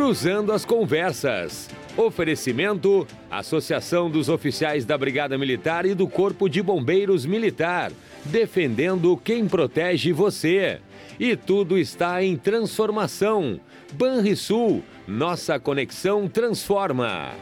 [0.00, 1.68] Cruzando as Conversas.
[1.94, 7.92] Oferecimento: Associação dos Oficiais da Brigada Militar e do Corpo de Bombeiros Militar,
[8.24, 10.80] defendendo quem protege você.
[11.18, 13.60] E tudo está em transformação.
[13.92, 17.32] Banrisul, nossa conexão transforma.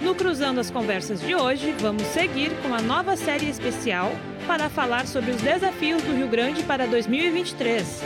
[0.00, 4.12] No Cruzando as Conversas de hoje, vamos seguir com a nova série especial
[4.48, 8.02] para falar sobre os desafios do Rio Grande para 2023.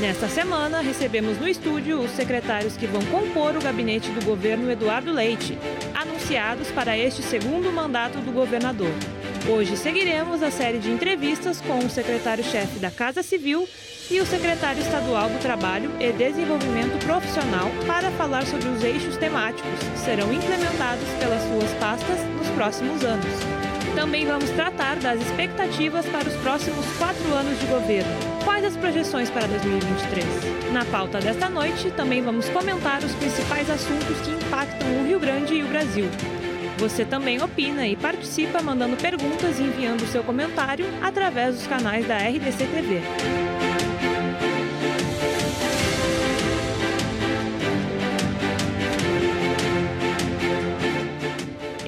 [0.00, 5.12] Nesta semana, recebemos no estúdio os secretários que vão compor o gabinete do governo Eduardo
[5.12, 5.56] Leite,
[5.94, 8.90] anunciados para este segundo mandato do governador.
[9.48, 13.68] Hoje seguiremos a série de entrevistas com o secretário-chefe da Casa Civil
[14.10, 19.78] e o secretário estadual do Trabalho e Desenvolvimento Profissional para falar sobre os eixos temáticos
[19.78, 23.59] que serão implementados pelas suas pastas nos próximos anos.
[23.94, 28.10] Também vamos tratar das expectativas para os próximos quatro anos de governo.
[28.44, 30.72] Quais as projeções para 2023?
[30.72, 35.54] Na pauta desta noite, também vamos comentar os principais assuntos que impactam o Rio Grande
[35.54, 36.06] e o Brasil.
[36.78, 42.16] Você também opina e participa mandando perguntas e enviando seu comentário através dos canais da
[42.16, 43.69] RDC TV.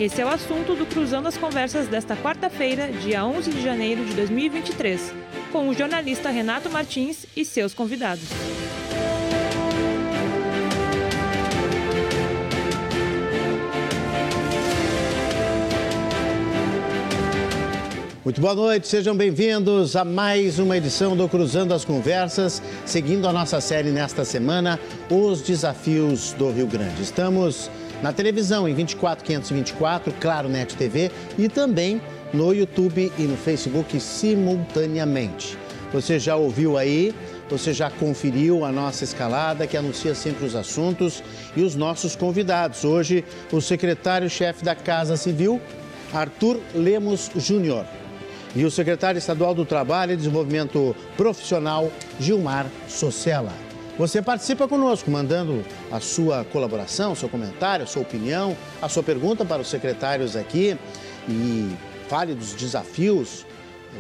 [0.03, 4.15] Esse é o assunto do Cruzando as Conversas desta quarta-feira, dia 11 de janeiro de
[4.15, 5.15] 2023,
[5.53, 8.25] com o jornalista Renato Martins e seus convidados.
[18.25, 23.33] Muito boa noite, sejam bem-vindos a mais uma edição do Cruzando as Conversas, seguindo a
[23.33, 27.03] nossa série nesta semana, Os Desafios do Rio Grande.
[27.03, 27.71] Estamos
[28.03, 32.01] na televisão em 24524, Claro Net TV e também
[32.33, 35.57] no YouTube e no Facebook simultaneamente.
[35.93, 37.15] Você já ouviu aí,
[37.49, 41.23] você já conferiu a nossa escalada que anuncia sempre os assuntos
[41.55, 42.85] e os nossos convidados.
[42.85, 45.61] Hoje, o secretário-chefe da Casa Civil,
[46.13, 47.85] Arthur Lemos Júnior,
[48.55, 53.72] e o secretário estadual do Trabalho e Desenvolvimento Profissional, Gilmar Socella.
[53.99, 59.45] Você participa conosco, mandando a sua colaboração, seu comentário, a sua opinião, a sua pergunta
[59.45, 60.79] para os secretários aqui
[61.29, 61.71] e
[62.09, 63.45] fale dos desafios.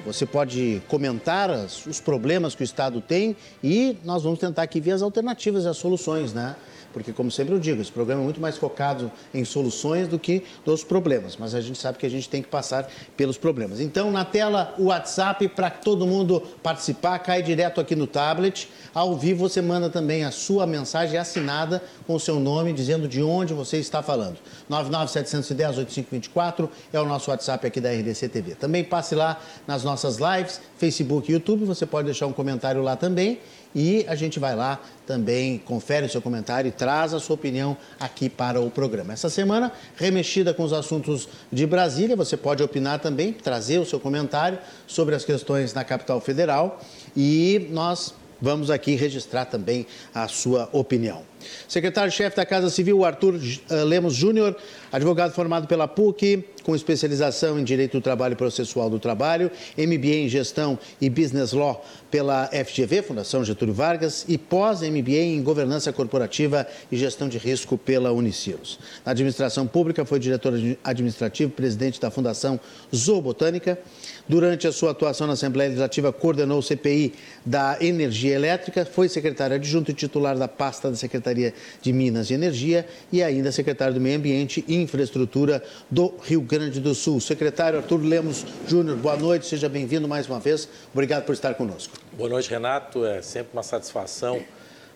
[0.07, 4.93] Você pode comentar os problemas que o Estado tem e nós vamos tentar aqui ver
[4.93, 6.57] as alternativas e as soluções, né?
[6.93, 10.43] Porque, como sempre eu digo, esse programa é muito mais focado em soluções do que
[10.65, 13.81] dos problemas, mas a gente sabe que a gente tem que passar pelos problemas.
[13.81, 18.69] Então, na tela, o WhatsApp para todo mundo participar, cai direto aqui no tablet.
[18.95, 23.23] Ao vivo, você manda também a sua mensagem assinada com o seu nome, dizendo de
[23.23, 24.37] onde você está falando.
[24.71, 28.55] 99710-8524 é o nosso WhatsApp aqui da RDC TV.
[28.55, 32.97] Também passe lá nas nossas lives, Facebook e YouTube, você pode deixar um comentário lá
[32.97, 33.39] também
[33.75, 37.77] e a gente vai lá também, confere o seu comentário e traz a sua opinião
[37.99, 39.12] aqui para o programa.
[39.12, 43.99] Essa semana, remexida com os assuntos de Brasília, você pode opinar também, trazer o seu
[43.99, 46.81] comentário sobre as questões na capital federal
[47.16, 51.31] e nós vamos aqui registrar também a sua opinião.
[51.69, 54.57] Secretário-chefe da Casa Civil, Arthur eh, Lemos Júnior,
[54.91, 60.15] advogado formado pela PUC, com especialização em Direito do Trabalho e Processual do Trabalho, MBA
[60.15, 66.67] em Gestão e Business Law pela FGV, Fundação Getúlio Vargas, e pós-MBA em Governança Corporativa
[66.91, 68.79] e Gestão de Risco pela Unicilos.
[69.05, 70.53] Na administração pública, foi diretor
[70.85, 72.61] administrativo, presidente da Fundação
[72.95, 73.79] Zoobotânica.
[74.29, 77.15] Durante a sua atuação na Assembleia Legislativa, coordenou o CPI
[77.45, 82.31] da Energia Elétrica, foi secretário adjunto e titular da pasta da Secretaria Secretaria de Minas
[82.31, 87.20] e Energia e ainda secretário do Meio Ambiente e Infraestrutura do Rio Grande do Sul.
[87.20, 90.69] Secretário Arthur Lemos Júnior, boa noite, seja bem-vindo mais uma vez.
[90.93, 91.97] Obrigado por estar conosco.
[92.12, 93.04] Boa noite, Renato.
[93.04, 94.41] É sempre uma satisfação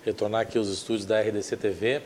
[0.04, 2.02] retornar aqui aos estúdios da RDC TV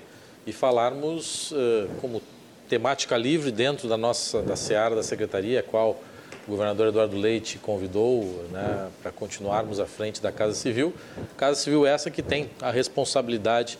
[0.47, 2.23] e falarmos uh, como
[2.69, 6.01] temática livre dentro da nossa da seara da secretaria, a qual
[6.47, 10.95] o governador Eduardo Leite convidou né, para continuarmos à frente da Casa Civil.
[11.37, 13.79] Casa Civil essa que tem a responsabilidade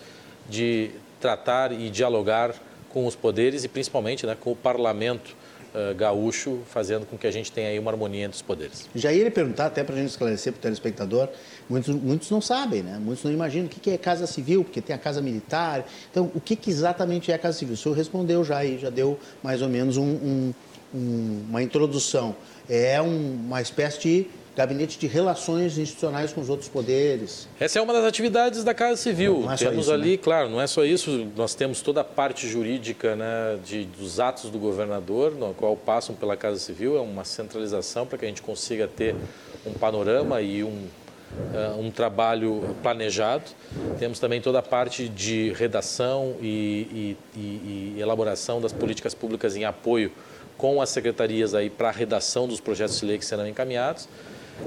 [0.51, 2.55] de tratar e dialogar
[2.89, 5.37] com os poderes e principalmente né, com o parlamento
[5.75, 8.89] uh, gaúcho, fazendo com que a gente tenha aí uma harmonia entre os poderes.
[8.95, 11.29] Já ia perguntar, até para a gente esclarecer para o telespectador,
[11.69, 12.99] muitos, muitos não sabem, né?
[13.01, 15.87] muitos não imaginam o que é Casa Civil, porque tem a Casa Militar.
[16.11, 17.75] Então, o que, que exatamente é a Casa Civil?
[17.75, 20.55] O senhor respondeu já e já deu mais ou menos um, um,
[20.93, 22.35] um, uma introdução.
[22.69, 24.27] É uma espécie de
[24.57, 27.49] gabinete de relações institucionais com os outros poderes.
[27.59, 29.41] Essa é uma das atividades da Casa Civil.
[29.41, 30.17] Não, é temos isso, ali, né?
[30.17, 34.51] claro, não é só isso, nós temos toda a parte jurídica né, de, dos atos
[34.51, 38.43] do governador, no qual passam pela Casa Civil, é uma centralização para que a gente
[38.43, 39.15] consiga ter
[39.65, 40.87] um panorama e um,
[41.79, 43.45] um trabalho planejado.
[43.99, 49.57] Temos também toda a parte de redação e, e, e, e elaboração das políticas públicas
[49.57, 50.11] em apoio
[50.57, 54.07] com as secretarias aí para a redação dos projetos de lei que serão encaminhados.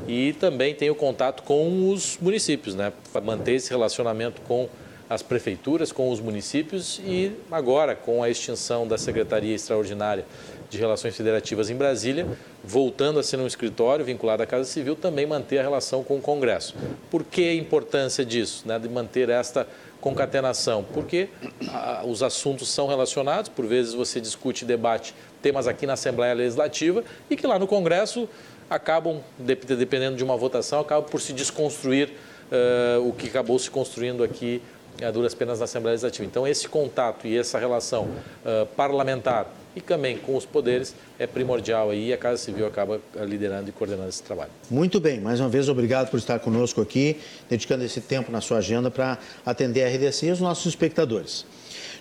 [0.07, 2.91] E também tem o contato com os municípios, né?
[3.23, 4.67] Manter esse relacionamento com
[5.09, 10.25] as prefeituras, com os municípios e agora com a extinção da Secretaria Extraordinária
[10.69, 12.25] de Relações Federativas em Brasília,
[12.63, 16.21] voltando a ser um escritório vinculado à Casa Civil, também manter a relação com o
[16.21, 16.75] Congresso.
[17.11, 19.67] Por que a importância disso, né, de manter esta
[20.01, 20.83] concatenação?
[20.93, 21.29] Porque
[21.69, 25.13] ah, os assuntos são relacionados, por vezes você discute e debate
[25.43, 28.27] temas aqui na Assembleia Legislativa e que lá no Congresso
[28.73, 32.09] acabam, dependendo de uma votação, acabam por se desconstruir
[32.51, 34.61] uh, o que acabou se construindo aqui
[35.01, 36.25] a duras penas na Assembleia Legislativa.
[36.25, 41.89] Então, esse contato e essa relação uh, parlamentar e também com os poderes é primordial
[41.89, 44.51] aí e a Casa Civil acaba liderando e coordenando esse trabalho.
[44.69, 47.17] Muito bem, mais uma vez obrigado por estar conosco aqui,
[47.49, 51.45] dedicando esse tempo na sua agenda para atender a RDC e os nossos espectadores.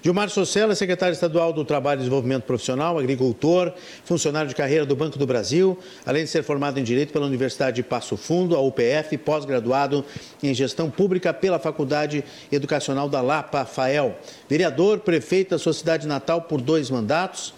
[0.04, 3.72] Gilmar Socella, secretário estadual do Trabalho e Desenvolvimento Profissional, agricultor,
[4.04, 7.76] funcionário de carreira do Banco do Brasil, além de ser formado em Direito pela Universidade
[7.76, 10.04] de Passo Fundo, a UPF, pós-graduado
[10.43, 14.19] em Gestão Pública pela Faculdade Educacional da Lapa, FAEL.
[14.49, 17.54] Vereador, prefeito da sua cidade natal por dois mandatos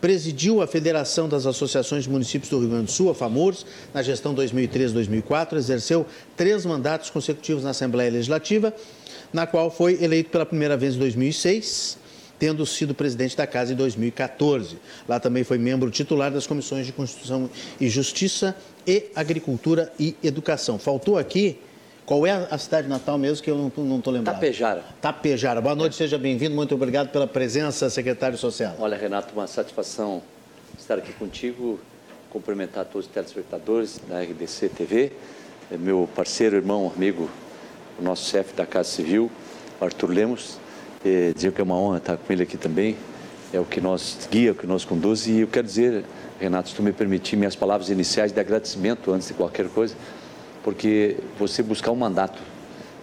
[0.00, 4.00] presidiu a Federação das Associações de Municípios do Rio Grande do Sul, a FAMURS, na
[4.00, 6.06] gestão 2003-2004, exerceu
[6.36, 8.72] três mandatos consecutivos na Assembleia Legislativa
[9.32, 11.98] na qual foi eleito pela primeira vez em 2006,
[12.38, 14.78] tendo sido presidente da Casa em 2014.
[15.08, 20.78] Lá também foi membro titular das comissões de Constituição e Justiça e Agricultura e Educação.
[20.78, 21.58] Faltou aqui
[22.08, 24.34] qual é a cidade natal mesmo que eu não estou lembrando?
[24.34, 24.82] Tapejara.
[24.98, 25.60] Tapejara.
[25.60, 25.96] Boa noite, é.
[25.96, 26.54] seja bem-vindo.
[26.54, 28.76] Muito obrigado pela presença, secretário social.
[28.78, 30.22] Olha, Renato, uma satisfação
[30.78, 31.78] estar aqui contigo,
[32.30, 35.12] cumprimentar todos os telespectadores da RDC TV,
[35.70, 37.28] é meu parceiro, irmão, amigo
[37.98, 39.30] o nosso chefe da Casa Civil,
[39.80, 40.58] Arthur Lemos,
[41.04, 42.96] e dizer que é uma honra estar com ele aqui também.
[43.52, 45.26] É o que nos guia, o que nos conduz.
[45.26, 46.04] E eu quero dizer,
[46.38, 49.94] Renato, se tu me permitir, minhas palavras iniciais de agradecimento antes de qualquer coisa,
[50.62, 52.38] porque você buscar um mandato,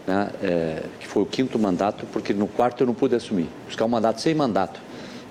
[0.05, 3.49] né, é, que foi o quinto mandato, porque no quarto eu não pude assumir.
[3.65, 4.79] Buscar um mandato sem mandato,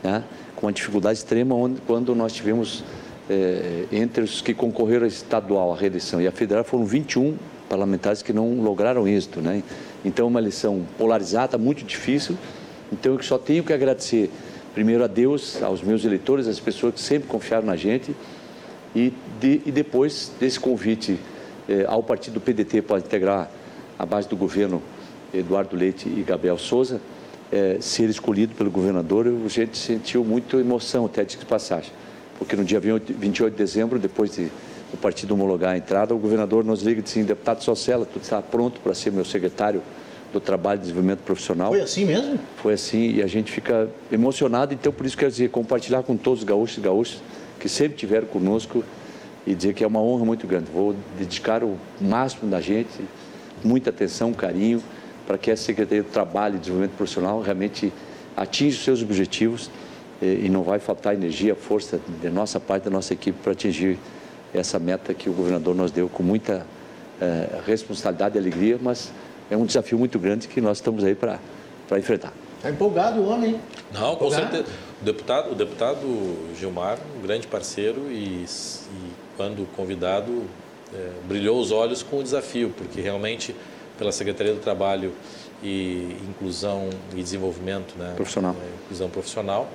[0.03, 0.25] né,
[0.57, 2.83] com uma dificuldade extrema, onde, quando nós tivemos,
[3.31, 7.37] é, entre os que concorreram a estadual, a reeleição e a federal, foram 21
[7.69, 9.41] parlamentares que não lograram êxito.
[9.41, 9.63] Né?
[10.05, 12.37] Então, é uma eleição polarizada, muito difícil.
[12.93, 14.31] Então, eu só tenho que agradecer,
[14.75, 18.15] primeiro, a Deus, aos meus eleitores, às pessoas que sempre confiaram na gente,
[18.95, 21.19] e, de, e depois desse convite
[21.69, 23.51] eh, ao partido PDT para integrar
[23.99, 24.81] a base do governo
[25.33, 27.01] Eduardo Leite e Gabriel Souza,
[27.51, 31.91] eh, ser escolhido pelo governador, a gente sentiu muita emoção, até de passagem.
[32.39, 34.51] Porque no dia 28 de dezembro, depois de
[34.95, 38.41] o partido homologar a entrada, o governador nos liga e disse, deputado Socella, tu está
[38.41, 39.83] pronto para ser meu secretário
[40.33, 41.71] do Trabalho e Desenvolvimento Profissional.
[41.71, 42.39] Foi assim mesmo?
[42.57, 46.41] Foi assim e a gente fica emocionado, então por isso quero dizer, compartilhar com todos
[46.41, 47.23] os gaúchos e gaúchas
[47.59, 48.85] que sempre estiveram conosco
[49.47, 50.71] e dizer que é uma honra muito grande.
[50.73, 53.05] Vou dedicar o máximo da gente,
[53.65, 54.83] muita atenção, carinho,
[55.27, 57.93] para que a Secretaria do Trabalho e Desenvolvimento Profissional realmente
[58.37, 59.71] atinja os seus objetivos
[60.23, 63.99] e não vai faltar energia, força da nossa parte, da nossa equipe para atingir
[64.55, 66.67] essa meta que o governador nos deu com muita
[67.21, 69.13] é, responsabilidade e alegria, mas
[69.51, 71.39] é um desafio muito grande que nós estamos aí para
[71.99, 72.33] enfrentar.
[72.57, 73.61] Está empolgado o homem, hein?
[73.93, 74.65] Não, com certeza.
[75.03, 80.45] O deputado, o deputado Gilmar, um grande parceiro e, e quando convidado,
[80.95, 83.55] é, brilhou os olhos com o desafio, porque realmente,
[83.99, 85.13] pela Secretaria do Trabalho
[85.63, 88.57] e Inclusão e Desenvolvimento né, profissional.
[88.59, 89.69] É, inclusão profissional,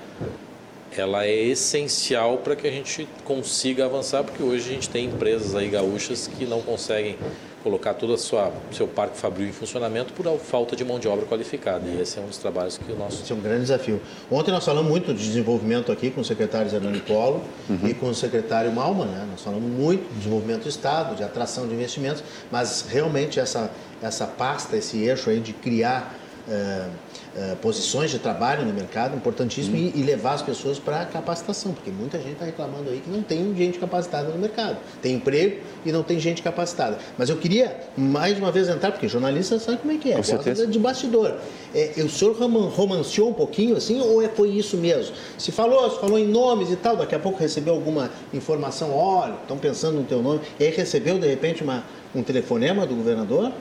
[0.97, 5.55] ela é essencial para que a gente consiga avançar, porque hoje a gente tem empresas
[5.55, 7.17] aí gaúchas que não conseguem
[7.61, 11.85] colocar todo o seu parque fabril em funcionamento por falta de mão de obra qualificada.
[11.87, 13.21] E esse é um dos trabalhos que o nosso...
[13.21, 14.01] Esse é um grande desafio.
[14.31, 17.87] Ontem nós falamos muito de desenvolvimento aqui com o secretário Zernani Polo uhum.
[17.87, 19.27] e com o secretário Malma, né?
[19.29, 23.69] Nós falamos muito de desenvolvimento do Estado, de atração de investimentos, mas realmente essa,
[24.01, 26.17] essa pasta, esse eixo aí de criar...
[26.49, 26.89] Uh,
[27.35, 29.91] eh, posições de trabalho no mercado, importantíssimo, hum.
[29.95, 33.21] e, e, levar as pessoas para capacitação, porque muita gente está reclamando aí que não
[33.21, 34.77] tem gente capacitada no mercado.
[34.99, 36.97] Tem emprego e não tem gente capacitada.
[37.19, 40.65] Mas eu queria mais uma vez entrar, porque jornalista sabe como é que é, gosta
[40.65, 41.37] de bastidor.
[41.73, 45.15] É, o senhor romanceou um pouquinho assim, ou é, foi isso mesmo?
[45.37, 49.35] Se falou, se falou em nomes e tal, daqui a pouco recebeu alguma informação, olha,
[49.35, 51.83] estão pensando no teu nome, e aí recebeu de repente uma,
[52.15, 53.51] um telefonema do governador?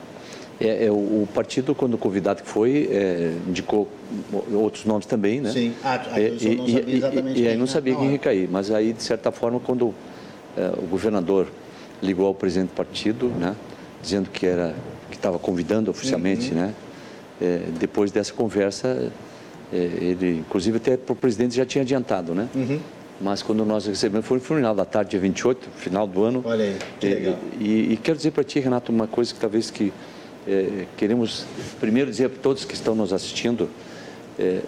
[0.61, 3.87] É, é, o, partido, quando convidado que foi, é, indicou
[4.51, 5.51] outros nomes também, né?
[5.51, 7.39] Sim, ah, ah eu não sabia exatamente.
[7.39, 9.93] E, e, aí não sabia quem ia cair, mas aí, de certa forma, quando
[10.57, 11.47] é, o governador
[12.03, 13.55] ligou ao presidente do partido, né?
[14.01, 14.75] dizendo que era
[15.09, 16.57] que estava convidando oficialmente, uhum.
[16.57, 16.73] né?
[17.41, 19.11] É, depois dessa conversa,
[19.71, 22.49] é, ele, inclusive até para o presidente já tinha adiantado, né?
[22.53, 22.79] Uhum.
[23.21, 26.41] Mas quando nós recebemos, foi no final da tarde, dia 28, final do ano.
[26.45, 27.39] Olha aí, que e, legal.
[27.59, 29.91] E, e, quero dizer para ti, Renato, uma coisa que talvez que
[30.49, 31.45] é, queremos
[31.79, 33.69] primeiro dizer para todos que estão nos assistindo,
[34.37, 34.61] é,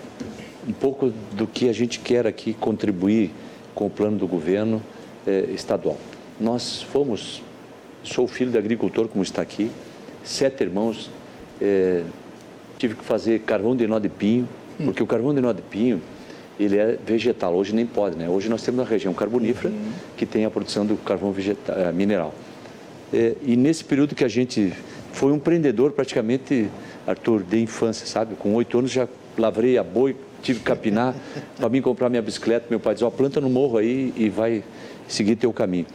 [0.67, 3.31] um pouco do que a gente quer aqui contribuir
[3.73, 4.81] com o plano do governo
[5.25, 5.97] é, estadual.
[6.39, 7.41] Nós fomos,
[8.03, 9.71] sou filho de agricultor, como está aqui,
[10.23, 11.09] sete irmãos,
[12.77, 14.47] tive que fazer carvão de nó de pinho,
[14.79, 14.85] hum.
[14.85, 16.01] porque o carvão de nó de pinho,
[16.59, 18.29] ele é vegetal, hoje nem pode, né?
[18.29, 19.91] Hoje nós temos uma região carbonífera uhum.
[20.15, 22.33] que tem a produção do carvão vegetal, é, mineral.
[23.43, 24.71] E nesse período que a gente
[25.13, 26.69] foi um empreendedor praticamente,
[27.05, 28.35] Arthur, de infância, sabe?
[28.35, 31.15] Com oito anos já lavrei a boi, tive que capinar
[31.57, 32.67] para mim comprar minha bicicleta.
[32.69, 34.63] Meu pai disse, ó, oh, planta no morro aí e vai
[35.07, 35.85] seguir teu caminho.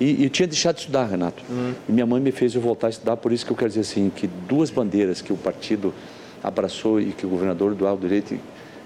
[0.00, 1.42] E, e eu tinha deixado de estudar, Renato.
[1.48, 1.74] Uhum.
[1.88, 3.80] E minha mãe me fez eu voltar a estudar, por isso que eu quero dizer
[3.80, 5.92] assim, que duas bandeiras que o partido
[6.42, 8.40] abraçou e que o governador Eduardo Leite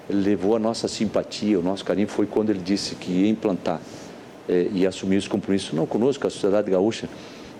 [0.09, 3.81] levou a nossa simpatia, o nosso carinho, foi quando ele disse que ia implantar
[4.49, 7.09] eh, e assumir os compromissos, não conosco, a sociedade gaúcha,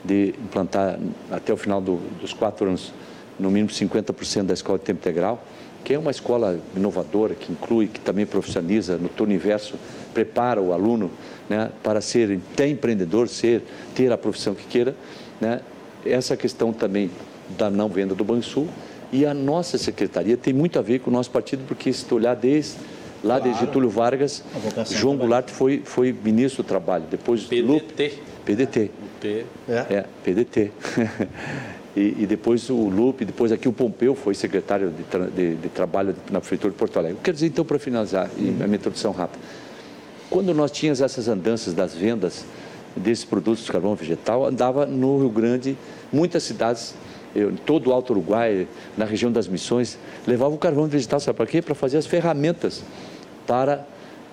[0.05, 0.99] de implantar
[1.31, 2.93] até o final do, dos quatro anos,
[3.39, 5.43] no mínimo 50% da escola de tempo integral,
[5.83, 9.75] que é uma escola inovadora, que inclui, que também profissionaliza no turno inverso,
[10.13, 11.11] prepara o aluno
[11.49, 13.63] né, para ser até empreendedor, ser,
[13.95, 14.95] ter a profissão que queira.
[15.41, 15.61] Né?
[16.07, 17.11] Essa questão também
[17.59, 18.69] da não venda do Bansul
[19.13, 22.17] e a nossa secretaria tem muito a ver com o nosso partido, porque se tu
[22.17, 22.77] olhar desde
[23.25, 23.53] lá claro.
[23.53, 24.45] de Getúlio Vargas,
[24.91, 28.19] João Goulart foi, foi ministro do Trabalho, depois PDT.
[28.45, 28.91] PDT.
[29.21, 29.47] P.
[29.67, 30.71] É, é PDT.
[31.97, 35.69] e, e, depois o Lupe, depois aqui o Pompeu foi secretário de, tra de, de
[35.71, 37.19] Trabalho na Prefeitura de Porto Alegre.
[37.25, 38.59] Quero dizer, então, para finalizar, uhum.
[38.61, 39.43] a minha introdução rápida,
[40.29, 42.45] quando nós tínhamos essas andanças das vendas
[42.95, 45.77] desses produtos de carvão vegetal, andava no Rio Grande,
[46.13, 46.95] muitas cidades,
[47.35, 51.47] eu, todo o Alto Uruguai, na região das Missões, levavam o carvão vegetal, sabe para
[51.47, 51.63] quê?
[51.63, 52.83] Para fazer as ferramentas
[53.47, 53.87] para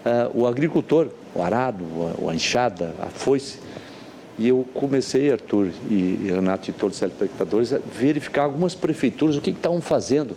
[0.05, 1.83] uh, o agricultor, o arado,
[2.25, 3.59] a, a enxada, a foice.
[4.37, 9.41] E eu comecei, Arthur e Renato e todos os telespectadores, a verificar algumas prefeituras, o
[9.41, 10.35] que estavam fazendo.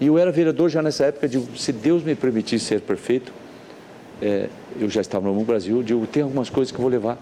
[0.00, 3.32] E eu era vereador já nessa época, digo, se Deus me permitisse ser prefeito,
[4.20, 4.48] é,
[4.80, 7.18] eu já estava no Brasil, digo, tem algumas coisas que eu vou levar,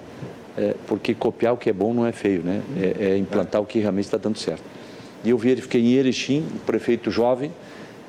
[0.57, 2.63] é, porque copiar o que é bom não é feio, né?
[2.77, 4.63] É, é implantar o que realmente está dando certo.
[5.25, 7.53] E eu verifiquei em Erechim, um prefeito jovem,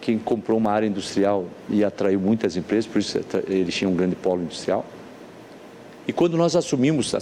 [0.02, 4.16] que comprou uma área industrial e atraiu muitas empresas, por isso Erechim é um grande
[4.16, 4.86] polo industrial.
[6.08, 7.20] E quando nós assumimos a,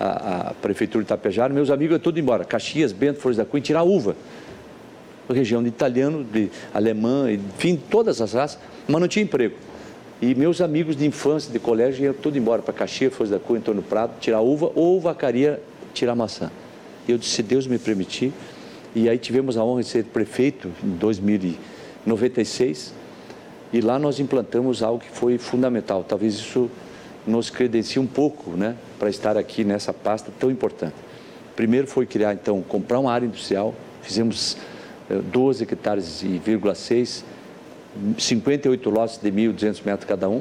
[0.00, 2.42] a, a prefeitura de Itapejara, meus amigos iam tudo embora.
[2.44, 4.16] Caxias, Bento, Flores da Cunha, tirar uva.
[5.28, 9.54] Região de italiano, de alemã, enfim, todas as raças, mas não tinha emprego.
[10.22, 13.60] E meus amigos de infância, de colégio, iam tudo embora para Caxias, Flores da Cunha,
[13.60, 15.60] Antônio Prado, tirar uva ou vacaria,
[15.92, 16.50] tirar maçã.
[17.06, 18.32] E eu disse, se Deus me permitir,
[18.94, 20.96] e aí tivemos a honra de ser prefeito em
[22.08, 22.94] 2096,
[23.72, 26.04] e lá nós implantamos algo que foi fundamental.
[26.04, 26.70] Talvez isso
[27.26, 30.94] nos credencia um pouco né, para estar aqui nessa pasta tão importante.
[31.54, 34.56] Primeiro foi criar, então, comprar uma área industrial, fizemos
[35.32, 36.40] 12 eh, hectares e
[36.74, 37.24] 6,
[38.16, 40.40] 58 lotes de 1.200 metros cada um,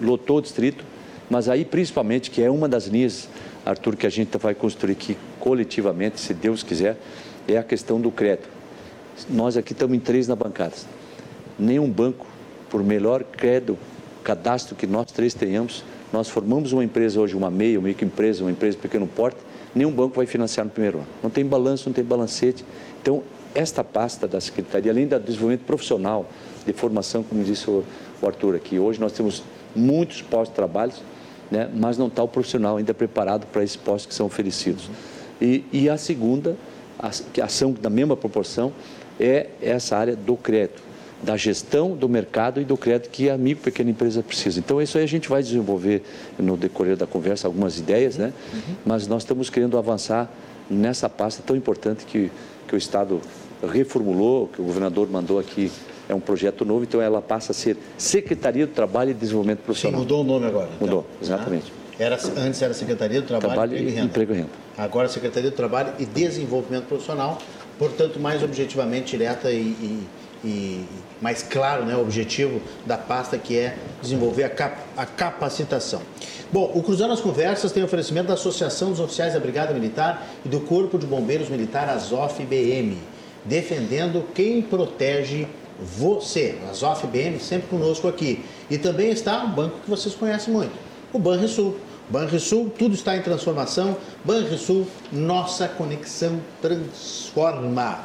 [0.00, 0.84] lotou o distrito,
[1.28, 3.28] mas aí principalmente, que é uma das linhas,
[3.64, 6.96] Arthur, que a gente vai construir aqui coletivamente, se Deus quiser,
[7.48, 8.55] é a questão do crédito.
[9.30, 10.74] Nós aqui estamos em três na bancada.
[11.58, 12.26] Nenhum banco,
[12.68, 13.78] por melhor crédito,
[14.22, 18.50] cadastro que nós três tenhamos, nós formamos uma empresa hoje, uma meia, uma microempresa, uma
[18.50, 19.38] empresa de pequeno porte,
[19.74, 21.06] nenhum banco vai financiar no primeiro ano.
[21.22, 22.64] Não tem balanço, não tem balancete.
[23.00, 23.22] Então,
[23.54, 26.26] esta pasta da Secretaria, além do desenvolvimento profissional,
[26.66, 27.84] de formação, como disse o
[28.22, 29.42] Arthur aqui, hoje nós temos
[29.74, 30.92] muitos postos de trabalho,
[31.50, 34.90] né, mas não está o profissional ainda preparado para esses postos que são oferecidos.
[35.40, 36.56] E, e a segunda,
[36.98, 37.10] a
[37.44, 38.72] ação da mesma proporção,
[39.18, 40.86] é essa área do crédito
[41.22, 44.58] da gestão do mercado e do crédito que a micro pequena empresa precisa.
[44.58, 46.02] Então, isso aí a gente vai desenvolver
[46.38, 48.32] no decorrer da conversa algumas ideias, né?
[48.52, 48.74] Uhum.
[48.84, 50.30] Mas nós estamos querendo avançar
[50.68, 52.30] nessa pasta tão importante que,
[52.68, 53.20] que o Estado
[53.72, 55.72] reformulou, que o governador mandou aqui,
[56.08, 60.00] é um projeto novo, então ela passa a ser Secretaria do Trabalho e Desenvolvimento Profissional.
[60.00, 60.68] Sim, mudou o nome agora.
[60.76, 60.86] Então.
[60.86, 61.72] Mudou, exatamente.
[61.98, 64.06] Era, antes era Secretaria do Trabalho, Trabalho Emprego e Renda.
[64.06, 64.50] Emprego e Renda.
[64.76, 67.38] Agora Secretaria do Trabalho e Desenvolvimento Profissional,
[67.78, 70.06] portanto, mais objetivamente direta e, e,
[70.44, 70.84] e
[71.20, 76.02] mais claro né, o objetivo da pasta, que é desenvolver a, cap a capacitação.
[76.52, 80.48] Bom, o Cruzando as Conversas tem oferecimento da Associação dos Oficiais da Brigada Militar e
[80.48, 82.96] do Corpo de Bombeiros Militar, ASOF-BM,
[83.44, 85.46] defendendo quem protege
[85.80, 86.56] você.
[86.70, 88.44] ASOF-BM sempre conosco aqui.
[88.70, 90.72] E também está um banco que vocês conhecem muito,
[91.12, 91.76] o Banrisul
[92.08, 93.96] Banrisul, tudo está em transformação.
[94.24, 98.04] Banrisul, nossa conexão transforma.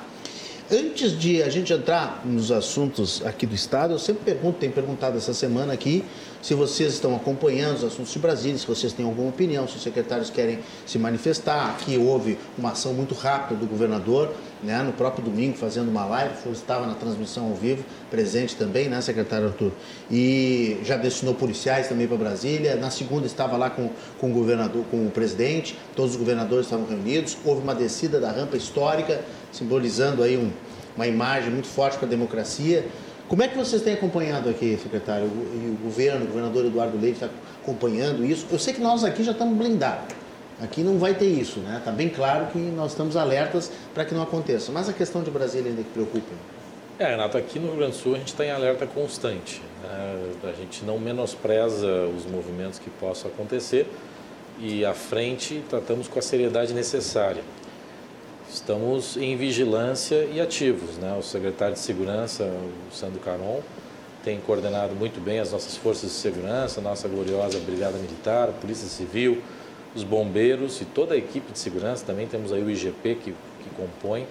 [0.72, 5.18] Antes de a gente entrar nos assuntos aqui do Estado, eu sempre pergunto, tenho perguntado
[5.18, 6.04] essa semana aqui,
[6.42, 9.84] se vocês estão acompanhando os assuntos de Brasília, se vocês têm alguma opinião, se os
[9.84, 11.70] secretários querem se manifestar.
[11.70, 14.32] Aqui houve uma ação muito rápida do governador,
[14.64, 19.02] né, no próprio domingo, fazendo uma live, estava na transmissão ao vivo, presente também, né,
[19.02, 19.72] secretário Arthur?
[20.10, 22.76] E já destinou policiais também para Brasília.
[22.76, 26.86] Na segunda estava lá com, com o governador, com o presidente, todos os governadores estavam
[26.86, 27.38] reunidos.
[27.46, 29.22] Houve uma descida da rampa histórica,
[29.52, 30.52] simbolizando aí um,
[30.96, 32.86] uma imagem muito forte para a democracia.
[33.32, 35.24] Como é que vocês têm acompanhado aqui, secretário?
[35.26, 37.30] E o governo, o governador Eduardo Leite está
[37.64, 38.46] acompanhando isso.
[38.52, 40.14] Eu sei que nós aqui já estamos blindados.
[40.62, 41.78] Aqui não vai ter isso, né?
[41.78, 44.70] Está bem claro que nós estamos alertas para que não aconteça.
[44.74, 46.28] Mas a questão de Brasília ainda que preocupa.
[47.00, 49.62] É, Renato, aqui no Rio Grande do Sul a gente está em alerta constante.
[49.82, 50.34] Né?
[50.44, 53.88] A gente não menospreza os movimentos que possam acontecer
[54.60, 57.44] e à frente tratamos com a seriedade necessária.
[58.54, 60.98] Estamos em vigilância e ativos.
[60.98, 61.16] Né?
[61.18, 63.62] O secretário de Segurança, o Sandro Caron,
[64.26, 68.52] tem coordenado muito bem as nossas forças de segurança, a nossa gloriosa Brigada Militar, a
[68.52, 69.42] Polícia Civil,
[69.96, 72.06] os bombeiros e toda a equipe de segurança.
[72.06, 74.28] Também temos aí o IGP que, que compõe,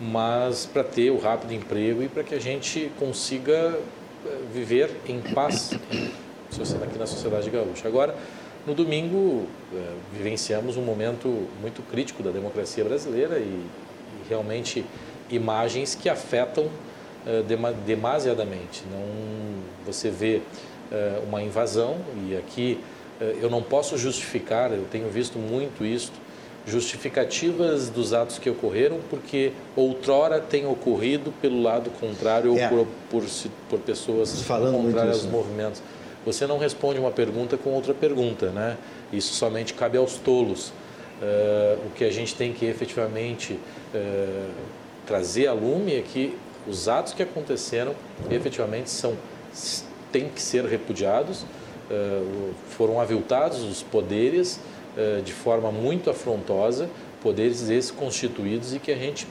[0.00, 3.76] mas para ter o rápido emprego e para que a gente consiga
[4.24, 5.72] eh, viver em paz
[6.82, 7.88] aqui na sociedade gaúcha.
[7.88, 8.14] Agora,
[8.68, 14.84] no domingo, eh, vivenciamos um momento muito crítico da democracia brasileira e, e realmente
[15.30, 16.66] imagens que afetam
[17.26, 17.42] eh,
[17.86, 18.84] demasiadamente.
[18.92, 19.02] Não,
[19.86, 20.42] você vê
[20.92, 21.96] eh, uma invasão
[22.28, 22.78] e aqui
[23.40, 26.12] eu não posso justificar, eu tenho visto muito isso,
[26.64, 32.70] justificativas dos atos que ocorreram porque outrora tem ocorrido pelo lado contrário é.
[32.70, 33.24] ou por, por,
[33.68, 35.32] por pessoas Falando contrárias aos né?
[35.32, 35.82] movimentos.
[36.24, 38.76] Você não responde uma pergunta com outra pergunta, né?
[39.12, 40.72] Isso somente cabe aos tolos.
[41.20, 43.54] Uh, o que a gente tem que efetivamente
[43.92, 44.50] uh,
[45.04, 47.92] trazer a lume é que os atos que aconteceram
[48.30, 49.16] efetivamente são
[50.12, 54.60] têm que ser repudiados, uh, foram aviltados os poderes
[55.24, 56.90] de forma muito afrontosa,
[57.22, 59.28] poderes esses constituídos e que a gente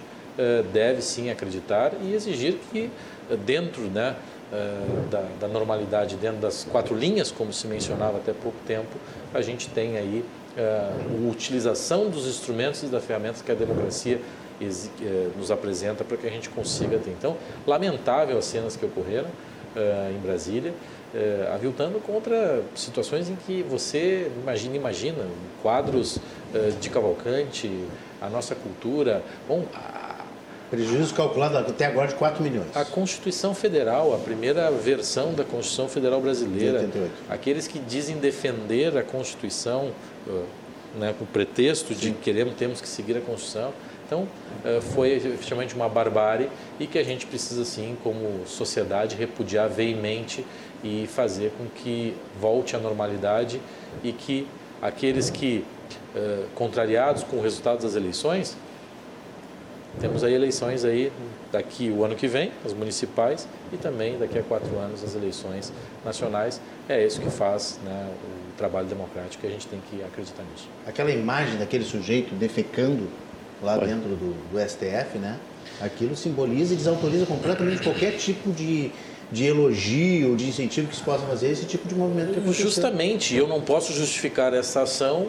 [0.71, 2.89] deve sim acreditar e exigir que
[3.45, 4.15] dentro, né,
[5.11, 8.95] da, da, normalidade dentro das quatro linhas, como se mencionava até pouco tempo,
[9.33, 10.23] a gente tem aí
[10.57, 14.19] a utilização dos instrumentos e das ferramentas que a democracia
[15.37, 17.11] nos apresenta para que a gente consiga ter.
[17.11, 19.27] Então, lamentável as cenas que ocorreram
[20.15, 20.73] em Brasília,
[21.53, 25.25] aviltando contra situações em que você imagina, imagina
[25.61, 26.17] quadros
[26.79, 27.69] de Cavalcante,
[28.21, 29.21] a nossa cultura.
[29.47, 29.65] Bom,
[30.69, 32.75] Prejuízo calculado até agora de 4 milhões.
[32.75, 36.89] A Constituição Federal, a primeira versão da Constituição Federal Brasileira,
[37.29, 39.91] aqueles que dizem defender a Constituição
[40.99, 41.99] né, com o pretexto Sim.
[41.99, 43.73] de queremos, temos que seguir a Constituição.
[44.05, 44.25] Então,
[44.93, 46.49] foi efetivamente uma barbárie
[46.79, 50.45] e que a gente precisa, sim, como sociedade, repudiar veemente
[50.81, 53.61] e fazer com que volte à normalidade
[54.01, 54.47] e que
[54.81, 55.65] aqueles que,
[56.55, 58.55] contrariados com o resultado das eleições,
[59.99, 61.11] temos aí eleições aí
[61.51, 65.71] daqui o ano que vem, as municipais, e também daqui a quatro anos as eleições
[66.05, 66.61] nacionais.
[66.87, 70.67] É isso que faz né, o trabalho democrático e a gente tem que acreditar nisso.
[70.85, 73.07] Aquela imagem daquele sujeito defecando
[73.61, 73.87] lá Oi.
[73.87, 75.37] dentro do, do, STF, né?
[75.81, 78.91] Aquilo simboliza e desautoriza completamente qualquer tipo de,
[79.31, 82.51] de elogio, de incentivo que se possa fazer esse tipo de movimento que.
[82.51, 85.27] Justamente, eu não posso justificar essa ação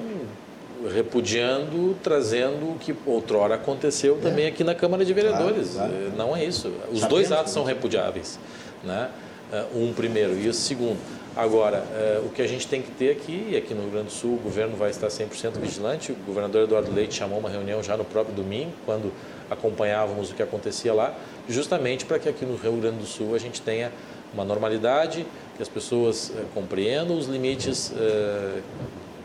[0.93, 4.21] repudiando, trazendo o que outrora aconteceu é.
[4.21, 5.75] também aqui na Câmara de Vereadores.
[5.75, 6.13] Claro, claro.
[6.17, 6.69] Não é isso.
[6.69, 8.39] Os Sabemos dois atos são repudiáveis.
[8.85, 9.11] Né?
[9.53, 10.99] Eh, um primeiro e o segundo.
[11.35, 14.07] Agora, eh, o que a gente tem que ter aqui, e aqui no Rio Grande
[14.07, 17.83] do Sul o governo vai estar 100% vigilante, o governador Eduardo Leite chamou uma reunião
[17.83, 19.13] já no próprio domingo, quando
[19.51, 21.15] acompanhávamos o que acontecia lá,
[21.49, 23.91] justamente para que aqui no Rio Grande do Sul a gente tenha
[24.35, 25.25] uma normalidade,
[25.57, 27.93] que as pessoas eh, compreendam os limites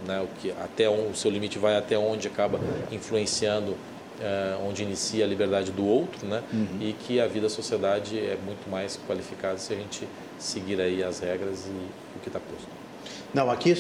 [0.08, 2.60] né, o que até um, o seu limite vai até onde acaba
[2.92, 3.76] influenciando
[4.22, 6.44] é, onde inicia a liberdade do outro, né?
[6.54, 6.78] Uhum.
[6.80, 11.04] E que a vida da sociedade é muito mais qualificada se a gente seguir aí
[11.04, 12.68] as regras e o que está posto.
[13.34, 13.74] Não, aqui,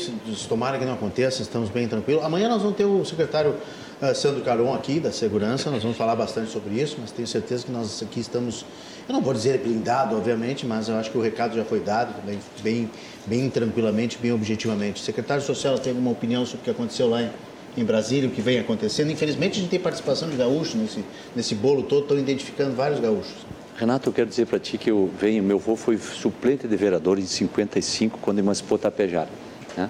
[0.49, 2.23] tomara que não aconteça, estamos bem tranquilos.
[2.23, 3.55] Amanhã nós vamos ter o secretário
[4.01, 7.63] uh, Sandro Caron aqui, da Segurança, nós vamos falar bastante sobre isso, mas tenho certeza
[7.65, 8.65] que nós aqui estamos,
[9.07, 12.13] eu não vou dizer blindado, obviamente, mas eu acho que o recado já foi dado
[12.25, 12.89] bem, bem,
[13.25, 15.01] bem tranquilamente, bem objetivamente.
[15.01, 17.29] O secretário Social tem alguma opinião sobre o que aconteceu lá em,
[17.77, 19.11] em Brasília, o que vem acontecendo?
[19.11, 21.03] Infelizmente a gente tem participação de gaúchos nesse,
[21.35, 23.45] nesse bolo todo, estão identificando vários gaúchos.
[23.77, 27.19] Renato, eu quero dizer para ti que eu venho, meu avô foi suplente de vereador
[27.19, 29.29] em 55, quando emancipou Tapejara.
[29.75, 29.89] Né?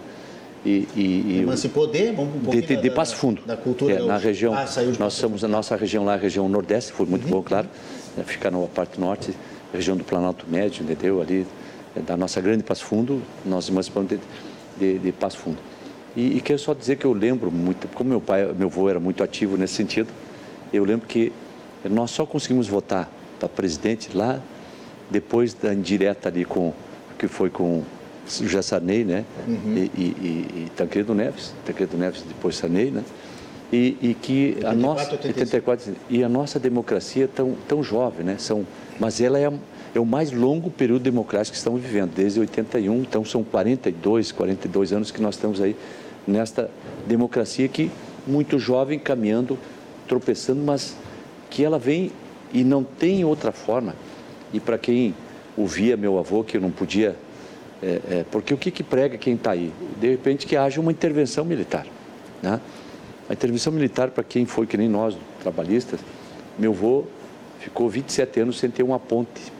[0.65, 3.41] e, e, Emancipou de, vamos um de, de, de Passo Fundo.
[3.45, 4.53] Da, cultura é, na região.
[4.53, 7.31] Ah, saiu de nós somos a nossa região lá, a região Nordeste, foi muito uhum.
[7.31, 7.67] bom, claro.
[8.17, 9.33] Né, ficar na parte norte,
[9.73, 11.21] região do Planalto Médio, entendeu?
[11.21, 11.47] Ali
[11.95, 14.19] é, da nossa grande Passo Fundo, nós emancipamos de,
[14.77, 15.57] de, de Passo Fundo.
[16.15, 18.99] E, e, quero só dizer que eu lembro muito, como meu pai, meu avô era
[18.99, 20.09] muito ativo nesse sentido,
[20.71, 21.31] eu lembro que
[21.89, 24.39] nós só conseguimos votar para presidente lá
[25.09, 26.73] depois da indireta ali com
[27.17, 27.83] que foi com
[28.27, 29.25] José Sarney, né?
[29.47, 29.75] Uhum.
[29.75, 33.03] E, e, e, Tancredo Neves, Tancredo Neves depois Sarney, né?
[33.71, 38.35] E, e que 84, a nossa 84 e a nossa democracia tão tão jovem, né?
[38.37, 38.65] São,
[38.99, 39.51] mas ela é,
[39.95, 44.93] é o mais longo período democrático que estamos vivendo desde 81, então são 42, 42
[44.93, 45.75] anos que nós estamos aí
[46.27, 46.69] nesta
[47.07, 47.91] democracia que
[48.27, 49.57] muito jovem caminhando,
[50.07, 50.95] tropeçando, mas
[51.49, 52.11] que ela vem
[52.53, 53.95] e não tem outra forma.
[54.53, 55.15] E para quem
[55.57, 57.15] ouvia meu avô que eu não podia
[57.83, 59.73] é, é, porque o que, que prega quem está aí?
[59.99, 61.85] De repente que haja uma intervenção militar.
[62.41, 62.59] Né?
[63.33, 65.99] A intervenção militar, para quem foi que nem nós, trabalhistas,
[66.55, 67.05] meu avô
[67.59, 69.51] ficou 27 anos sem ter uma ponte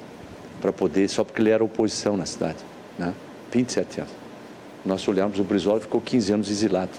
[0.61, 2.59] para poder, só porque ele era oposição na cidade.
[2.99, 3.11] Né?
[3.51, 4.13] 27 anos.
[4.85, 6.91] Nós olhamos, o Brizola ficou 15 anos exilado.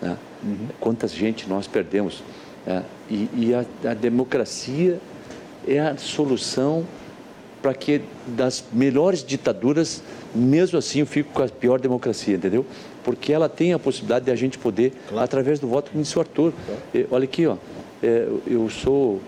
[0.00, 0.16] Né?
[0.44, 0.68] Uhum.
[0.78, 2.22] Quantas gente nós perdemos.
[2.64, 2.84] Né?
[3.10, 5.00] E, e a, a democracia
[5.66, 6.86] é a solução
[7.60, 10.00] para que das melhores ditaduras
[10.32, 12.64] mesmo assim eu fico com a pior democracia, entendeu?
[13.04, 15.24] Porque ela tem a possibilidade de a gente poder, claro.
[15.24, 16.52] através do voto, como disse o Arthur.
[16.92, 17.08] Claro.
[17.10, 17.56] olha aqui, ó,
[18.02, 19.20] é, eu sou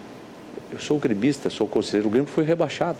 [0.74, 2.98] eu sou gremista, sou conselheiro, o Grêmio foi rebaixado.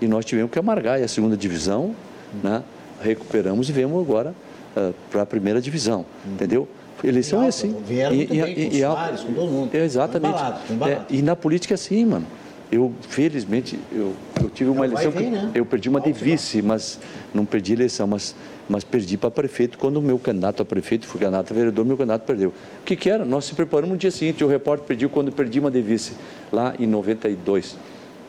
[0.00, 1.94] E nós tivemos que amargar e a segunda divisão,
[2.42, 2.62] né?
[3.00, 4.34] Recuperamos e viemos agora
[4.76, 6.32] uh, para a primeira divisão, uhum.
[6.32, 6.68] entendeu?
[7.02, 7.76] Eleição é assim.
[7.86, 9.74] Vieram e, e, bem, e, com e, Soares, com todo mundo.
[9.74, 10.34] É, exatamente.
[10.34, 11.06] Embalado, embalado.
[11.10, 12.26] É, e na política é assim, mano.
[12.74, 15.48] Eu, felizmente, eu, eu tive uma eleição que né?
[15.54, 16.98] eu perdi uma de vice, mas
[17.32, 18.34] não perdi eleição, mas,
[18.68, 21.96] mas perdi para prefeito quando o meu candidato a prefeito, fui candidato a vereador, meu
[21.96, 22.48] candidato perdeu.
[22.48, 23.24] O que, que era?
[23.24, 26.14] Nós se preparamos no dia seguinte, o repórter pediu quando perdi uma de vice,
[26.50, 27.76] lá em 92.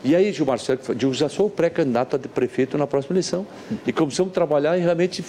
[0.04, 3.44] E aí, Gilmar Sérgio, já sou pré-candidato a prefeito na próxima eleição.
[3.84, 5.24] E começamos a trabalhar e realmente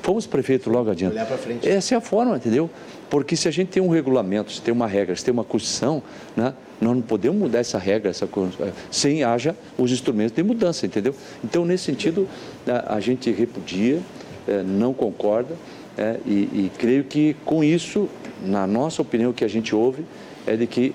[0.00, 1.12] fomos prefeito logo adiante.
[1.12, 1.68] Olhar para frente.
[1.68, 2.70] Essa é a forma, entendeu?
[3.12, 6.02] Porque se a gente tem um regulamento, se tem uma regra, se tem uma Constituição,
[6.34, 10.86] né, nós não podemos mudar essa regra essa, eh, sem haja os instrumentos de mudança,
[10.86, 11.14] entendeu?
[11.44, 12.26] Então, nesse sentido,
[12.66, 14.00] a, a gente repudia,
[14.48, 15.54] é, não concorda,
[15.98, 18.08] é, e, e creio que com isso,
[18.42, 20.06] na nossa opinião, o que a gente ouve
[20.46, 20.94] é de que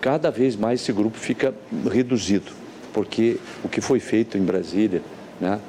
[0.00, 1.52] cada vez mais esse grupo fica
[1.92, 2.50] reduzido
[2.94, 5.02] porque o que foi feito em Brasília,
[5.38, 5.60] né,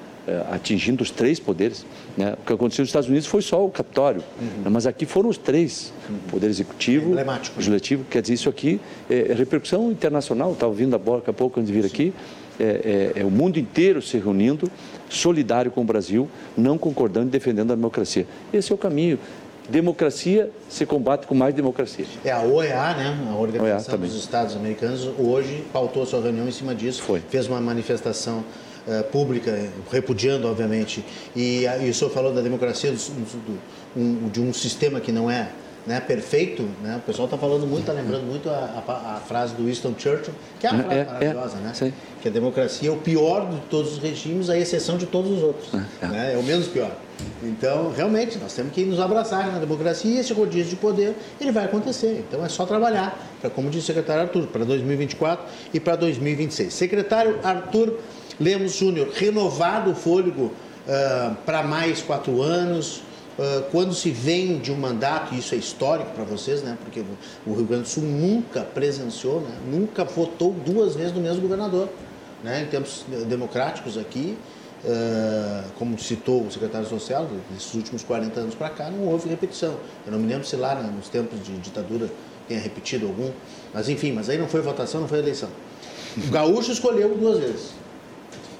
[0.51, 1.85] atingindo os três poderes,
[2.17, 4.71] né, o que aconteceu nos Estados Unidos foi só o Capitório, uhum.
[4.71, 6.15] mas aqui foram os três, uhum.
[6.29, 11.19] poder executivo, é legislativo, quer dizer, isso aqui é, é repercussão internacional, estava ouvindo agora,
[11.19, 12.13] daqui a pouco antes de vir aqui,
[12.59, 14.69] é, é, é, o mundo inteiro se reunindo,
[15.09, 18.27] solidário com o Brasil, não concordando e defendendo a democracia.
[18.53, 19.17] Esse é o caminho
[19.69, 22.05] democracia se combate com mais democracia.
[22.23, 23.27] É a OEA, né?
[23.31, 27.01] A Organização OEA dos Estados Americanos, hoje pautou sua reunião em cima disso.
[27.01, 27.21] Foi.
[27.29, 28.43] Fez uma manifestação
[28.87, 31.03] uh, pública, repudiando, obviamente.
[31.35, 33.59] E, e o senhor falou da democracia, do, do,
[33.95, 35.49] um, de um sistema que não é
[35.85, 36.95] né, perfeito, né?
[36.97, 40.33] O pessoal está falando muito, está lembrando muito a, a, a, frase do Winston Churchill,
[40.59, 41.71] que é uma frase é, é maravilhosa, é, né?
[41.73, 41.93] Sim.
[42.21, 45.43] Que a democracia é o pior de todos os regimes, à exceção de todos os
[45.43, 45.73] outros.
[45.73, 46.07] É, é.
[46.07, 46.33] Né?
[46.35, 46.91] é o menos pior.
[47.41, 51.51] Então, realmente, nós temos que nos abraçar na democracia e esse rodízio de poder, ele
[51.51, 52.23] vai acontecer.
[52.27, 56.73] Então, é só trabalhar, para, como disse o secretário Arthur, para 2024 e para 2026.
[56.73, 57.99] Secretário Arthur
[58.39, 60.45] Lemos Júnior, renovado o fôlego
[60.87, 63.01] uh, para mais quatro anos,
[63.33, 66.77] Uh, quando se vem de um mandato, e isso é histórico para vocês, né?
[66.83, 67.03] porque
[67.47, 69.57] o Rio Grande do Sul nunca presenciou, né?
[69.71, 71.89] nunca votou duas vezes no mesmo governador.
[72.43, 72.61] Né?
[72.61, 74.37] Em tempos democráticos aqui,
[74.85, 79.77] uh, como citou o secretário social, nesses últimos 40 anos para cá, não houve repetição.
[80.05, 82.11] Eu não me lembro se lá né, nos tempos de ditadura
[82.47, 83.31] tenha repetido algum,
[83.73, 85.49] mas enfim, mas aí não foi votação, não foi eleição.
[86.15, 87.82] O gaúcho escolheu duas vezes.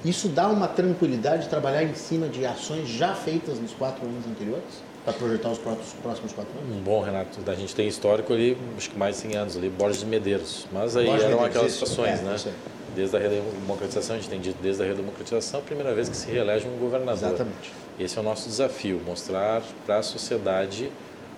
[0.04, 4.26] Isso dá uma tranquilidade de trabalhar em cima de ações já feitas nos quatro anos
[4.26, 4.82] anteriores?
[5.02, 6.82] Para projetar os próximos, quatro anos?
[6.82, 10.02] Bom, Renato, a gente tem histórico ali, acho que mais de 100 anos ali, Borges
[10.02, 10.66] e Medeiros.
[10.72, 12.54] Mas aí Borges eram Medeiros, aquelas situações, é, né?
[12.94, 16.30] Desde a redemocratização, a gente tem dito desde a redemocratização, a primeira vez que se
[16.30, 17.28] reelege um governador.
[17.28, 17.72] Exatamente.
[17.98, 20.90] Esse é o nosso desafio, mostrar para a sociedade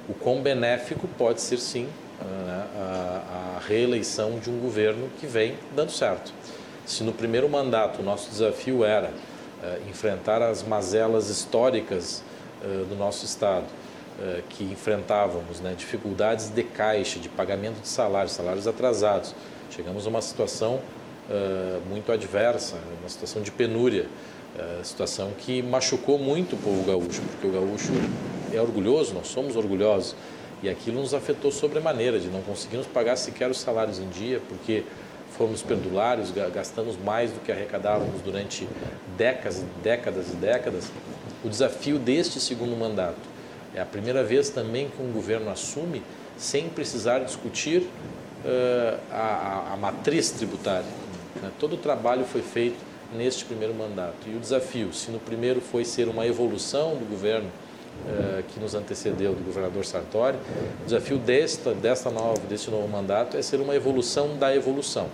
[0.08, 1.88] o quão benéfico pode ser, sim,
[2.24, 6.32] né, a, a reeleição de um governo que vem dando certo.
[6.86, 12.22] Se no primeiro mandato o nosso desafio era uh, enfrentar as mazelas históricas
[12.62, 18.32] uh, do nosso Estado, uh, que enfrentávamos né, dificuldades de caixa, de pagamento de salários,
[18.32, 19.34] salários atrasados,
[19.70, 20.80] chegamos a uma situação
[21.90, 24.06] muito adversa, uma situação de penúria,
[24.84, 27.92] situação que machucou muito o povo gaúcho, porque o gaúcho
[28.54, 30.14] é orgulhoso, nós somos orgulhosos.
[30.62, 34.84] E aquilo nos afetou sobremaneira, de não conseguirmos pagar sequer os salários em dia, porque
[35.36, 38.68] fomos perdulários, gastamos mais do que arrecadávamos durante
[39.16, 40.90] décadas, décadas e décadas.
[41.44, 43.36] O desafio deste segundo mandato
[43.74, 46.02] é a primeira vez também que um governo assume
[46.36, 50.86] sem precisar discutir uh, a, a, matriz tributária.
[51.42, 51.50] Né?
[51.58, 52.76] Todo o trabalho foi feito
[53.14, 54.16] neste primeiro mandato.
[54.26, 57.50] E o desafio, se no primeiro foi ser uma evolução do governo
[58.48, 60.36] que nos antecedeu, do governador Sartori,
[60.82, 65.08] o desafio desta, desta nova, deste novo mandato é ser uma evolução da evolução.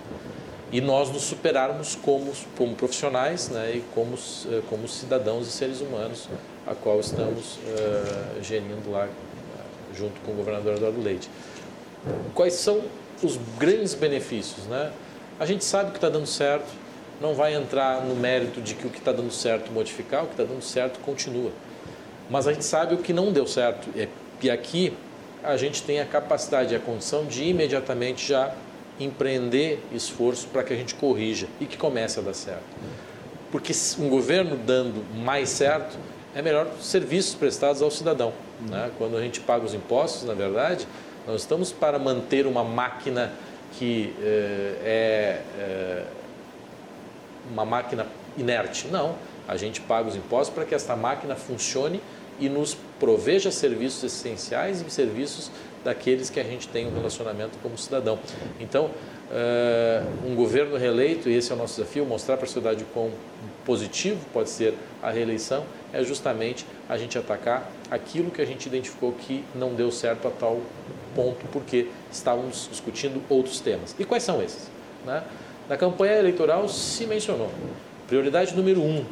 [0.71, 5.81] E nós nos superarmos como, como profissionais né, e como, uh, como cidadãos e seres
[5.81, 6.27] humanos,
[6.65, 7.59] a qual estamos
[8.41, 9.07] gerindo lá
[9.95, 11.29] junto com o governador Eduardo Leite.
[12.33, 12.81] Quais são
[13.21, 14.65] os grandes benefícios?
[14.65, 14.91] Né?
[15.39, 16.67] A gente sabe que está dando certo,
[17.21, 20.33] não vai entrar no mérito de que o que está dando certo modificar, o que
[20.33, 21.51] está dando certo continua.
[22.29, 23.89] Mas a gente sabe o que não deu certo.
[24.41, 24.93] E aqui
[25.43, 28.53] a gente tem a capacidade e a condição de imediatamente já
[28.99, 32.63] empreender esforço para que a gente corrija e que comece a dar certo.
[33.51, 35.97] Porque um governo dando mais certo
[36.35, 38.33] é melhor serviços prestados ao cidadão.
[38.67, 38.89] Né?
[38.97, 40.87] Quando a gente paga os impostos, na verdade,
[41.27, 43.31] nós estamos para manter uma máquina
[43.77, 46.03] que eh, é, é
[47.51, 48.05] uma máquina
[48.37, 48.87] inerte.
[48.87, 49.15] Não,
[49.47, 52.01] a gente paga os impostos para que esta máquina funcione
[52.39, 55.51] e nos proveja serviços essenciais e serviços
[55.83, 58.17] daqueles que a gente tem um relacionamento como cidadão.
[58.59, 62.85] Então, uh, um governo reeleito, e esse é o nosso desafio, mostrar para a sociedade
[62.93, 63.11] quão
[63.65, 69.11] positivo pode ser a reeleição, é justamente a gente atacar aquilo que a gente identificou
[69.11, 70.59] que não deu certo a tal
[71.13, 73.95] ponto, porque estávamos discutindo outros temas.
[73.99, 74.71] E quais são esses?
[75.05, 75.23] Né?
[75.69, 77.51] Na campanha eleitoral se mencionou
[78.07, 79.05] prioridade número um,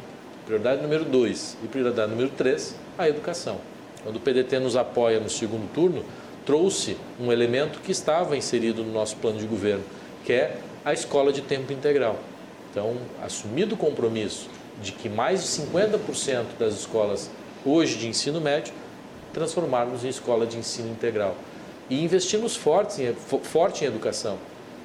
[0.52, 3.58] prioridade número dois e prioridade número três, a educação.
[4.02, 6.04] Quando o PDT nos apoia no segundo turno,
[6.44, 9.82] trouxe um elemento que estava inserido no nosso plano de governo,
[10.26, 12.18] que é a escola de tempo integral.
[12.70, 14.50] Então, assumido o compromisso
[14.82, 17.30] de que mais de 50% das escolas
[17.64, 18.74] hoje de ensino médio
[19.32, 21.34] transformarmos em escola de ensino integral.
[21.88, 24.36] E investirmos forte em, forte em educação.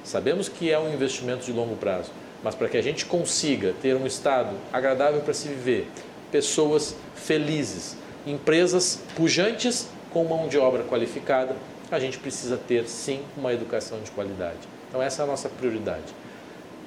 [0.02, 2.10] Sabemos que é um investimento de longo prazo,
[2.42, 5.88] mas para que a gente consiga ter um estado agradável para se viver,
[6.30, 7.96] pessoas felizes,
[8.26, 11.56] empresas pujantes com mão de obra qualificada,
[11.90, 14.58] a gente precisa ter sim uma educação de qualidade.
[14.88, 16.14] Então essa é a nossa prioridade.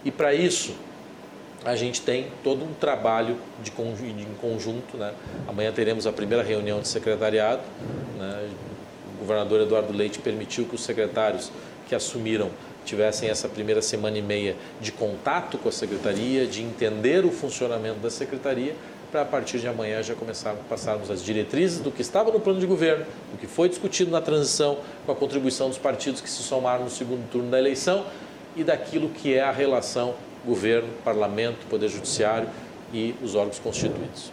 [0.04, 0.76] E para isso,
[1.64, 4.98] a gente tem todo um trabalho de, em conjunto.
[4.98, 5.14] Né?
[5.48, 7.62] Amanhã teremos a primeira reunião de secretariado.
[8.18, 8.50] Né?
[9.16, 11.52] O governador Eduardo Leite permitiu que os secretários
[11.88, 12.50] que assumiram
[12.86, 18.00] tivessem essa primeira semana e meia de contato com a secretaria, de entender o funcionamento
[18.00, 18.76] da secretaria,
[19.12, 22.40] para a partir de amanhã já começar a passarmos as diretrizes do que estava no
[22.40, 26.30] plano de governo, do que foi discutido na transição, com a contribuição dos partidos que
[26.30, 28.06] se somaram no segundo turno da eleição
[28.56, 30.16] e daquilo que é a relação
[30.46, 32.48] governo, parlamento, poder judiciário
[32.94, 34.32] e os órgãos constituídos.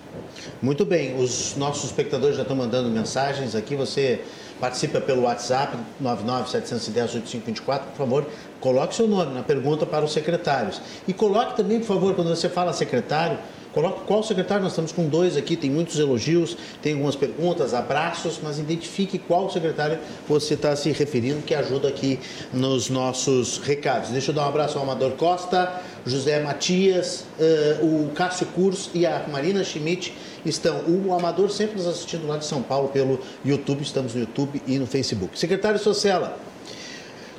[0.61, 3.77] Muito bem, os nossos espectadores já estão mandando mensagens aqui.
[3.77, 4.21] Você
[4.61, 8.27] participa pelo WhatsApp 997108524, por favor,
[8.61, 10.81] coloque seu nome na pergunta para os secretários.
[11.07, 13.39] E coloque também, por favor, quando você fala secretário,
[13.73, 18.41] Coloque qual secretário, nós estamos com dois aqui, tem muitos elogios, tem algumas perguntas, abraços,
[18.43, 22.19] mas identifique qual secretário você está se referindo, que ajuda aqui
[22.53, 24.09] nos nossos recados.
[24.09, 29.07] Deixa eu dar um abraço ao Amador Costa, José Matias, uh, o Cássio Curso e
[29.07, 30.83] a Marina Schmidt estão.
[30.87, 34.79] O Amador sempre nos assistindo lá de São Paulo pelo YouTube, estamos no YouTube e
[34.79, 35.39] no Facebook.
[35.39, 36.37] Secretário Socella,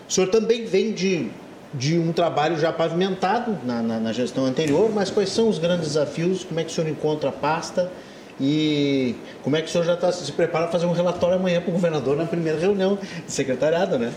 [0.07, 1.29] o senhor também vem de
[1.73, 5.89] de um trabalho já pavimentado na, na, na, gestão anterior, mas quais são os grandes
[5.89, 7.91] desafios, como é que o senhor encontra a pasta
[8.39, 11.61] e como é que o senhor já está se prepara para fazer um relatório amanhã
[11.61, 14.11] para o governador na primeira reunião de secretariado, né?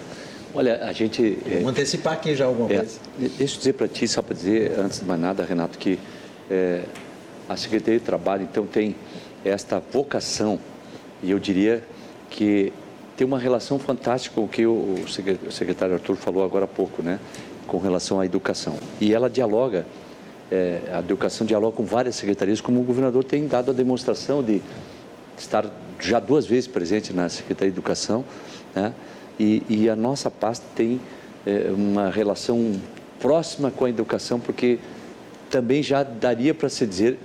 [0.55, 1.39] Olha, a gente...
[1.45, 2.99] Vamos é, antecipar aqui já alguma é, coisa.
[3.19, 5.99] Deixa eu dizer para ti, só para dizer, antes de mais nada, Renato, que
[6.51, 6.83] é,
[7.49, 8.95] a Secretaria de Trabalho, então, tem
[9.45, 10.61] esta vocação,
[11.23, 11.83] e eu diria
[12.29, 12.73] que
[13.17, 15.05] tem uma relação fantástica com o que o
[15.51, 17.19] secretário Arthur falou agora há pouco, né?
[17.67, 18.77] com relação à educação.
[19.01, 19.87] E ela dialoga,
[20.51, 24.61] é, a educação dialoga com várias secretarias, como o governador tem dado a demonstração de
[25.39, 25.65] estar
[25.99, 28.25] já duas vezes presente na Secretaria de Educação,
[28.75, 28.93] né?
[29.39, 31.01] E, e a nossa pasta tem
[31.47, 32.81] é, uma relação
[33.21, 34.79] próxima com a educação, porque
[35.51, 37.19] também já daria para se dizer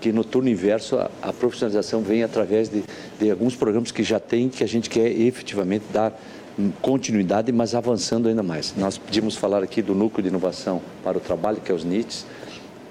[0.00, 2.84] que no turno inverso a, a profissionalização vem através de,
[3.18, 6.18] de, alguns programas que já tem, que a gente quer efetivamente dar
[6.80, 8.74] continuidade, mas avançando ainda mais.
[8.76, 12.26] Nós pedimos falar aqui do Núcleo de Inovação para o Trabalho, que é os NITs,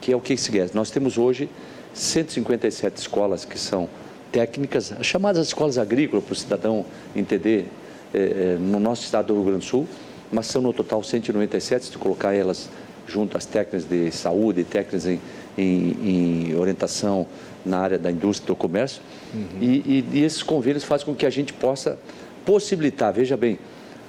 [0.02, 0.70] que é o que se quer.
[0.74, 1.50] Nós temos hoje
[1.94, 3.88] 157 escolas que são
[4.32, 7.68] técnicas, chamadas escolas agrícolas, para o cidadão entender,
[8.14, 9.88] é, no nosso estado do Rio Grande do Sul,
[10.32, 12.70] mas são no total 197, se tu colocar elas
[13.08, 15.20] junto às técnicas de saúde, técnicas em,
[15.58, 17.28] em, em orientação
[17.66, 19.02] na área da indústria e do comércio.
[19.34, 19.46] Uhum.
[19.62, 21.98] E, e, e, esses convênios fazem com que a gente possa
[22.46, 23.60] possibilitar, veja bem,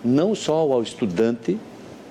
[0.05, 1.59] não só ao estudante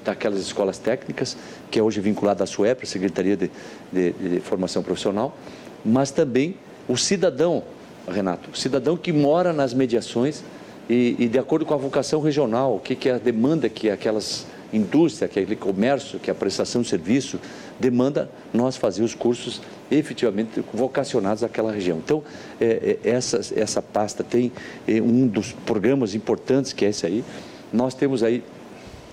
[0.04, 1.38] daquelas escolas técnicas,
[1.72, 3.52] que é hoje vinculada à SUEP, a Secretaria de,
[3.92, 5.36] de, de Formação Profissional,
[5.84, 6.56] mas também
[6.88, 7.64] o cidadão,
[8.08, 10.44] Renato, o cidadão que mora nas mediações
[10.90, 13.90] e, e de acordo com a vocação regional, o que, que é a demanda que
[13.90, 17.40] aquelas indústria, aquele comércio, que é a prestação de serviço,
[17.80, 22.00] demanda nós fazer os cursos efetivamente vocacionados àquela região.
[22.00, 22.24] Então,
[22.60, 24.52] é, é, essa, essa pasta tem
[24.88, 27.24] é, um dos programas importantes, que é esse aí.
[27.72, 28.44] Nós temos aí,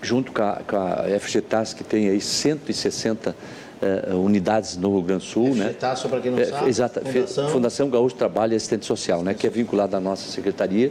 [0.00, 3.37] junto com a, com a FGTAS, que tem aí 160
[3.83, 5.54] é, unidades no Rio Grande do Sul.
[5.54, 6.11] FGTAS, né?
[6.11, 7.48] para quem não é, sabe, exata, Fundação...
[7.50, 9.35] Fundação Gaúcho Trabalho e Assistente Social, né?
[9.35, 10.90] que é vinculada à nossa secretaria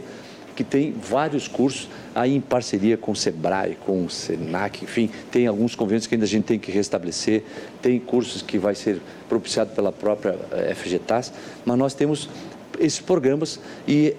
[0.60, 5.46] que tem vários cursos aí em parceria com o SEBRAE, com o SENAC, enfim, tem
[5.46, 7.42] alguns convênios que ainda a gente tem que restabelecer,
[7.80, 11.32] tem cursos que vai ser propiciado pela própria eh, FGTAS,
[11.64, 12.28] mas nós temos
[12.78, 14.14] esses programas e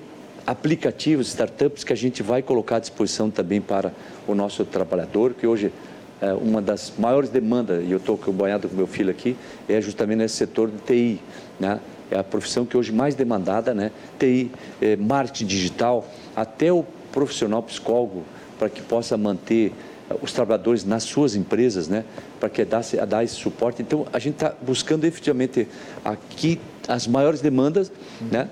[0.48, 3.94] aplicativos, startups que a gente vai colocar à disposição também para
[4.28, 5.72] o nosso trabalhador, que hoje
[6.20, 9.38] é uma das maiores demandas, e eu estou banhado com meu filho aqui,
[9.70, 11.22] é justamente nesse setor de TI,
[11.60, 11.80] né?
[12.12, 13.92] É a profissão que hoje mais demandada, né?
[14.20, 18.24] TI, é, marketing digital, até o profissional psicólogo,
[18.60, 19.72] para que possa manter
[20.10, 22.04] eh, os trabalhadores nas suas empresas, né?
[22.40, 23.82] Para que dar, dar esse suporte.
[23.82, 25.68] Então, a gente está buscando efetivamente
[26.04, 27.92] aqui as maiores demandas,
[28.32, 28.50] né?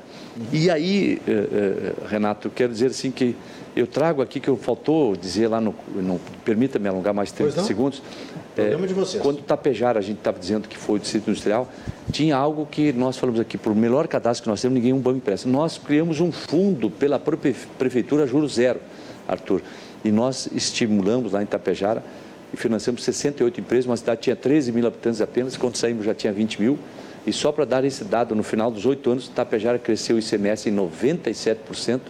[0.52, 3.36] E aí, eh, eh, Renato, quero dizer assim que
[3.80, 7.64] eu trago aqui que eu faltou dizer lá no, não permita me alongar mais 30
[7.64, 8.02] segundos.
[8.58, 9.24] É, de vocês.
[9.24, 11.70] Quando Tapejara a gente estava dizendo que foi o distrito industrial,
[12.12, 15.18] tinha algo que nós falamos aqui, por melhor cadastro que nós temos, ninguém um banco
[15.18, 15.48] empresta.
[15.48, 18.80] Nós criamos um fundo pela própria prefeitura juros zero,
[19.28, 19.62] Arthur.
[20.04, 22.04] E nós estimulamos lá em Tapejara
[22.54, 26.34] e financiamos 68 empresas, uma cidade tinha 13 mil habitantes apenas, quando saímos já tinha
[26.34, 26.78] 20 mil.
[27.26, 30.70] E só para dar esse dado, no final dos oito anos, Tapejara cresceu o ICMS
[30.70, 32.02] em 97%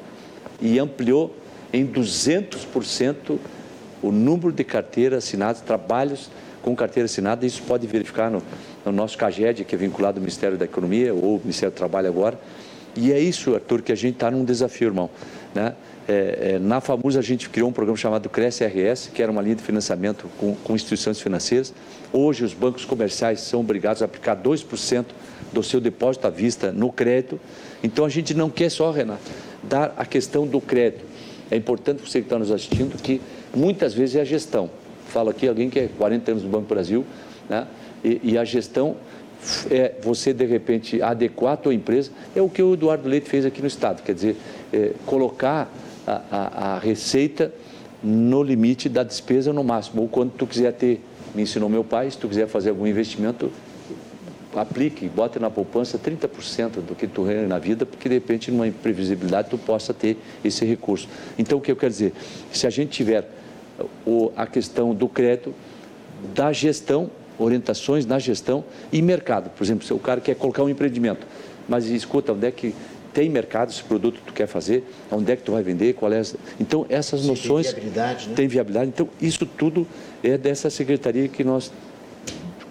[0.62, 1.36] e ampliou
[1.72, 3.38] em 200%
[4.02, 6.30] o número de carteiras assinadas, trabalhos
[6.62, 8.42] com carteira assinada, isso pode verificar no,
[8.86, 12.08] no nosso CAGED, que é vinculado ao Ministério da Economia ou ao Ministério do Trabalho
[12.08, 12.40] agora.
[12.96, 15.10] E é isso, Arthur, que a gente está num desafio, irmão.
[15.54, 15.74] Né?
[16.08, 19.42] É, é, na FAMUS a gente criou um programa chamado Cresce RS, que era uma
[19.42, 21.74] linha de financiamento com, com instituições financeiras.
[22.12, 25.06] Hoje os bancos comerciais são obrigados a aplicar 2%
[25.54, 27.40] do seu depósito à vista no crédito.
[27.84, 29.22] Então a gente não quer só, Renato,
[29.64, 31.06] dar a questão do crédito.
[31.52, 33.22] É importante você que está nos assistindo que
[33.56, 34.70] muitas vezes é a gestão.
[35.08, 37.06] Falo aqui alguém que é 40 anos no Banco Brasil,
[37.50, 37.68] né?
[38.04, 38.96] e, e a gestão
[39.72, 43.46] é você de repente adequar a tua empresa, é o que o Eduardo Leite fez
[43.46, 44.36] aqui no Estado, quer dizer,
[44.72, 45.72] é, colocar
[46.06, 47.52] a, a, a, receita
[48.04, 51.02] no limite da despesa no máximo, ou quando tu quiser ter,
[51.34, 53.52] me ensinou meu pai, se tu quiser fazer algum investimento,
[54.56, 58.68] aplique, bote na poupança 30% do que tu ganha na vida, porque de repente numa
[58.68, 61.08] imprevisibilidade tu possa ter esse recurso.
[61.38, 62.14] Então o que eu quero dizer,
[62.52, 63.30] se a gente tiver
[64.06, 65.54] o, a questão do crédito,
[66.34, 69.50] da gestão, orientações na gestão e mercado.
[69.52, 71.26] Por exemplo, se o cara quer colocar um empreendimento,
[71.68, 72.76] mas escuta, onde é que
[73.14, 76.12] tem mercado esse produto que tu quer fazer, onde é que tu vai vender, qual
[76.12, 76.22] é.
[76.60, 77.68] Então, essas noções.
[77.68, 78.36] Tem viabilidade, né?
[78.36, 78.90] Tem viabilidade.
[78.90, 79.88] Então, isso tudo
[80.24, 81.72] é dessa secretaria que nós,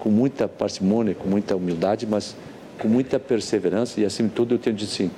[0.08, 2.34] com muita parcimônia, com muita humildade, mas
[2.78, 5.10] com muita perseverança e, acima de tudo, eu tenho dito assim: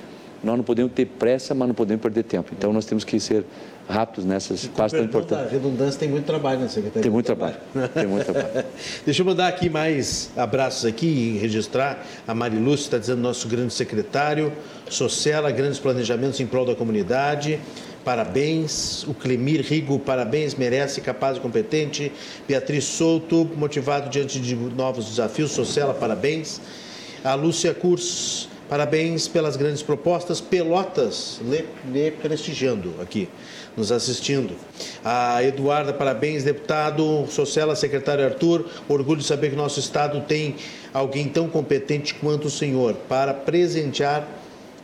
[0.43, 2.51] nós não podemos ter pressa, mas não podemos perder tempo.
[2.57, 3.45] Então, nós temos que ser
[3.87, 5.45] rápidos nessas partes tão importantes.
[5.45, 7.03] A redundância tem muito trabalho na Secretaria.
[7.03, 7.55] Tem muito trabalho.
[7.93, 8.65] tem muito trabalho.
[9.05, 12.05] Deixa eu mandar aqui mais abraços aqui e registrar.
[12.27, 14.51] A Marilúcia está dizendo nosso grande secretário.
[14.89, 17.61] Socela, grandes planejamentos em prol da comunidade.
[18.03, 19.03] Parabéns.
[19.07, 22.11] O Clemir Rigo, parabéns, merece, capaz e competente.
[22.47, 25.51] Beatriz Souto, motivado diante de novos desafios.
[25.51, 26.59] Socela, parabéns.
[27.23, 30.41] A Lúcia Curs, parabéns pelas grandes propostas.
[30.41, 33.29] Pelotas, lê, lê prestigiando aqui
[33.75, 34.55] nos assistindo.
[35.03, 37.25] A Eduarda, parabéns, deputado.
[37.27, 38.65] Sociela, secretário Arthur.
[38.89, 40.55] Orgulho de saber que nosso Estado tem
[40.93, 44.27] alguém tão competente quanto o senhor para presentear,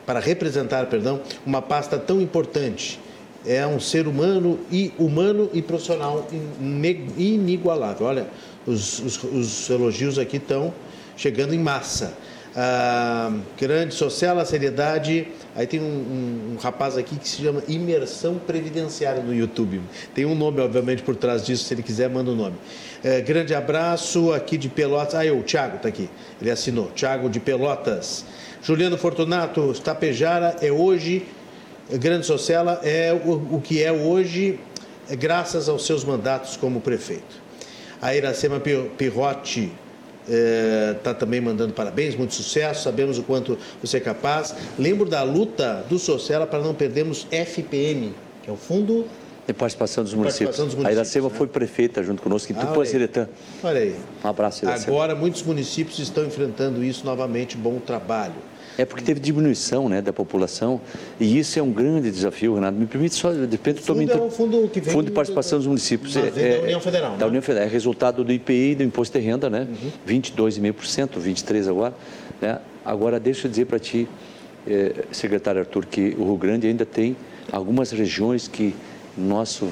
[0.05, 2.99] para representar, perdão, uma pasta tão importante.
[3.47, 6.27] É um ser humano e humano e profissional
[7.17, 8.05] inigualável.
[8.05, 8.27] Olha,
[8.65, 10.73] os, os, os elogios aqui estão
[11.15, 12.13] chegando em massa.
[12.59, 15.27] Ah, grande social, a seriedade.
[15.55, 19.79] Aí tem um, um, um, rapaz aqui que se chama Imersão Previdenciária no YouTube.
[20.15, 21.65] Tem um nome, obviamente, por trás disso.
[21.65, 22.55] Se ele quiser, manda o um nome.
[23.03, 25.13] É, grande abraço aqui de Pelotas.
[25.13, 26.09] Ah, eu, o Thiago está aqui.
[26.41, 26.87] Ele assinou.
[26.95, 28.25] Thiago de Pelotas.
[28.63, 31.27] Juliano Fortunato, Tapejara é hoje,
[31.93, 34.59] Grande Socela é o, o que é hoje,
[35.09, 37.47] é graças aos seus mandatos como prefeito.
[38.01, 39.71] A Iracema Pirrotti
[40.27, 44.53] está é, também mandando parabéns, muito sucesso, sabemos o quanto você é capaz.
[44.77, 48.13] Lembro da luta do Socela para não perdermos FPM,
[48.43, 49.05] que é o Fundo
[49.47, 50.57] de participação dos municípios.
[50.57, 51.35] Participação dos municípios a Iracema né?
[51.37, 53.29] foi prefeita junto conosco, e ah, depois Iretã.
[53.63, 53.95] Olha aí.
[54.21, 54.93] Um abraço, Iracema.
[54.93, 58.35] Agora muitos municípios estão enfrentando isso novamente, bom trabalho.
[58.77, 60.79] É porque teve diminuição né, da população
[61.19, 62.77] e isso é um grande desafio, Renato.
[62.77, 65.57] Me permite só, de repente, o fundo é um fundo que vem Fundo de Participação
[65.57, 66.15] dos Municípios.
[66.15, 67.11] É, da União Federal.
[67.13, 67.25] Da né?
[67.25, 67.67] União Federal.
[67.67, 69.67] É resultado do IPI do Imposto de Renda, né?
[69.69, 69.91] Uhum.
[70.07, 71.93] 22,5%, 23% agora.
[72.39, 72.59] Né?
[72.85, 74.07] Agora, deixa eu dizer para ti,
[74.67, 77.15] eh, secretário Arthur, que o Rio Grande ainda tem
[77.51, 78.75] algumas regiões que
[79.17, 79.69] nosso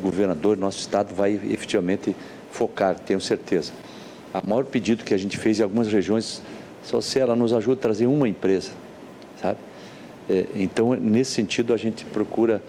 [0.00, 2.14] governador, nosso estado vai efetivamente
[2.50, 3.72] focar, tenho certeza.
[4.32, 6.40] O maior pedido que a gente fez em algumas regiões,
[6.82, 8.72] só se ela nos ajuda a trazer uma empresa,
[9.40, 9.58] sabe?
[10.28, 12.62] É, então, nesse sentido, a gente procura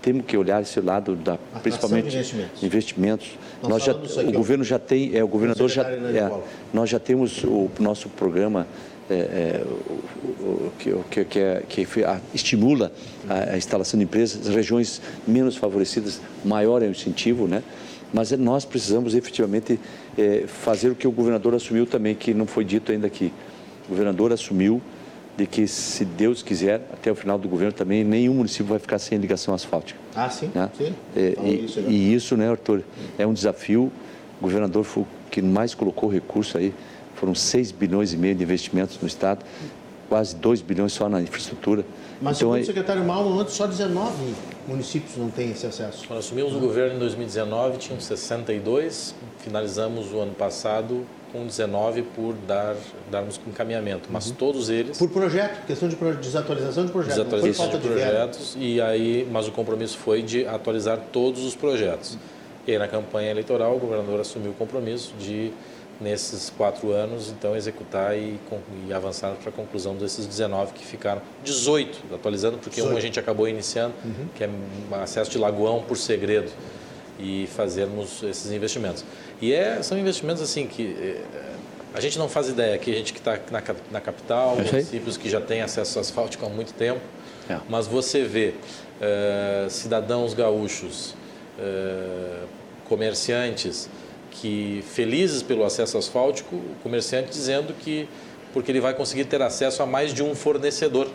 [0.00, 2.62] temos que olhar esse lado da Atração principalmente investimentos.
[2.62, 3.28] investimentos.
[3.62, 6.28] Nós já, o governo já tem, é, o governador já, é,
[6.74, 8.66] nós já temos o nosso programa
[9.08, 9.64] é, é,
[10.40, 10.72] o,
[11.10, 11.86] que, que, é, que
[12.34, 12.92] estimula
[13.28, 17.62] a, a, instalação de empresas, as regiões menos favorecidas, maior é o incentivo, né?
[18.12, 19.78] Mas nós precisamos efetivamente
[20.18, 23.32] é, fazer o que o governador assumiu também, que não foi dito ainda aqui.
[23.86, 24.80] O governador assumiu
[25.36, 28.98] de que, se Deus quiser, até o final do governo também, nenhum município vai ficar
[28.98, 29.98] sem ligação asfáltica.
[30.14, 30.50] Ah, sim?
[30.54, 30.70] Né?
[30.76, 30.94] sim.
[31.16, 32.82] É, então, e, isso, e, isso, né, Arthur,
[33.18, 33.90] é um desafio.
[34.38, 36.74] O governador foi o que mais colocou recurso aí
[37.22, 39.44] foram 6 bilhões e meio de investimentos no Estado,
[40.08, 41.84] quase 2 bilhões só na infraestrutura.
[42.20, 44.34] Mas, então, segundo o secretário Malmo, antes só 19
[44.66, 46.04] municípios não têm esse acesso.
[46.08, 52.34] Quando assumimos o governo em 2019, tinham 62, finalizamos o ano passado com 19 por
[52.46, 52.76] dar,
[53.10, 54.34] darmos encaminhamento, mas uhum.
[54.34, 54.98] todos eles...
[54.98, 59.52] Por projeto, questão de desatualização de projetos, desatualização de, de projetos, e aí, mas o
[59.52, 62.18] compromisso foi de atualizar todos os projetos.
[62.66, 65.52] E aí, na campanha eleitoral, o governador assumiu o compromisso de
[66.00, 68.38] nesses quatro anos, então executar e,
[68.88, 71.22] e avançar para a conclusão desses 19 que ficaram.
[71.44, 72.94] 18, atualizando, porque 18.
[72.94, 74.26] um a gente acabou iniciando, uhum.
[74.34, 74.50] que é
[75.00, 76.50] acesso de lagoão por segredo
[77.22, 79.04] e fazermos esses investimentos.
[79.40, 81.22] E é, são investimentos assim que é,
[81.94, 85.30] a gente não faz ideia, aqui a gente que está na, na capital, municípios que
[85.30, 87.00] já têm acesso asfáltico há muito tempo,
[87.48, 87.58] é.
[87.68, 88.54] mas você vê
[89.00, 91.14] é, cidadãos gaúchos,
[91.58, 92.44] é,
[92.88, 93.88] comerciantes,
[94.30, 98.08] que felizes pelo acesso asfáltico, o comerciante dizendo que
[98.52, 101.08] porque ele vai conseguir ter acesso a mais de um fornecedor,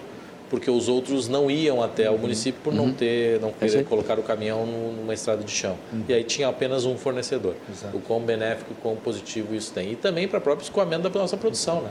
[0.50, 2.94] porque os outros não iam até o município por não uhum.
[2.94, 5.78] ter, não querer colocar o caminhão numa estrada de chão.
[5.92, 6.04] Uhum.
[6.08, 7.56] E aí tinha apenas um fornecedor.
[7.70, 7.98] Exato.
[7.98, 9.92] O quão benéfico, o quão positivo isso tem.
[9.92, 11.90] E também para o próprio escoamento da nossa produção, né?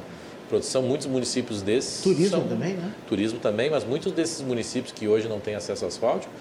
[0.49, 2.03] Produção, muitos municípios desses.
[2.03, 2.93] Turismo são, também, né?
[3.09, 6.33] Turismo também, mas muitos desses municípios que hoje não têm acesso asfáltico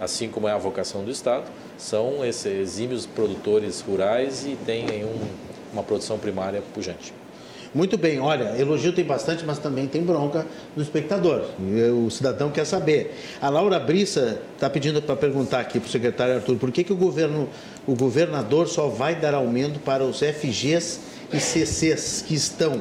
[0.00, 1.44] assim como é a vocação do Estado,
[1.78, 5.28] são esses exímios produtores rurais e têm um,
[5.72, 7.12] uma produção primária pujante.
[7.74, 11.44] Muito bem, olha, elogio tem bastante, mas também tem bronca do espectador.
[12.04, 13.14] O cidadão quer saber.
[13.40, 16.92] A Laura Brissa está pedindo para perguntar aqui para o secretário Arthur, por que, que
[16.92, 17.48] o, governo,
[17.86, 21.00] o governador só vai dar aumento para os FGs
[21.32, 22.80] e CCs que estão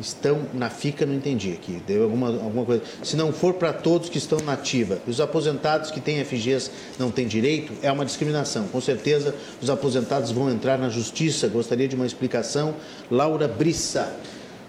[0.00, 2.82] estão na FICA, não entendi aqui, deu alguma, alguma coisa.
[3.02, 7.10] Se não for para todos que estão na ativa, os aposentados que têm FGs não
[7.10, 8.66] têm direito, é uma discriminação.
[8.68, 11.48] Com certeza os aposentados vão entrar na justiça.
[11.48, 12.74] Gostaria de uma explicação.
[13.10, 14.12] Laura Brissa.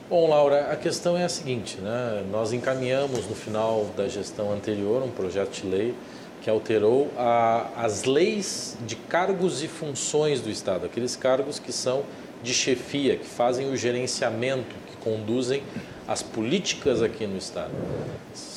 [0.09, 2.25] Bom, Laura, a questão é a seguinte, né?
[2.29, 5.95] Nós encaminhamos no final da gestão anterior um projeto de lei
[6.41, 12.03] que alterou a, as leis de cargos e funções do Estado, aqueles cargos que são
[12.43, 15.63] de chefia, que fazem o gerenciamento conduzem
[16.07, 17.71] as políticas aqui no Estado.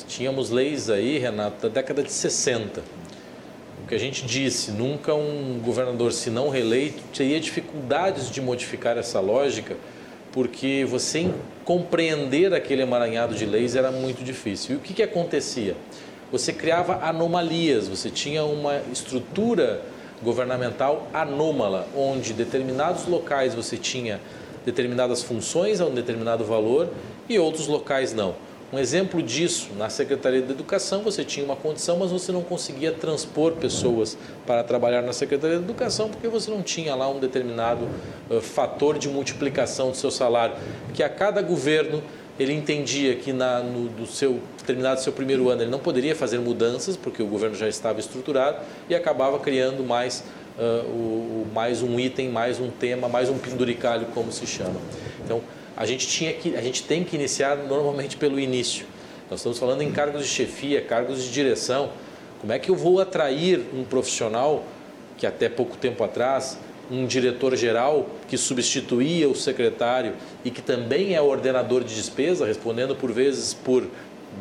[0.07, 2.81] Tínhamos leis aí, Renato, da década de 60.
[3.83, 8.97] O que a gente disse, nunca um governador, se não reeleito, teria dificuldades de modificar
[8.97, 9.77] essa lógica,
[10.31, 11.31] porque você
[11.63, 14.75] compreender aquele emaranhado de leis era muito difícil.
[14.75, 15.75] E o que, que acontecia?
[16.31, 19.81] Você criava anomalias, você tinha uma estrutura
[20.23, 24.19] governamental anômala, onde determinados locais você tinha
[24.65, 26.89] determinadas funções a um determinado valor
[27.29, 28.35] e outros locais não.
[28.73, 32.91] Um exemplo disso, na Secretaria de Educação, você tinha uma condição, mas você não conseguia
[32.91, 37.87] transpor pessoas para trabalhar na Secretaria de Educação porque você não tinha lá um determinado
[38.29, 40.55] uh, fator de multiplicação do seu salário,
[40.93, 42.03] que a cada governo
[42.39, 46.39] ele entendia que na, no do seu terminado seu primeiro ano ele não poderia fazer
[46.39, 48.57] mudanças porque o governo já estava estruturado
[48.89, 50.23] e acabava criando mais
[50.57, 54.79] uh, o, mais um item, mais um tema, mais um penduricalho, como se chama.
[55.23, 55.41] Então,
[55.75, 58.85] a gente, tinha que, a gente tem que iniciar normalmente pelo início.
[59.29, 61.89] Nós estamos falando em cargos de chefia, cargos de direção.
[62.39, 64.63] Como é que eu vou atrair um profissional
[65.17, 66.57] que até pouco tempo atrás,
[66.91, 73.11] um diretor-geral que substituía o secretário e que também é ordenador de despesa, respondendo por
[73.11, 73.87] vezes por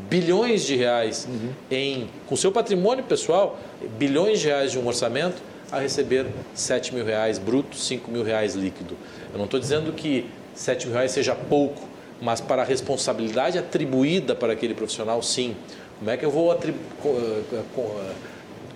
[0.08, 1.50] bilhões de reais uhum.
[1.70, 3.58] em, com seu patrimônio pessoal,
[3.98, 5.40] bilhões de reais de um orçamento,
[5.74, 8.96] a receber 7 mil reais bruto, 5 mil reais líquido.
[9.32, 11.82] Eu não estou dizendo que 7 mil reais seja pouco,
[12.20, 15.56] mas para a responsabilidade atribuída para aquele profissional, sim.
[15.98, 16.58] Como é que eu vou eh,
[17.52, 18.14] eh,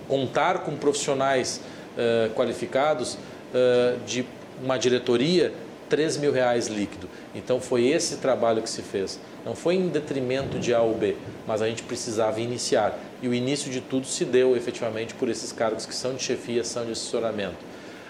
[0.09, 1.61] contar com profissionais
[1.97, 4.25] uh, qualificados uh, de
[4.63, 5.53] uma diretoria
[5.89, 7.09] 3 mil reais líquido?
[7.35, 9.21] Então foi esse trabalho que se fez.
[9.45, 12.99] Não foi em detrimento de A ou B, mas a gente precisava iniciar.
[13.23, 16.63] E o início de tudo se deu efetivamente por esses cargos que são de chefia,
[16.63, 17.57] são de assessoramento.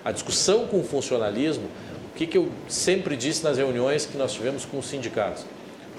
[0.05, 1.65] A discussão com o funcionalismo,
[2.13, 5.45] o que, que eu sempre disse nas reuniões que nós tivemos com os sindicatos?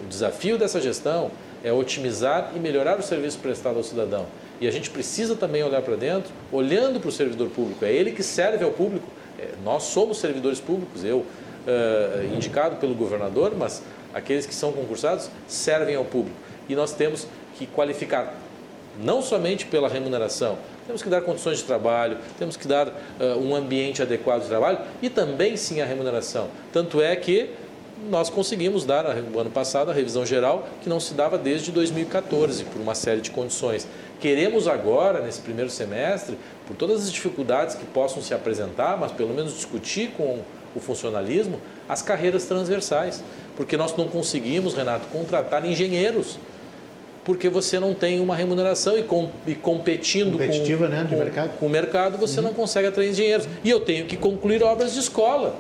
[0.03, 1.31] O desafio dessa gestão
[1.63, 4.25] é otimizar e melhorar o serviço prestado ao cidadão.
[4.61, 7.83] E a gente precisa também olhar para dentro, olhando para o servidor público.
[7.85, 9.07] É ele que serve ao público.
[9.37, 13.81] É, nós somos servidores públicos, eu, uh, indicado pelo governador, mas
[14.13, 16.35] aqueles que são concursados servem ao público.
[16.67, 18.33] E nós temos que qualificar
[19.01, 22.93] não somente pela remuneração, temos que dar condições de trabalho, temos que dar uh,
[23.39, 26.47] um ambiente adequado de trabalho e também sim a remuneração.
[26.73, 27.49] Tanto é que
[28.09, 32.63] nós conseguimos dar no ano passado a revisão geral que não se dava desde 2014
[32.65, 33.87] por uma série de condições.
[34.19, 36.37] Queremos agora, nesse primeiro semestre,
[36.67, 40.39] por todas as dificuldades que possam se apresentar, mas pelo menos discutir com
[40.75, 43.23] o funcionalismo, as carreiras transversais.
[43.55, 46.37] Porque nós não conseguimos, Renato, contratar engenheiros
[47.29, 51.57] porque você não tem uma remuneração e, com, e competindo Competitiva, com, né, com, mercado.
[51.59, 52.47] com o mercado, você uhum.
[52.47, 53.47] não consegue atrair engenheiros.
[53.63, 55.55] E eu tenho que concluir obras de escola.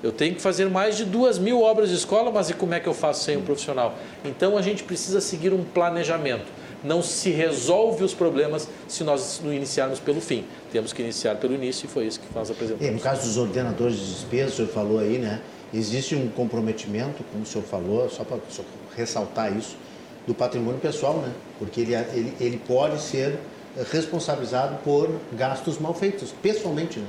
[0.00, 2.78] Eu tenho que fazer mais de duas mil obras de escola, mas e como é
[2.78, 3.96] que eu faço sem um profissional?
[4.24, 6.46] Então a gente precisa seguir um planejamento.
[6.84, 10.44] Não se resolve os problemas se nós não iniciarmos pelo fim.
[10.70, 12.86] Temos que iniciar pelo início e foi isso que nós apresentamos.
[12.86, 15.40] E no caso dos ordenadores de despesa, o senhor falou aí, né?
[15.74, 18.38] Existe um comprometimento, como o senhor falou, só para
[18.96, 19.76] ressaltar isso,
[20.28, 21.32] do patrimônio pessoal, né?
[21.58, 23.38] Porque ele, ele, ele pode ser
[23.90, 27.06] responsabilizado por gastos mal feitos, pessoalmente, né?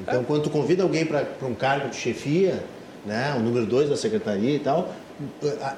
[0.00, 0.24] Então, é.
[0.24, 2.64] quando tu convida alguém para um cargo de chefia,
[3.04, 4.92] né, o número dois da secretaria e tal,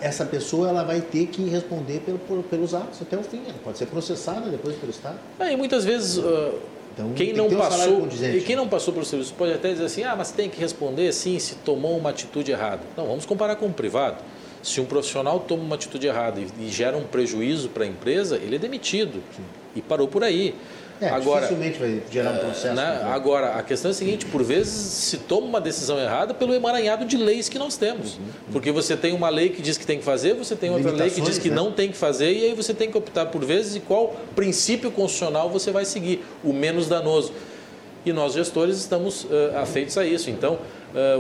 [0.01, 3.43] essa pessoa ela vai ter que responder pelo, por, pelos atos até o fim.
[3.47, 5.19] Ela pode ser processada depois pelo Estado.
[5.39, 6.55] É, e muitas vezes uh,
[6.93, 10.05] então, quem não um passou e quem não passou pelo serviço pode até dizer assim,
[10.05, 12.83] ah, mas tem que responder sim se tomou uma atitude errada.
[12.97, 14.19] Não, vamos comparar com o privado.
[14.65, 18.37] Se um profissional toma uma atitude errada e, e gera um prejuízo para a empresa,
[18.37, 19.23] ele é demitido.
[19.37, 19.43] Sim.
[19.77, 20.55] E parou por aí.
[21.01, 22.75] É, agora, dificilmente vai gerar um processo.
[22.75, 23.03] Né?
[23.13, 27.05] Agora, a questão é a seguinte: por vezes se toma uma decisão errada pelo emaranhado
[27.05, 28.15] de leis que nós temos.
[28.15, 28.25] Uhum.
[28.53, 31.11] Porque você tem uma lei que diz que tem que fazer, você tem outra lei
[31.11, 31.57] que diz que né?
[31.57, 34.91] não tem que fazer, e aí você tem que optar por vezes e qual princípio
[34.91, 37.33] constitucional você vai seguir, o menos danoso.
[38.07, 40.31] E nós, gestores, estamos uh, afeitos a isso.
[40.31, 40.59] Então,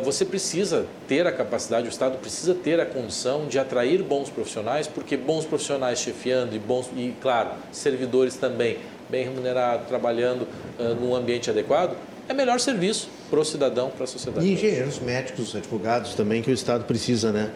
[0.05, 4.87] você precisa ter a capacidade, o Estado precisa ter a condição de atrair bons profissionais,
[4.87, 10.43] porque bons profissionais chefiando e bons, e claro, servidores também bem remunerado, trabalhando
[10.79, 11.97] uh, num ambiente adequado,
[12.29, 14.47] é melhor serviço para o cidadão, para a sociedade.
[14.47, 17.51] E engenheiros, médicos, advogados também, que o Estado precisa, né?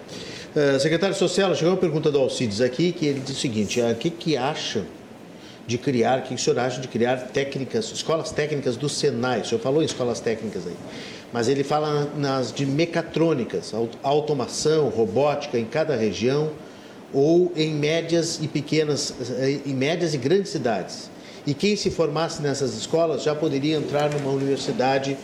[0.54, 3.94] Uh, secretário Social, chegou uma pergunta do Alcides aqui, que ele diz o seguinte, o
[3.94, 4.84] que, que acha
[5.66, 9.42] de criar, o que o senhor acha de criar técnicas, escolas técnicas do Senai?
[9.42, 10.76] O senhor falou em escolas técnicas aí,
[11.32, 13.72] mas ele fala nas de mecatrônicas,
[14.02, 16.50] automação, robótica em cada região
[17.12, 21.10] ou em médias e pequenas, eh, em médias e grandes cidades.
[21.46, 25.16] E quem se formasse nessas escolas já poderia entrar numa universidade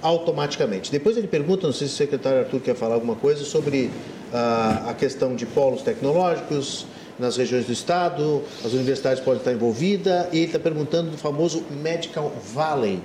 [0.00, 0.92] automaticamente.
[0.92, 3.90] Depois ele pergunta, não sei se o secretário Arthur quer falar alguma coisa sobre
[4.32, 6.86] ah, a questão de polos tecnológicos
[7.18, 11.62] nas regiões do estado, as universidades podem estar envolvidas, e ele está perguntando do famoso
[11.70, 13.00] Medical Valley,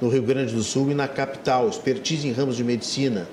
[0.00, 3.28] no Rio Grande do Sul e na capital, expertise em ramos de medicina.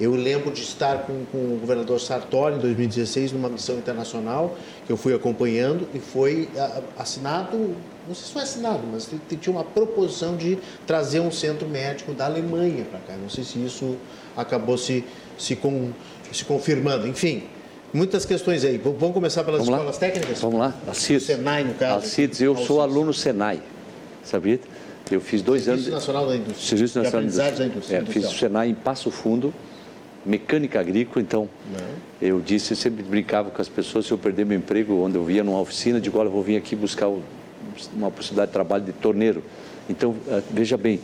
[0.00, 4.56] Eu lembro de estar com, com, o governador Sartori em 2016 numa missão internacional
[4.86, 6.48] que eu fui acompanhando e foi
[6.98, 7.76] assinado,
[8.08, 12.24] não sei se foi assinado, mas tinha uma proposição de trazer um centro médico da
[12.24, 13.14] Alemanha para cá.
[13.20, 13.98] Não sei se isso
[14.34, 15.04] acabou se,
[15.36, 15.90] se, com,
[16.32, 17.06] se confirmando.
[17.06, 17.42] Enfim,
[17.92, 18.78] muitas questões aí.
[18.78, 20.00] Vamos começar pelas Vamos escolas lá?
[20.00, 20.40] técnicas?
[20.40, 20.74] Vamos lá.
[20.86, 21.24] Alcides.
[21.24, 21.96] Senai, no caso.
[21.96, 23.60] Alcides, eu sou aluno Senai,
[24.24, 24.60] sabia?
[25.10, 26.00] Eu fiz dois Serviço anos...
[26.00, 26.68] Nacional da Indústria.
[26.68, 27.96] Serviço Nacional da Indústria.
[27.98, 29.52] É, fiz o Senai em Passo Fundo,
[30.24, 31.86] mecânica agrícola, então não.
[32.20, 35.24] eu disse, eu sempre brincava com as pessoas, se eu perder meu emprego, onde eu
[35.24, 37.08] via numa oficina, de olha, eu vou vir aqui buscar
[37.94, 39.42] uma possibilidade de trabalho de torneiro.
[39.88, 41.00] Então, eh, veja bem,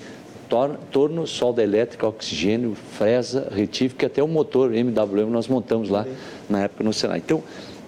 [0.90, 6.06] torno, solda elétrica, oxigênio, fresa, retífico, até o motor MWM nós montamos lá
[6.48, 7.18] na época no Senai.
[7.18, 7.42] Então,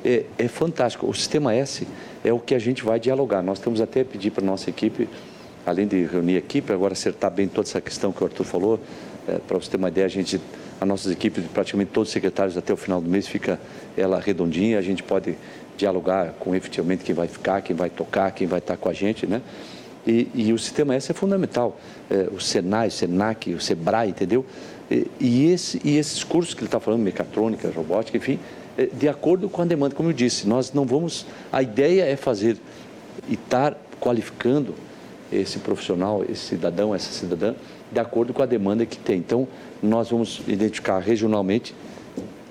[0.04, 1.08] é, é, fantástico.
[1.08, 1.86] O Sistema S
[2.24, 3.42] é o que a gente vai dialogar.
[3.42, 5.08] Nós temos até pedir para a nossa equipe,
[5.68, 8.80] além de reunir a equipe, agora acertar bem toda essa questão que o Arthur falou,
[9.26, 10.40] é, para você ter uma ideia, a gente,
[10.80, 13.60] as nossas equipes, praticamente todos os secretários até o final do mês, fica
[13.96, 15.36] ela redondinha, a gente pode
[15.76, 19.26] dialogar com efetivamente quem vai ficar, quem vai tocar, quem vai estar com a gente,
[19.26, 19.40] né?
[20.06, 21.78] E, e o sistema S é fundamental.
[22.10, 24.44] É, o Senai, o Senac, o Sebrae, entendeu?
[24.90, 28.38] E, e, esse, e esses cursos que ele está falando, mecatrônica, robótica, enfim,
[28.76, 31.26] é, de acordo com a demanda, como eu disse, nós não vamos.
[31.52, 32.56] A ideia é fazer
[33.28, 34.74] e estar qualificando
[35.32, 37.54] esse profissional, esse cidadão, essa cidadã,
[37.90, 39.18] de acordo com a demanda que tem.
[39.18, 39.46] Então,
[39.82, 41.74] nós vamos identificar regionalmente,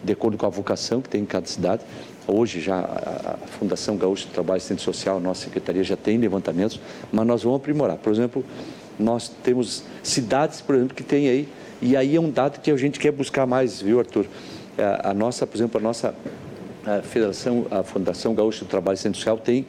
[0.04, 1.84] de acordo com a vocação que tem em cada cidade,
[2.30, 6.78] Hoje já a Fundação Gaúcho do Trabalho e Assistente Social, nossa secretaria já tem levantamentos,
[7.10, 7.96] mas nós vamos aprimorar.
[7.96, 8.44] Por exemplo,
[9.00, 11.48] nós temos cidades, por exemplo, que tem aí,
[11.82, 14.26] e aí é um dado que a gente quer buscar mais, viu, Arthur?
[14.78, 16.14] É, a nossa, por exemplo, a nossa
[16.86, 19.66] a Federação, a Fundação Gaúcho do Trabalho e Assistente Social tem,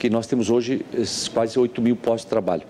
[0.00, 0.84] que nós temos hoje
[1.34, 2.62] quase 8 mil postos de trabalho.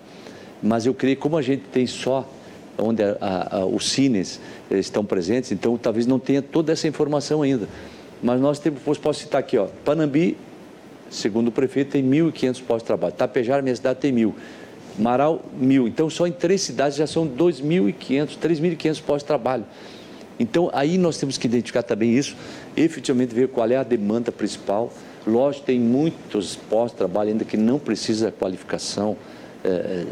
[0.60, 2.28] Mas eu creio, como a gente tem só
[2.76, 7.68] onde a, a, os cines estão presentes, então talvez não tenha toda essa informação ainda.
[8.20, 10.36] Mas nós temos, posso citar aqui, ó, Panambi,
[11.08, 13.14] segundo o prefeito, tem 1.500 postos de trabalho.
[13.14, 14.34] Tapejara, minha cidade, tem mil.
[14.98, 15.86] Marau, mil.
[15.86, 19.64] Então, só em três cidades já são 2.500, 3.500 postos de trabalho.
[20.38, 22.36] Então, aí nós temos que identificar também isso,
[22.76, 24.92] efetivamente ver qual é a demanda principal.
[25.26, 29.16] Lógico, tem muitos postos de trabalho ainda que não precisa qualificação
[29.64, 30.06] é,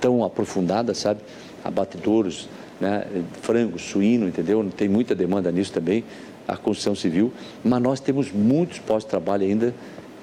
[0.00, 1.20] tão aprofundada, sabe?
[1.64, 2.48] Abatedouros,
[2.80, 3.06] né?
[3.42, 4.66] frango, suíno, entendeu?
[4.76, 6.04] Tem muita demanda nisso também
[6.46, 7.32] a construção civil,
[7.62, 9.74] mas nós temos muitos postos de trabalho ainda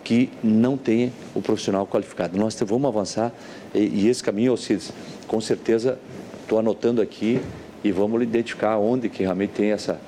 [0.04, 2.38] que não têm o profissional qualificado.
[2.38, 3.34] Nós vamos avançar
[3.74, 4.92] e, e esse caminho, Alcides,
[5.28, 5.98] com certeza
[6.42, 7.42] estou anotando aqui
[7.84, 10.00] e vamos identificar onde que realmente tem essa,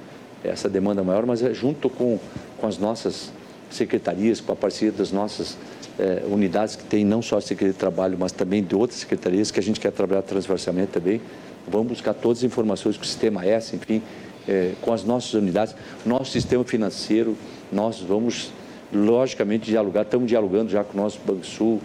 [0.43, 2.17] essa demanda maior, mas é junto com,
[2.57, 3.32] com as nossas
[3.70, 5.57] secretarias, com a parceria das nossas
[5.99, 9.51] eh, unidades que tem não só a Secretaria de Trabalho, mas também de outras secretarias
[9.51, 11.22] que a gente quer trabalhar transversalmente também.
[11.67, 14.01] Vamos buscar todas as informações que o sistema é, enfim,
[14.47, 17.38] é, com as nossas unidades, nosso sistema financeiro,
[17.72, 18.51] nós vamos,
[18.91, 21.80] logicamente, dialogar, estamos dialogando já com o nosso Banco Sul,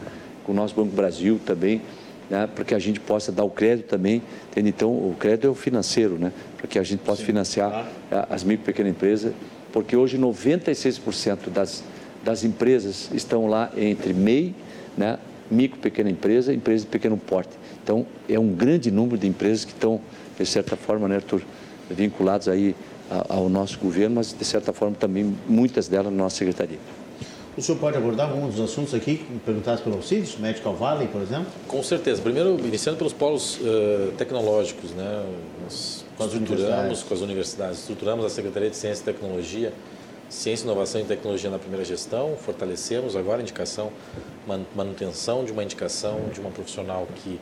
[0.45, 1.83] com o nosso Banco Brasil também,
[2.31, 4.23] né, para que a gente possa dar o crédito também.
[4.51, 4.69] Entende?
[4.71, 7.27] Então, o crédito é o financeiro, né, para que a gente possa Sim.
[7.27, 7.87] financiar
[8.31, 9.35] as micro e pequenas empresas,
[9.75, 11.83] porque hoje 96% das,
[12.23, 14.55] das empresas estão lá entre MEI,
[14.97, 15.19] né,
[15.51, 17.51] micro, pequena empresa, empresa de pequeno porte.
[17.83, 20.01] Então, é um grande número de empresas que estão,
[20.39, 21.43] de certa forma, né, Arthur,
[21.91, 22.77] vinculados aí
[23.29, 26.79] ao nosso governo, mas de certa forma também muitas delas na nossa secretaria.
[27.57, 31.47] O senhor pode abordar alguns dos assuntos aqui perguntados pelo Alcides, Medical Valley, por exemplo?
[31.67, 32.23] Com certeza.
[32.23, 35.25] Primeiro, iniciando pelos polos uh, tecnológicos, né?
[35.63, 39.73] Nós com estruturamos com as universidades, estruturamos a Secretaria de Ciência e Tecnologia,
[40.29, 43.93] Ciência, Inovação e Tecnologia na primeira gestão, fortalecemos agora a indicação,
[44.75, 47.41] manutenção de uma indicação de uma profissional que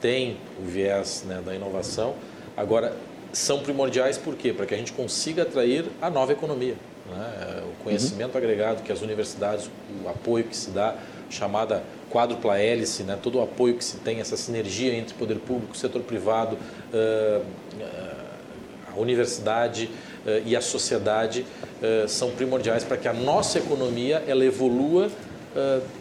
[0.00, 2.14] tem o viés né, da inovação.
[2.56, 2.94] Agora,
[3.32, 4.52] são primordiais por quê?
[4.52, 6.76] Para que a gente consiga atrair a nova economia.
[7.10, 7.62] Né?
[7.70, 8.38] O conhecimento uhum.
[8.38, 9.70] agregado que as universidades,
[10.04, 10.96] o apoio que se dá,
[11.30, 13.18] chamada quádrupla hélice, né?
[13.20, 17.44] todo o apoio que se tem, essa sinergia entre poder público, setor privado, uh,
[18.96, 19.90] a universidade
[20.24, 21.44] uh, e a sociedade
[21.82, 25.10] uh, são primordiais para que a nossa economia ela evolua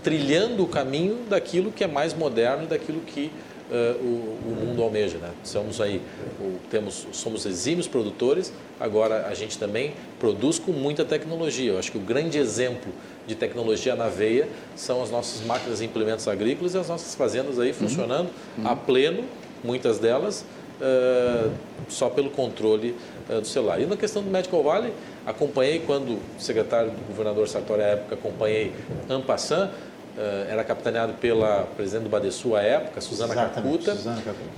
[0.02, 3.32] trilhando o caminho daquilo que é mais moderno e daquilo que
[3.72, 4.06] o,
[4.50, 5.20] o, mundo almeja.
[5.20, 5.30] Né?
[5.44, 6.02] Somos aí,
[6.42, 11.74] o, temos, somos exímios produtores, agora a gente também produz com muita tecnologia.
[11.74, 12.92] Eu acho que o grande exemplo
[13.26, 17.60] de tecnologia na veia são as nossas máquinas e implementos agrícolas e as nossas fazendas
[17.60, 18.68] aí funcionando uhum.
[18.68, 19.24] a pleno,
[19.64, 20.46] muitas delas,
[20.82, 21.52] uh,
[21.88, 22.96] só pelo controle
[23.30, 23.80] uh, do celular.
[23.82, 24.94] E na questão do Medical Valley,
[25.26, 28.72] acompanhei quando o secretário do governador Sartori à época, acompanhei
[29.10, 29.70] Ampassan,
[30.16, 33.98] Uh, era capitaneado pela presidente do Badesul à época, Suzana Cacuta.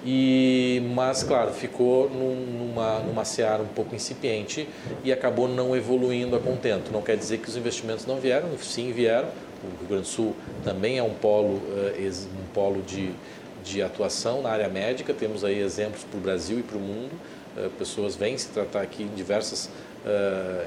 [0.06, 4.68] E, mas, claro, ficou num, numa, numa seara um pouco incipiente
[5.02, 6.92] e acabou não evoluindo a contento.
[6.92, 9.30] Não quer dizer que os investimentos não vieram, sim vieram.
[9.64, 13.14] O Rio Grande do Sul também é um polo, um polo de,
[13.66, 15.14] de atuação na área médica.
[15.14, 17.12] Temos aí exemplos para o Brasil e para o mundo.
[17.58, 19.70] Uh, pessoas vêm se tratar aqui em diversas,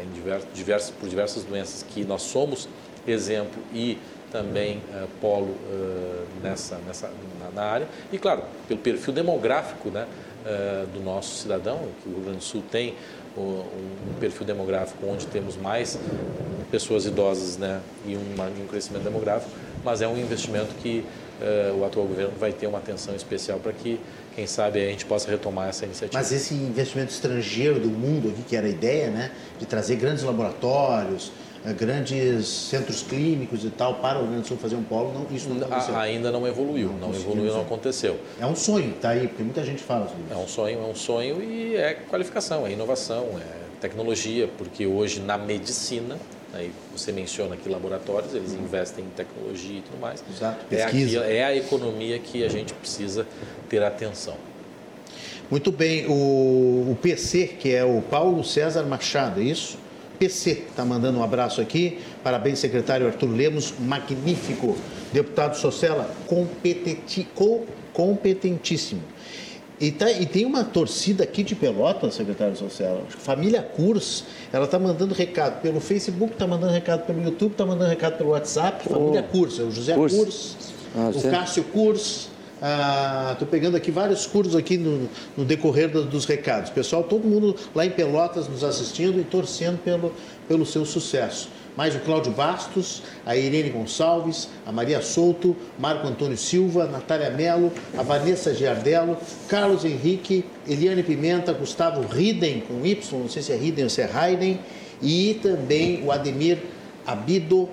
[0.02, 2.68] em diversos, diversos, por diversas doenças que nós somos
[3.06, 3.96] exemplo e
[4.32, 5.54] também uh, polo
[6.42, 7.10] nessa, nessa,
[7.54, 7.86] na, área.
[8.12, 10.06] E, claro, pelo perfil demográfico né,
[10.92, 12.94] do nosso cidadão, que o Rio Grande do Sul tem
[13.36, 15.98] um perfil demográfico onde temos mais
[16.70, 19.50] pessoas idosas né, e uma, um crescimento demográfico,
[19.84, 21.04] mas é um investimento que
[21.76, 24.00] o atual governo vai ter uma atenção especial para que,
[24.34, 26.18] quem sabe, a gente possa retomar essa iniciativa.
[26.18, 30.24] Mas esse investimento estrangeiro do mundo aqui, que era a ideia, né, de trazer grandes
[30.24, 31.32] laboratórios,
[31.64, 35.12] eh, grandes centros clínicos e tal para o Rio Grande do Sul fazer um polo,
[35.12, 35.96] não, isso não aconteceu.
[35.96, 38.18] ainda não evoluiu, não, não evoluiu, não aconteceu.
[38.40, 40.32] É um sonho, tá aí, porque muita gente fala sobre isso.
[40.32, 45.20] É um sonho, é um sonho e é qualificação, é inovação, é tecnologia, porque hoje
[45.20, 46.16] na medicina,
[46.54, 48.64] aí você menciona aqui laboratórios, eles uhum.
[48.64, 50.22] investem em tecnologia e tudo mais.
[50.30, 51.24] Exato, é pesquisa.
[51.24, 53.26] É, é a economia que a gente precisa
[53.68, 54.36] ter atenção.
[55.50, 59.78] Muito bem, o, o PC, que é o Paulo César Machado, é isso?
[60.18, 62.00] PC está mandando um abraço aqui.
[62.24, 64.76] Parabéns, secretário Arthur Lemos, magnífico.
[65.12, 69.00] Deputado Socella, competenti, co, competentíssimo.
[69.80, 73.02] E, tá, e, tem uma torcida aqui de Pelotas, secretário Socella.
[73.08, 77.88] Família Curs, ela está mandando recado pelo Facebook, está mandando recado pelo YouTube, está mandando
[77.88, 78.84] recado pelo WhatsApp.
[78.86, 78.94] Oh.
[78.94, 80.56] Família Curs, é o José Curs,
[80.96, 82.28] ah, o Cássio Curs.
[82.58, 86.70] Estou ah, pegando aqui vários cursos aqui no, no decorrer do, dos recados.
[86.70, 90.12] Pessoal, todo mundo lá em Pelotas nos assistindo e torcendo pelo,
[90.48, 91.48] pelo seu sucesso.
[91.78, 97.70] Mais o Cláudio Bastos, a Irene Gonçalves, a Maria Souto, Marco Antônio Silva, Natália Melo,
[97.96, 99.16] a Vanessa Giardello,
[99.46, 104.00] Carlos Henrique, Eliane Pimenta, Gustavo Riden, com Y, não sei se é Riden ou se
[104.00, 104.58] é Raiden,
[105.00, 106.58] e também o Ademir
[107.06, 107.68] Abido,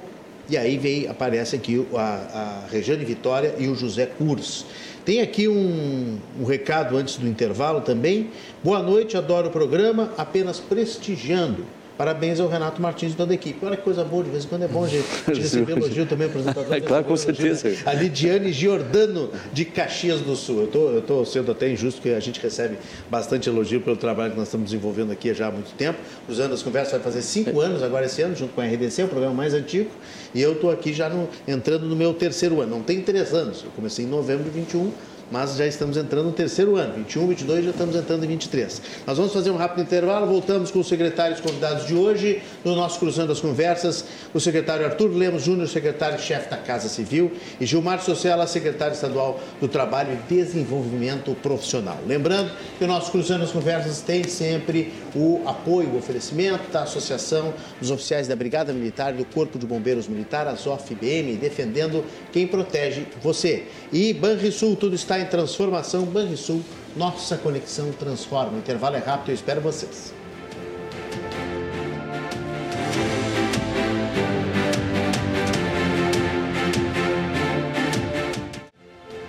[0.47, 4.67] e aí vem, aparece aqui a, a Regiane Vitória e o José Curs.
[5.03, 8.29] Tem aqui um, um, recado antes do intervalo também.
[8.63, 11.65] Boa noite, adoro o programa, apenas prestigiando.
[11.97, 13.65] Parabéns ao Renato Martins e toda a equipe.
[13.65, 16.73] Olha que coisa boa, de vez em quando é bom gente, receber elogio também, apresentador.
[16.73, 17.69] É claro, com certeza.
[17.85, 20.61] A Lidiane Giordano, de Caxias do Sul.
[20.61, 22.77] Eu tô, estou sendo até injusto, porque a gente recebe
[23.09, 25.97] bastante elogio pelo trabalho que nós estamos desenvolvendo aqui já há muito tempo.
[26.27, 29.07] Usando as conversas vai fazer cinco anos agora esse ano, junto com a RDC, o
[29.07, 29.89] programa mais antigo.
[30.33, 32.75] E eu estou aqui já no, entrando no meu terceiro ano.
[32.75, 33.63] Não tem três anos.
[33.63, 34.91] Eu comecei em novembro de 21
[35.31, 38.81] mas já estamos entrando no terceiro ano, 21, 22, já estamos entrando em 23.
[39.05, 42.99] Nós vamos fazer um rápido intervalo, voltamos com os secretários convidados de hoje, no nosso
[42.99, 48.47] Cruzando as Conversas, o secretário Arthur Lemos Júnior, secretário-chefe da Casa Civil, e Gilmar Sociala,
[48.47, 51.97] secretário estadual do Trabalho e Desenvolvimento Profissional.
[52.07, 57.53] Lembrando que o nosso Cruzando as Conversas tem sempre o apoio, o oferecimento da Associação
[57.79, 62.47] dos Oficiais da Brigada Militar e do Corpo de Bombeiros Militar, a ZOF-BM, defendendo quem
[62.47, 63.63] protege você.
[63.91, 66.03] E Banrisul, tudo está em transformação.
[66.05, 66.61] Banrisul,
[66.95, 68.53] nossa conexão transforma.
[68.53, 70.13] O intervalo é rápido, eu espero vocês.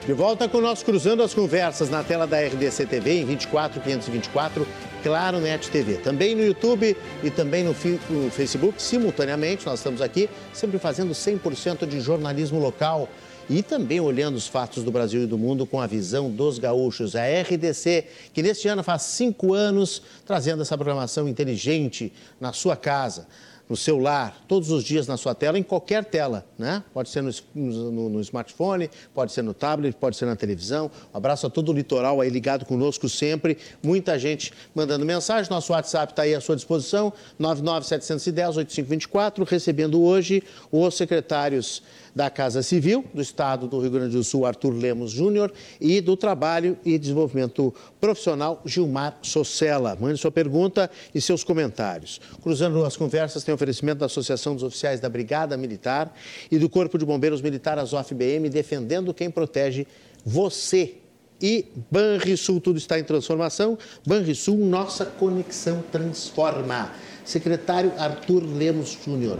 [0.07, 4.65] De volta com nós Cruzando as Conversas na tela da RDC TV em 24 524,
[5.03, 5.95] Claro Net TV.
[5.95, 7.75] Também no YouTube e também no
[8.31, 13.09] Facebook, simultaneamente, nós estamos aqui, sempre fazendo 100% de jornalismo local
[13.49, 17.15] e também olhando os fatos do Brasil e do mundo com a visão dos gaúchos.
[17.15, 23.27] A RDC, que neste ano faz cinco anos, trazendo essa programação inteligente na sua casa
[23.69, 26.85] no celular, todos os dias na sua tela, em qualquer tela, né?
[26.95, 30.89] Pode ser no, no, no, smartphone, pode ser no tablet, pode ser na televisão.
[31.13, 33.59] Um abraço a todo o litoral aí ligado conosco sempre.
[33.83, 35.51] Muita gente mandando mensagem.
[35.51, 41.83] Nosso WhatsApp está aí à sua disposição, 99710-8524, recebendo hoje os secretários
[42.17, 46.17] da Casa Civil do Estado do Rio Grande do Sul, Arthur Lemos Júnior, e do
[46.17, 49.95] Trabalho e Desenvolvimento Profissional, Gilmar Socella.
[50.01, 52.19] Mande sua pergunta e seus comentários.
[52.43, 56.11] Cruzando as conversas, tem oferecimento da Associação dos Oficiais da Brigada Militar
[56.51, 59.87] e do Corpo de Bombeiros Militar, ASOF-BM, defendendo quem protege
[60.25, 60.95] você.
[61.39, 63.77] E Banrisul, tudo está em transformação.
[64.07, 66.93] Banrisul, nossa conexão transforma.
[67.27, 69.39] Secretário Arthur Lemos Júnior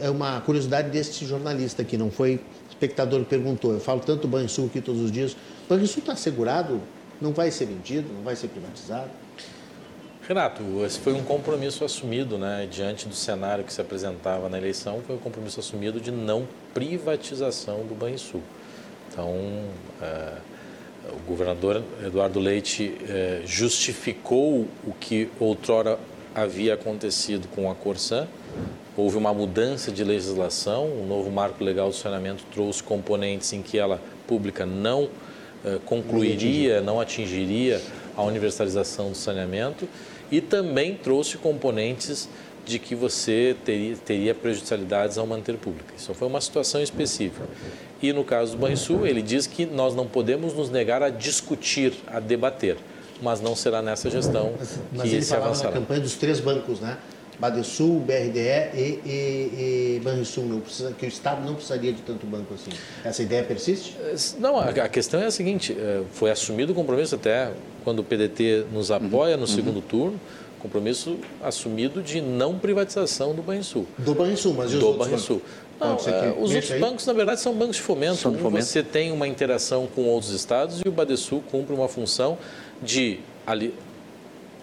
[0.00, 3.72] é uma curiosidade desse jornalista aqui, não foi espectador que perguntou.
[3.72, 5.32] Eu falo tanto Banrisul aqui todos os dias.
[5.32, 6.80] O Banrisul está assegurado?
[7.20, 8.12] Não vai ser vendido?
[8.12, 9.10] Não vai ser privatizado?
[10.26, 15.02] Renato, esse foi um compromisso assumido, né, diante do cenário que se apresentava na eleição,
[15.06, 18.40] foi um compromisso assumido de não privatização do Banrisul.
[19.10, 19.36] Então,
[20.00, 20.32] é,
[21.12, 25.98] o governador Eduardo Leite é, justificou o que outrora
[26.34, 28.26] havia acontecido com a Corsan,
[28.96, 33.78] houve uma mudança de legislação, o novo marco legal do saneamento trouxe componentes em que
[33.78, 35.08] ela pública não
[35.64, 37.80] eh, concluiria, não atingiria
[38.16, 39.88] a universalização do saneamento
[40.30, 42.28] e também trouxe componentes
[42.64, 45.94] de que você teria, teria prejudicialidades ao manter pública.
[45.96, 47.46] Isso foi uma situação específica.
[48.02, 51.92] E no caso do Banrisul, ele diz que nós não podemos nos negar a discutir,
[52.06, 52.76] a debater,
[53.22, 55.70] mas não será nessa gestão mas, mas que ele se avançará.
[55.70, 56.96] na campanha dos três bancos, né?
[57.38, 58.38] Badesul, BRDE
[58.74, 62.70] e, e, e Banrisul, não precisa, que o Estado não precisaria de tanto banco assim.
[63.04, 63.96] Essa ideia persiste?
[64.38, 68.04] Não, a, a questão é a seguinte, é, foi assumido o compromisso até quando o
[68.04, 69.40] PDT nos apoia uhum.
[69.40, 69.82] no segundo uhum.
[69.82, 70.20] turno,
[70.60, 73.86] compromisso assumido de não privatização do Banrisul.
[73.98, 75.42] Do Banrisul, mas e os do Banrisul.
[75.78, 76.80] Não, é, os outros aí?
[76.80, 78.16] bancos, na verdade, são bancos de fomento.
[78.16, 78.64] São de fomento.
[78.64, 82.38] Você tem uma interação com outros estados e o Badesul cumpre uma função
[82.80, 83.74] de ali,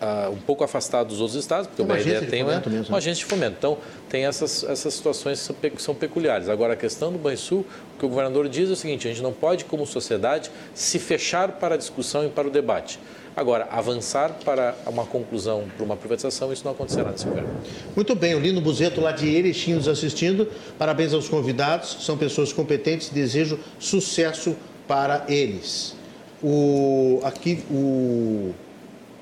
[0.01, 2.97] uh, um pouco afastado dos outros estados, porque uma o BRD tem uma, mesmo, uma
[2.97, 3.55] agência de fomento.
[3.57, 3.77] Então,
[4.09, 6.49] tem essas, essas situações que são, peculiares.
[6.49, 9.23] Agora, a questão do Banrisul, o que o governador diz é o seguinte, a gente
[9.23, 12.99] não pode, como sociedade, se fechar para a discussão e para o debate.
[13.33, 17.49] Agora, avançar para uma conclusão, para uma privatização, isso não acontecerá nesse governo.
[17.95, 20.49] Muito bem, o Lino Buzeto lá de Erechim nos assistindo.
[20.77, 25.95] Parabéns aos convidados, são pessoas competentes e desejo sucesso para eles.
[26.43, 28.53] O, aqui, o,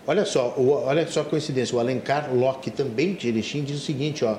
[0.10, 3.86] olha só, o, olha só a coincidência, o Alencar Locke, também de Erechim, diz o
[3.86, 4.38] seguinte, ó,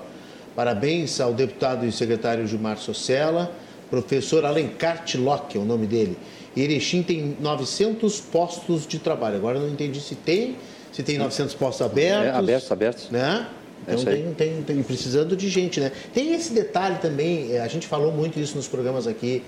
[0.57, 3.53] parabéns ao deputado e secretário Gilmar Socella,
[3.89, 6.19] professor Alencar Locke é o nome dele,
[6.57, 9.37] Erechim tem 900 postos de trabalho.
[9.37, 10.57] Agora eu não entendi se tem,
[10.91, 12.27] se tem 900 postos abertos.
[12.27, 13.11] É, abertos, abertos.
[13.11, 13.47] Né?
[13.87, 15.93] É então tem, tem, tem, precisando de gente, né?
[16.13, 19.45] Tem esse detalhe também, é, a gente falou muito isso nos programas aqui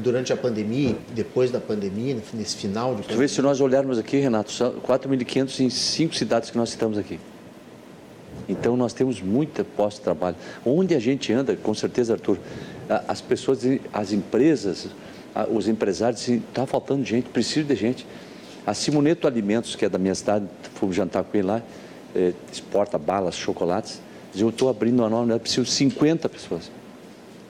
[0.00, 3.28] durante a pandemia, depois da pandemia, nesse final de pandemia.
[3.28, 7.18] Se nós olharmos aqui, Renato, são 4.500 em cinco cidades que nós citamos aqui.
[8.48, 10.36] Então nós temos muita posse de trabalho.
[10.64, 12.38] Onde a gente anda, com certeza, Arthur,
[13.06, 13.60] as pessoas,
[13.92, 14.88] as empresas,
[15.50, 18.06] os empresários está faltando gente, preciso de gente.
[18.66, 21.62] A Simoneto Alimentos, que é da minha cidade, fui jantar com ele lá,
[22.14, 24.00] é, exporta balas, chocolates,
[24.32, 26.70] diz, eu estou abrindo uma nova, preciso de 50 pessoas.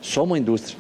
[0.01, 0.77] Só uma indústria,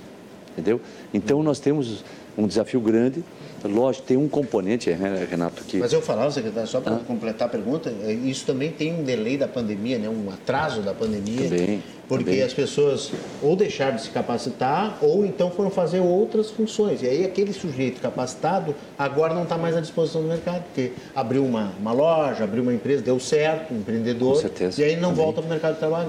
[0.53, 0.81] entendeu?
[1.13, 2.05] Então nós temos
[2.37, 3.25] um desafio grande
[3.65, 5.79] Lógico, tem um componente, né, Renato, que...
[5.79, 7.01] Mas eu falava, secretário, só para ah.
[7.05, 10.95] completar a pergunta, é, isso também tem um delay da pandemia, né, um atraso da
[10.95, 11.49] pandemia.
[11.49, 12.43] Também, porque também.
[12.43, 17.03] as pessoas ou deixaram de se capacitar ou então foram fazer outras funções.
[17.03, 21.45] E aí aquele sujeito capacitado agora não está mais à disposição do mercado, porque abriu
[21.45, 24.35] uma, uma loja, abriu uma empresa, deu certo, um empreendedor.
[24.35, 24.81] Com certeza.
[24.81, 25.25] E aí não também.
[25.25, 26.09] volta para o mercado de trabalho.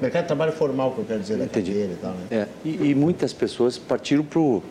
[0.00, 1.72] Mercado de trabalho formal, que eu quero dizer, da Entendi.
[1.72, 2.12] e tal.
[2.12, 2.26] Né?
[2.30, 4.24] É, e, e, muitas pessoas partiram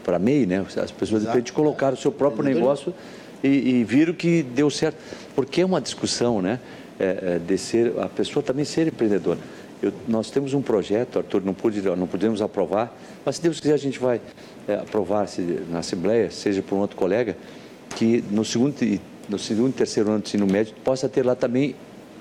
[0.04, 0.66] para MEI, né?
[0.78, 2.94] As pessoas, de repente, colocaram o seu próprio negócio
[3.44, 4.98] e, e, viram que deu certo.
[5.36, 6.60] Porque é uma discussão, né?
[7.00, 9.40] É, é, de ser, a pessoa também ser empreendedora.
[9.82, 13.74] Eu, nós temos um projeto, Arthur, não, pude, não podemos aprovar, mas se Deus quiser
[13.74, 14.22] a gente vai
[14.68, 17.36] é, aprovar se, na Assembleia, seja por um outro colega,
[17.96, 18.76] que no segundo,
[19.28, 21.76] no segundo e terceiro ano de ensino médio possa ter lá também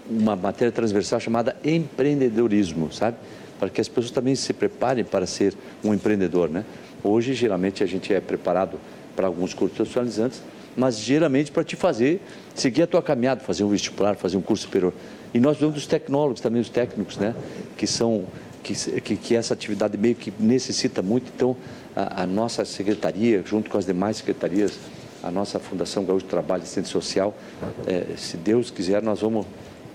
[0.09, 3.17] uma matéria transversal chamada empreendedorismo, sabe?
[3.59, 5.55] Para que as pessoas também se preparem para ser
[5.85, 6.65] um empreendedor, né?
[7.05, 8.79] Hoje, geralmente, a gente é preparado
[9.15, 10.43] para alguns cursos profissionalizantes,
[10.77, 12.21] mas geralmente para te fazer
[12.55, 14.93] seguir a tua caminhada, fazer um vestibular, fazer um curso superior.
[15.33, 17.35] E nós vemos os tecnólogos, também os técnicos, né?
[17.77, 18.27] Que são
[18.63, 21.31] que, que, essa atividade meio que necessita muito.
[21.35, 21.57] Então,
[21.95, 24.79] a, a, nossa secretaria, junto com as demais secretarias,
[25.23, 27.35] a nossa Fundação Gaúcho de Trabalho e Assistência Social,
[27.87, 29.47] é, se Deus quiser, nós vamos,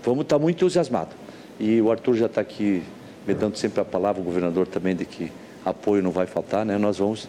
[0.04, 1.14] vamos estar muito entusiasmados.
[1.58, 2.82] E o Arthur já está aqui
[3.26, 5.32] me dando sempre a palavra, o governador também, de que
[5.64, 6.78] apoio não vai faltar, né?
[6.78, 7.28] Nós vamos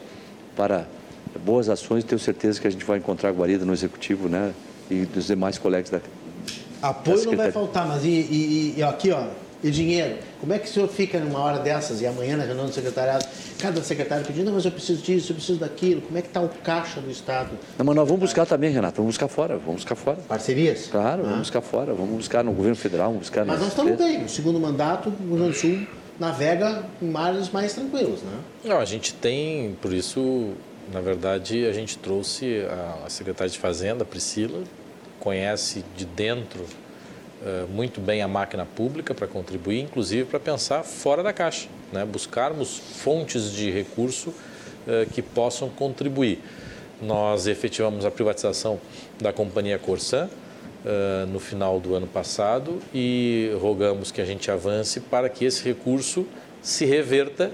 [0.55, 0.85] para
[1.43, 4.53] boas ações, tenho certeza que a gente vai encontrar guarida no Executivo, né?
[4.89, 5.99] E dos demais colegas da,
[6.81, 9.25] Apoio não vai faltar, mas e, e, e, aqui, ó,
[9.63, 10.17] e dinheiro?
[10.39, 13.25] Como é que o senhor fica numa hora dessas e amanhã na reunião do secretariado,
[13.59, 16.49] cada secretário pedindo, mas eu preciso disso, eu preciso daquilo, como é que está o
[16.63, 17.49] caixa do Estado?
[17.77, 20.17] Não, mas nós vamos buscar também, Renato, vamos buscar fora, vamos buscar fora.
[20.27, 20.87] Parcerias?
[20.87, 21.29] Claro, ah.
[21.29, 23.45] vamos buscar fora, vamos buscar no governo federal, vamos buscar...
[23.45, 25.87] Mas nós estamos bem, no segundo mandato, o Rio Grande do Sul
[26.19, 28.39] navega em mares mais tranquilos, né?
[28.63, 30.51] Não, a gente tem, por isso,
[30.91, 32.63] na verdade, a gente trouxe
[33.05, 34.63] a secretária de Fazenda, Priscila,
[35.27, 41.21] conhece de dentro uh, muito bem a máquina pública para contribuir, inclusive para pensar fora
[41.21, 42.05] da caixa, né?
[42.05, 46.41] buscarmos fontes de recurso uh, que possam contribuir.
[47.01, 48.79] Nós efetivamos a privatização
[49.21, 50.29] da companhia Corsan
[50.85, 55.61] uh, no final do ano passado e rogamos que a gente avance para que esse
[55.61, 56.25] recurso
[56.61, 57.51] se reverta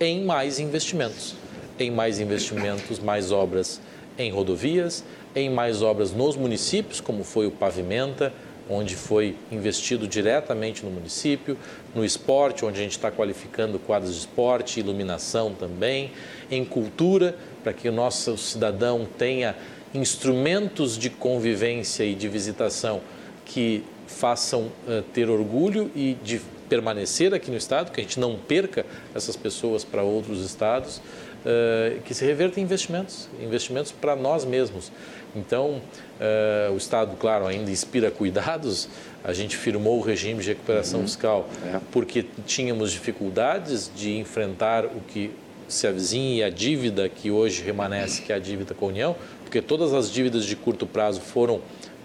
[0.00, 1.36] em mais investimentos,
[1.78, 3.80] em mais investimentos, mais obras
[4.18, 5.04] em rodovias,
[5.34, 8.32] em mais obras nos municípios, como foi o Pavimenta,
[8.68, 11.56] onde foi investido diretamente no município,
[11.94, 16.12] no esporte, onde a gente está qualificando quadros de esporte, iluminação também,
[16.50, 19.56] em cultura, para que o nosso cidadão tenha
[19.94, 23.00] instrumentos de convivência e de visitação
[23.44, 28.36] que façam uh, ter orgulho e de permanecer aqui no estado, que a gente não
[28.36, 31.02] perca essas pessoas para outros estados
[31.44, 34.92] uh, que se reverta em investimentos, investimentos para nós mesmos.
[35.34, 35.80] Então,
[36.20, 38.88] uh, o Estado, claro, ainda inspira cuidados.
[39.24, 41.06] A gente firmou o regime de recuperação uhum.
[41.06, 41.80] fiscal é.
[41.90, 45.30] porque tínhamos dificuldades de enfrentar o que
[45.68, 49.16] se avizinha e a dívida que hoje remanesce, que é a dívida com a União,
[49.42, 51.60] porque todas as dívidas de curto prazo foram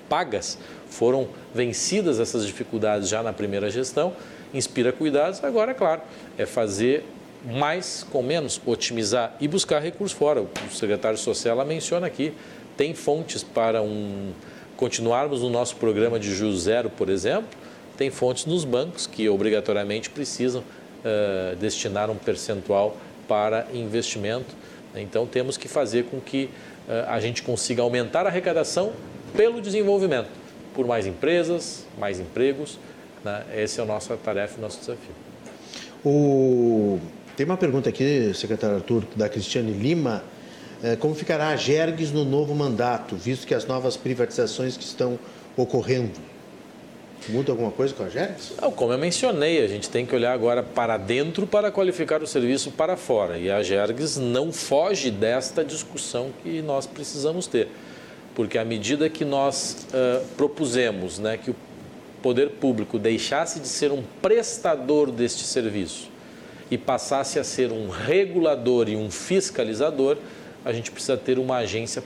[0.08, 0.58] pagas,
[0.90, 4.14] foram vencidas essas dificuldades já na primeira gestão,
[4.54, 5.44] inspira cuidados.
[5.44, 6.02] Agora, é claro,
[6.38, 7.04] é fazer
[7.48, 10.42] mais com menos, otimizar e buscar recursos fora.
[10.42, 12.34] O secretário social menciona aqui,
[12.76, 14.34] tem fontes para um
[14.76, 17.50] continuarmos no nosso programa de juros zero, por exemplo,
[17.98, 22.96] tem fontes nos bancos que obrigatoriamente precisam uh, destinar um percentual
[23.28, 24.56] para investimento.
[24.96, 26.46] Então temos que fazer com que
[26.88, 28.94] uh, a gente consiga aumentar a arrecadação
[29.36, 30.30] pelo desenvolvimento,
[30.76, 32.78] por mais empresas, mais empregos.
[33.24, 33.44] Né?
[33.56, 35.16] Essa é a nossa tarefa, nosso desafio.
[36.06, 37.00] O...
[37.38, 40.24] Tem uma pergunta aqui, secretário Arthur, da Cristiane Lima.
[40.82, 45.20] É, como ficará a Gergues no novo mandato, visto que as novas privatizações que estão
[45.56, 46.20] ocorrendo?
[47.30, 48.54] Muda alguma coisa com a Gergues?
[48.60, 52.28] Não, como eu mencionei, a gente tem que olhar agora para dentro para qualificar o
[52.28, 53.38] serviço para fora.
[53.38, 57.68] E a Gergues não foge desta discussão que nós precisamos ter.
[58.34, 61.56] Porque à medida que nós uh, propusemos né, que o
[62.24, 66.17] poder público deixasse de ser um prestador deste serviço
[66.70, 70.18] e passasse a ser um regulador e um fiscalizador,
[70.66, 72.04] a gente precisa ter uma agência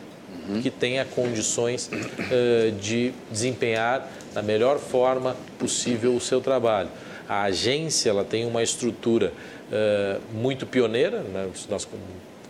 [0.61, 6.89] que tenha condições uh, de desempenhar da melhor forma possível o seu trabalho.
[7.27, 9.33] A agência ela tem uma estrutura
[9.71, 11.49] uh, muito pioneira, né?
[11.69, 11.87] Nós,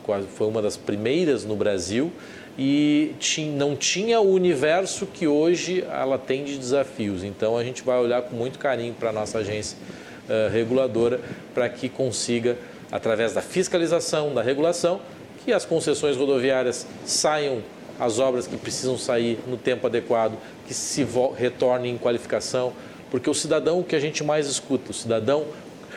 [0.04, 2.12] quase, foi uma das primeiras no Brasil
[2.58, 7.24] e tinha, não tinha o universo que hoje ela tem de desafios.
[7.24, 9.78] Então a gente vai olhar com muito carinho para a nossa agência
[10.32, 11.20] uh, reguladora
[11.54, 12.58] para que consiga,
[12.92, 15.02] através da fiscalização, da regulação,
[15.44, 17.62] que as concessões rodoviárias saiam
[18.00, 21.06] as obras que precisam sair no tempo adequado, que se
[21.36, 22.74] retornem em qualificação,
[23.12, 25.46] porque o cidadão, o que a gente mais escuta, o cidadão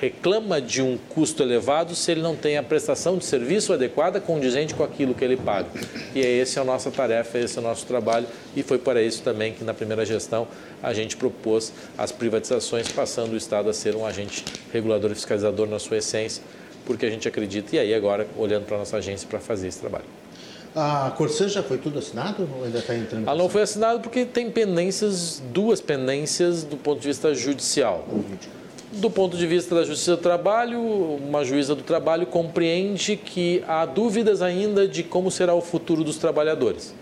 [0.01, 4.75] reclama de um custo elevado se ele não tem a prestação de serviço adequada condizente
[4.75, 5.69] com aquilo que ele paga.
[6.15, 8.27] E é essa é a nossa tarefa, esse é o nosso trabalho
[8.57, 10.49] e foi para isso também que na primeira gestão
[10.83, 15.67] a gente propôs as privatizações, passando o Estado a ser um agente regulador e fiscalizador
[15.67, 16.43] na sua essência,
[16.85, 19.81] porque a gente acredita, e aí agora olhando para a nossa agência para fazer esse
[19.81, 20.05] trabalho.
[20.77, 23.29] A Corsã já foi tudo assinado ou ainda está entrando?
[23.29, 28.05] Ela não foi assinado porque tem pendências, duas pendências do ponto de vista judicial.
[28.97, 33.85] Do ponto de vista da Justiça do Trabalho, uma juíza do trabalho compreende que há
[33.85, 36.95] dúvidas ainda de como será o futuro dos trabalhadores.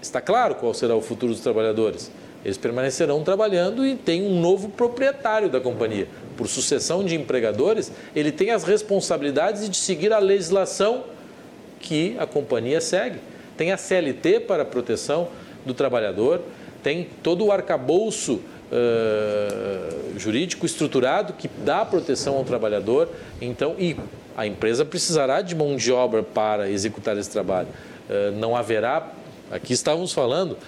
[0.00, 2.08] Está claro qual será o futuro dos trabalhadores.
[2.44, 6.06] Eles permanecerão trabalhando e tem um novo proprietário da companhia.
[6.36, 11.02] Por sucessão de empregadores, ele tem as responsabilidades de seguir a legislação
[11.80, 13.18] que a companhia segue.
[13.56, 15.28] Tem a CLT para a proteção
[15.66, 16.42] do trabalhador,
[16.80, 18.40] tem todo o arcabouço
[18.72, 23.08] uh, jurídico estruturado que dá proteção ao trabalhador.
[23.40, 23.96] Então, e
[24.36, 27.68] a empresa precisará de mão de obra para executar esse trabalho.
[28.08, 29.12] Uh, não haverá
[29.50, 30.58] Aqui estávamos falando,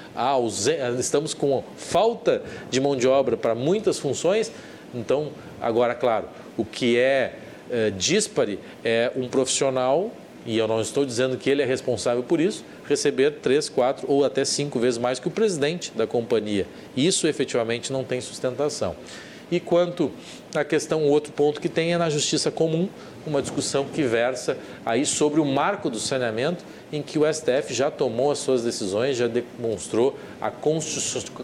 [0.98, 4.50] estamos com falta de mão de obra para muitas funções.
[4.94, 6.26] Então, agora, claro,
[6.56, 7.34] o que é,
[7.70, 10.10] é dispare é um profissional,
[10.46, 14.24] e eu não estou dizendo que ele é responsável por isso, receber três, quatro ou
[14.24, 16.66] até cinco vezes mais que o presidente da companhia.
[16.96, 18.96] Isso efetivamente não tem sustentação.
[19.50, 20.12] E quanto
[20.54, 22.88] à questão, outro ponto que tem é na justiça comum,
[23.26, 27.90] uma discussão que versa aí sobre o marco do saneamento, em que o STF já
[27.90, 30.50] tomou as suas decisões, já demonstrou a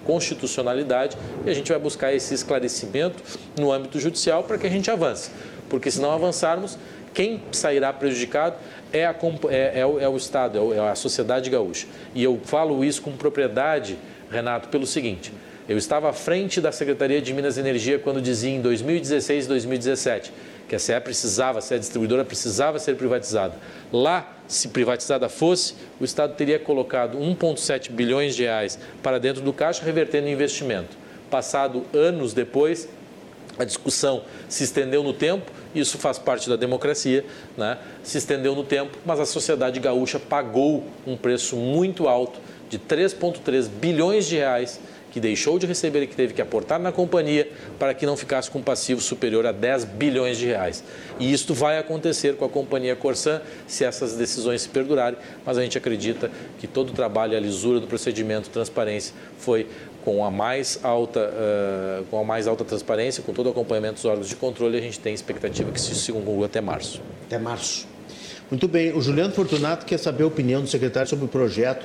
[0.05, 3.22] constitucionalidade e a gente vai buscar esse esclarecimento
[3.59, 5.30] no âmbito judicial para que a gente avance.
[5.68, 6.78] Porque se não avançarmos,
[7.16, 8.56] quem sairá prejudicado
[8.92, 9.16] é, a,
[9.48, 11.86] é, é, o, é o Estado, é, é a sociedade gaúcha.
[12.14, 13.96] E eu falo isso com propriedade,
[14.30, 15.32] Renato, pelo seguinte:
[15.66, 19.48] eu estava à frente da Secretaria de Minas e Energia quando dizia em 2016 e
[19.48, 20.32] 2017
[20.68, 23.54] que a CE precisava, a CE distribuidora precisava ser privatizada.
[23.90, 29.52] Lá, se privatizada fosse, o Estado teria colocado 1,7 bilhões de reais para dentro do
[29.52, 30.98] caixa, revertendo investimento.
[31.30, 32.88] Passado anos depois,
[33.58, 35.50] a discussão se estendeu no tempo,
[35.80, 37.24] isso faz parte da democracia,
[37.56, 37.78] né?
[38.02, 43.68] se estendeu no tempo, mas a sociedade gaúcha pagou um preço muito alto de 3,3
[43.68, 44.80] bilhões de reais
[45.16, 48.50] que deixou de receber e que teve que aportar na companhia para que não ficasse
[48.50, 50.84] com um passivo superior a 10 bilhões de reais.
[51.18, 55.62] E isto vai acontecer com a companhia Corsan se essas decisões se perdurarem, mas a
[55.62, 59.66] gente acredita que todo o trabalho a lisura do procedimento, transparência, foi
[60.07, 64.04] com a mais alta, uh, com a mais alta transparência, com todo o acompanhamento dos
[64.04, 67.02] órgãos de controle, a gente tem expectativa que isso se conclua até março.
[67.26, 67.88] Até março.
[68.48, 68.92] Muito bem.
[68.92, 71.84] O Juliano Fortunato quer saber a opinião do secretário sobre o projeto.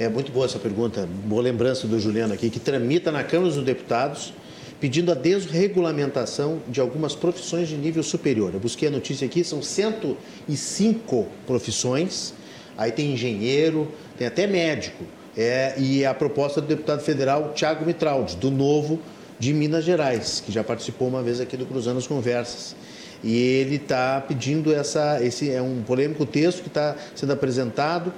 [0.00, 3.64] É muito boa essa pergunta, boa lembrança do Juliano aqui, que tramita na Câmara dos
[3.64, 4.32] Deputados
[4.80, 8.50] pedindo a desregulamentação de algumas profissões de nível superior.
[8.52, 12.34] Eu busquei a notícia aqui, são 105 profissões,
[12.76, 13.86] aí tem engenheiro,
[14.18, 15.04] tem até médico.
[15.42, 19.00] É, e a proposta do deputado federal Tiago Mitraldi, do Novo
[19.38, 22.76] de Minas Gerais, que já participou uma vez aqui do Cruzando as Conversas.
[23.24, 25.18] E ele está pedindo essa.
[25.24, 28.12] Esse é um polêmico texto que está sendo apresentado.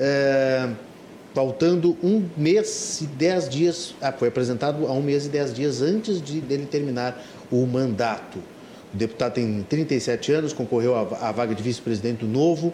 [0.00, 0.70] É,
[1.34, 5.82] faltando um mês e dez dias, ah, foi apresentado há um mês e dez dias
[5.82, 8.38] antes de dele terminar o mandato.
[8.94, 12.72] O deputado tem 37 anos, concorreu à, vaga de vice-presidente do Novo,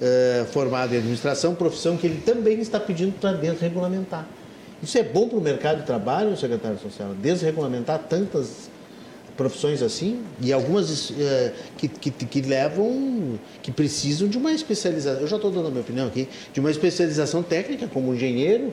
[0.00, 4.26] eh, formado em administração, profissão que ele também está pedindo para desregulamentar.
[4.82, 7.14] Isso é bom para o mercado de trabalho, secretário social?
[7.20, 8.70] Desregulamentar tantas
[9.36, 15.22] profissões assim e algumas é, que, que, que, levam, que precisam de uma especialização.
[15.22, 18.72] Eu já estou dando a minha opinião aqui, de uma especialização técnica como engenheiro.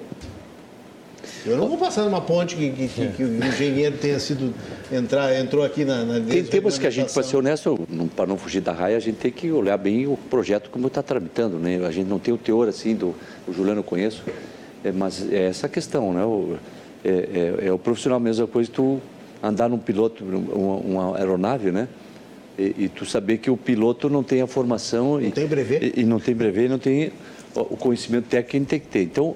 [1.46, 4.52] Eu não vou passar numa ponte que, que, que, que o engenheiro tenha sido
[4.92, 6.04] entrar, entrou aqui na.
[6.04, 7.80] na tem temas que a gente, para ser honesto,
[8.16, 11.04] para não fugir da raia, a gente tem que olhar bem o projeto como está
[11.04, 11.86] tramitando, né?
[11.86, 13.14] A gente não tem o teor assim do
[13.48, 14.24] o Juliano eu conheço,
[14.84, 16.26] é, mas é essa questão, né?
[16.26, 16.58] O,
[17.04, 19.00] é, é, é, o profissional mesma coisa tu
[19.44, 21.88] andar num piloto, uma, uma aeronave, né?
[22.58, 25.16] E, e, tu saber que o piloto não tem a formação...
[25.16, 25.94] Não e, tem brevet?
[25.96, 27.12] E, e não tem brevet, não tem
[27.54, 29.04] o conhecimento técnico que a gente tem que ter.
[29.04, 29.36] Então,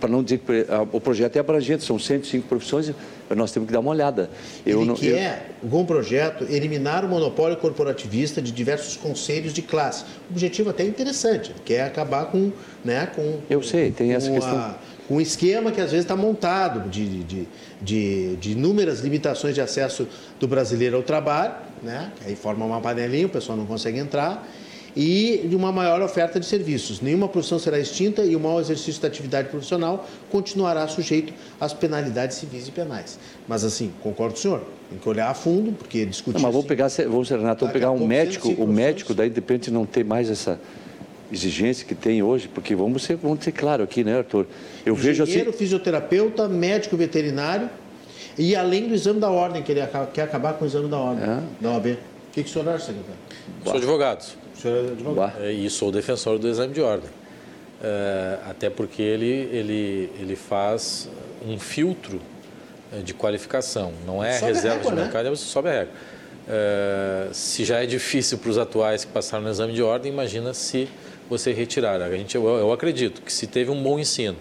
[0.00, 2.92] para não dizer que o projeto é abrangente, são 105 profissões,
[3.34, 4.30] nós temos que dar uma olhada.
[4.64, 5.68] Eu Ele não, quer, eu...
[5.68, 10.04] com o projeto, eliminar o monopólio corporativista de diversos conselhos de classe.
[10.28, 12.52] O objetivo até é interessante, quer acabar com...
[12.84, 14.56] Né, com eu sei, tem essa questão...
[14.56, 14.76] A
[15.10, 17.48] um esquema que às vezes está montado de, de,
[17.80, 20.06] de, de, inúmeras limitações de acesso
[20.38, 22.12] do brasileiro ao trabalho, né?
[22.26, 24.46] aí forma uma panelinha, o pessoal não consegue entrar,
[24.96, 27.00] e de uma maior oferta de serviços.
[27.00, 32.36] Nenhuma profissão será extinta e o mau exercício da atividade profissional continuará sujeito às penalidades
[32.36, 33.18] civis e penais.
[33.46, 36.36] Mas assim, concordo com o senhor, tem que olhar a fundo, porque discutir...
[36.36, 39.70] Não, mas vou pegar, vou, Renato, vou pegar um médico, o médico, daí de repente
[39.70, 40.60] não tem mais essa
[41.30, 44.46] exigência que tem hoje, porque vamos ser, vamos ser claro aqui, né, Arthur?
[44.84, 45.52] Eu vejo assim.
[45.52, 47.68] fisioterapeuta, médico veterinário
[48.38, 49.80] e além do exame da ordem, que ele
[50.14, 51.42] quer acabar com o exame da ordem, é.
[51.60, 51.86] da OAB.
[51.86, 51.96] O
[52.32, 53.18] que, que o senhor acha, secretário?
[53.64, 54.24] Sou advogado.
[54.58, 55.42] O senhor é advogado.
[55.44, 57.08] É, e sou defensor do exame de ordem.
[57.80, 61.08] É, até porque ele, ele, ele faz
[61.46, 62.20] um filtro
[62.92, 63.92] é, de qualificação.
[64.04, 65.36] Não é sobe reserva régua, de mercado, né?
[65.36, 65.94] sobe a regra.
[66.48, 70.52] É, se já é difícil para os atuais que passaram no exame de ordem, imagina
[70.52, 70.88] se
[71.30, 72.02] você retirar.
[72.02, 74.36] A gente, eu, eu acredito que se teve um bom ensino,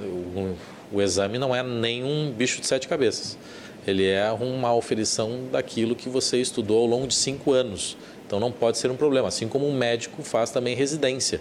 [0.00, 0.56] o,
[0.92, 3.38] o, exame não é nenhum bicho de sete cabeças.
[3.86, 7.96] Ele é uma oferição daquilo que você estudou ao longo de cinco anos.
[8.28, 9.28] Então não pode ser um problema.
[9.28, 11.40] Assim como um médico faz também residência,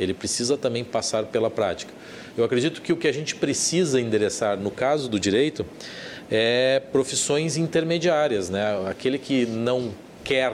[0.00, 1.94] ele precisa também passar pela prática.
[2.36, 5.64] Eu acredito que o que a gente precisa endereçar no caso do direito
[6.28, 8.84] é profissões intermediárias, né?
[8.90, 9.92] Aquele que não
[10.24, 10.52] quer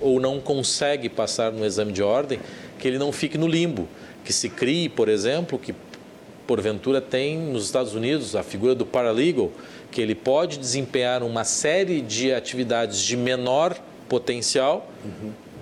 [0.00, 2.40] ou não consegue passar no exame de ordem,
[2.80, 3.88] que ele não fique no limbo,
[4.24, 5.72] que se crie, por exemplo, que
[6.48, 9.52] porventura tem nos Estados Unidos a figura do paralegal,
[9.92, 13.80] que ele pode desempenhar uma série de atividades de menor
[14.12, 14.92] potencial,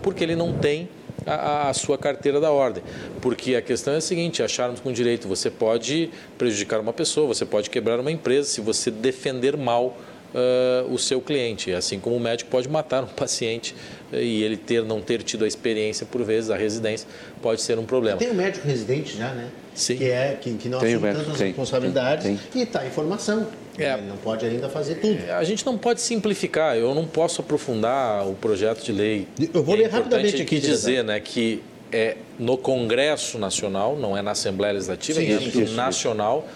[0.02, 0.88] porque ele não tem
[1.24, 2.82] a, a, sua carteira da ordem.
[3.20, 7.46] Porque a questão é a seguinte: acharmos com direito, você pode prejudicar uma pessoa, você
[7.46, 9.96] pode quebrar uma empresa se você defender mal
[10.34, 11.72] uh, o seu cliente.
[11.72, 13.72] Assim como o médico pode matar um paciente
[14.12, 17.06] e ele ter não ter tido a experiência, por vezes, a residência
[17.40, 18.18] pode ser um problema.
[18.18, 19.48] Tem um médico residente já, né?
[19.74, 19.96] Sim.
[19.96, 23.46] Que, é, que, que não tem assume tantas tem, responsabilidades tem, e está em formação.
[23.78, 23.94] É.
[23.94, 25.18] Ele não pode ainda fazer tudo.
[25.26, 26.76] É, a gente não pode simplificar.
[26.76, 29.26] Eu não posso aprofundar o projeto de lei.
[29.54, 30.58] Eu vou é ler rapidamente aqui.
[30.58, 31.62] dizer né, que
[31.92, 36.46] é no Congresso Nacional, não é na Assembleia Legislativa, Sim, é isso, isso, nacional,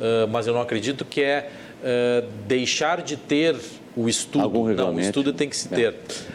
[0.00, 1.48] uh, mas eu não acredito que é
[1.80, 3.56] uh, deixar de ter
[3.96, 4.42] o estudo.
[4.42, 5.94] Algum não, o estudo tem que se ter.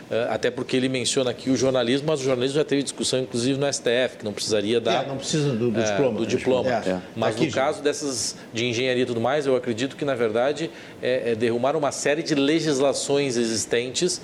[0.10, 0.28] É.
[0.30, 3.72] Até porque ele menciona aqui o jornalismo, mas o jornalismo já teve discussão, inclusive, no
[3.72, 5.06] STF, que não precisaria dar.
[5.06, 6.18] É, não precisa do, do diploma.
[6.18, 6.70] do diploma.
[6.70, 7.00] É.
[7.16, 10.70] Mas aqui, no caso dessas de engenharia e tudo mais, eu acredito que, na verdade,
[11.02, 14.22] é, é derrumar uma série de legislações existentes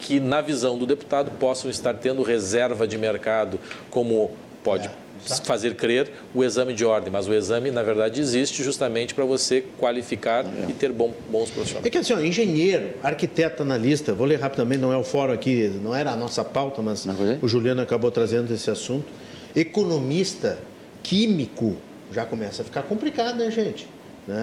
[0.00, 3.60] que, na visão do deputado, possam estar tendo reserva de mercado,
[3.90, 4.30] como
[4.64, 4.94] pode Tá.
[5.44, 9.64] Fazer crer o exame de ordem, mas o exame, na verdade, existe justamente para você
[9.78, 10.70] qualificar é.
[10.70, 11.86] e ter bom, bons profissionais.
[11.86, 15.70] É que assim, ó, engenheiro, arquiteto, analista, vou ler rapidamente, não é o fórum aqui,
[15.82, 17.06] não era a nossa pauta, mas
[17.42, 19.06] o Juliano acabou trazendo esse assunto.
[19.54, 20.58] Economista,
[21.02, 21.76] químico,
[22.12, 23.86] já começa a ficar complicado, né, gente?
[24.26, 24.36] Né?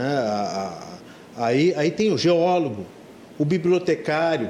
[1.35, 2.85] Aí, aí tem o geólogo,
[3.37, 4.49] o bibliotecário,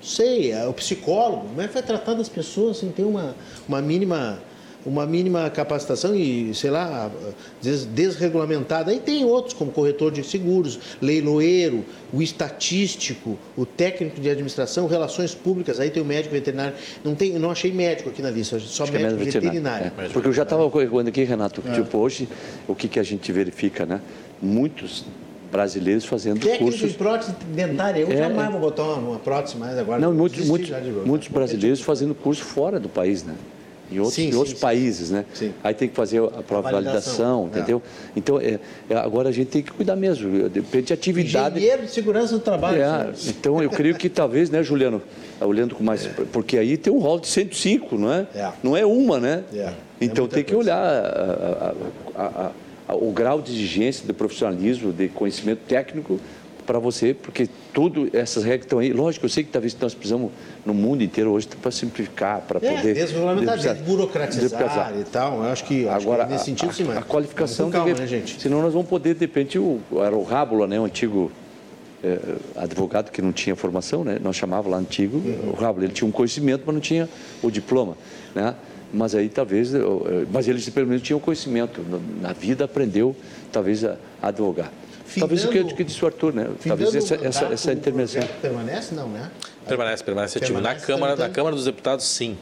[0.00, 3.34] sei, é o psicólogo, como é que vai tratar das pessoas sem ter uma,
[3.66, 4.38] uma mínima
[4.86, 7.10] uma mínima capacitação e, sei lá,
[7.92, 8.90] desregulamentada.
[8.90, 15.34] Aí tem outros, como corretor de seguros, leiloeiro, o estatístico, o técnico de administração, relações
[15.34, 16.74] públicas, aí tem o médico veterinário.
[17.04, 19.92] Não, tem, não achei médico aqui na lista, só Acho médico, é médico veterinário.
[19.98, 20.08] É.
[20.08, 21.72] Porque eu já estava correndo aqui, Renato, é.
[21.72, 22.28] tipo, hoje,
[22.66, 24.00] o que, que a gente verifica, né?
[24.40, 25.04] Muitos
[25.50, 26.80] brasileiros fazendo Técnico cursos...
[26.80, 29.98] Técnico de prótese dentária, eu é, jamais vou botar uma, uma prótese mais agora.
[30.00, 30.70] Não, muitos, muitos,
[31.04, 33.34] muitos brasileiros fazendo curso fora do país, né?
[33.90, 35.24] Em outros, sim, em outros sim, países, né?
[35.34, 35.52] Sim.
[35.62, 37.46] Aí tem que fazer a própria validação, validação é.
[37.46, 37.82] entendeu?
[38.14, 38.58] Então, é,
[38.90, 41.56] é, agora a gente tem que cuidar mesmo, depende de atividade.
[41.56, 42.82] Engenheiro de segurança do trabalho.
[42.82, 45.02] É, então, eu creio que talvez, né, Juliano,
[45.40, 46.06] olhando com mais...
[46.32, 48.26] Porque aí tem um rol de 105, não é?
[48.34, 48.52] é.
[48.62, 49.44] Não é uma, né?
[49.54, 49.72] É.
[50.00, 50.70] Então, tem que coisa.
[50.70, 51.74] olhar a,
[52.16, 52.50] a,
[52.88, 56.20] a, o grau de exigência, de profissionalismo, de conhecimento técnico
[56.68, 58.92] para você, porque tudo, essas regras estão aí.
[58.92, 60.30] Lógico, eu sei que talvez nós precisamos
[60.66, 62.94] no mundo inteiro hoje para simplificar, para é, poder.
[62.94, 65.38] Desregulamentar, desburocratizar e tal.
[65.38, 68.02] Eu acho que, acho Agora, que nesse sentido, a, sim, a, a qualificação calma, deve,
[68.02, 68.38] né, gente?
[68.38, 71.32] Senão nós vamos poder, de repente, o, era o Rábula, né, o antigo
[72.04, 72.18] é,
[72.54, 74.18] advogado que não tinha formação, né?
[74.22, 75.52] Nós chamava lá antigo, uhum.
[75.52, 77.08] o Rábula, ele tinha um conhecimento, mas não tinha
[77.42, 77.96] o diploma,
[78.34, 78.54] né?
[78.92, 79.72] Mas aí talvez,
[80.32, 81.82] mas ele pelo menos tinha o conhecimento,
[82.22, 83.16] na vida aprendeu
[83.52, 84.70] talvez a advogar.
[85.08, 86.48] Findando, Talvez o que, que disse o Arthur, né?
[86.66, 88.22] Talvez essa, essa, essa intervenção.
[88.42, 89.30] Permanece, não, né?
[89.66, 90.60] Permanece, permanece ativo.
[90.60, 92.36] na Câmara, na Câmara dos Deputados, sim.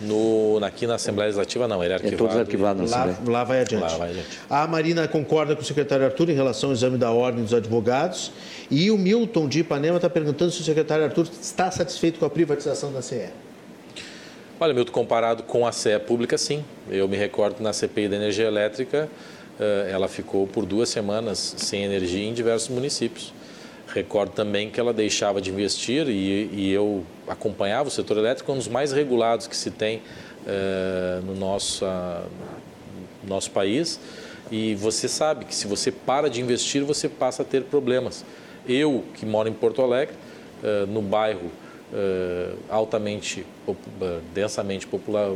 [0.00, 2.14] No, aqui na Assembleia Legislativa, não, ele é arquivado.
[2.14, 3.82] É todos arquivados lá, lá, vai adiante.
[3.82, 4.28] lá vai adiante.
[4.48, 8.32] A Marina concorda com o secretário Arthur em relação ao exame da ordem dos advogados.
[8.70, 12.30] E o Milton de Ipanema está perguntando se o secretário Arthur está satisfeito com a
[12.30, 13.28] privatização da CE.
[14.58, 16.64] Olha, Milton, comparado com a CE pública, sim.
[16.88, 19.06] Eu me recordo na CPI da energia elétrica,
[19.90, 23.32] ela ficou por duas semanas sem energia em diversos municípios.
[23.92, 28.56] Recordo também que ela deixava de investir e, e eu acompanhava o setor elétrico, um
[28.56, 32.24] dos mais regulados que se tem uh, no nosso, uh,
[33.26, 33.98] nosso país.
[34.50, 38.24] E você sabe que se você para de investir, você passa a ter problemas.
[38.68, 40.14] Eu, que moro em Porto Alegre,
[40.62, 41.50] uh, no bairro
[42.68, 43.44] altamente,
[44.32, 45.28] densamente popular,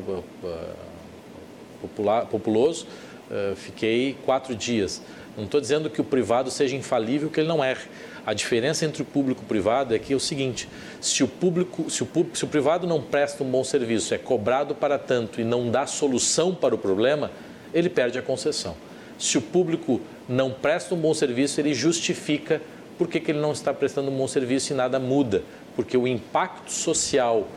[1.82, 2.86] popular, populoso,
[3.30, 5.02] eh, fiquei quatro dias.
[5.36, 7.88] Não estou dizendo que o privado seja infalível, que ele não erre.
[8.26, 10.68] A diferença entre o público e o privado é que é o seguinte:
[11.01, 14.74] se o público, se o, se o privado não presta um bom serviço, é cobrado
[14.74, 17.30] para tanto e não dá solução para o problema,
[17.72, 18.76] ele perde a concessão.
[19.18, 22.60] Se o público não presta um bom serviço, ele justifica
[22.96, 25.42] por que, que ele não está prestando um bom serviço e nada muda,
[25.74, 27.48] porque o impacto social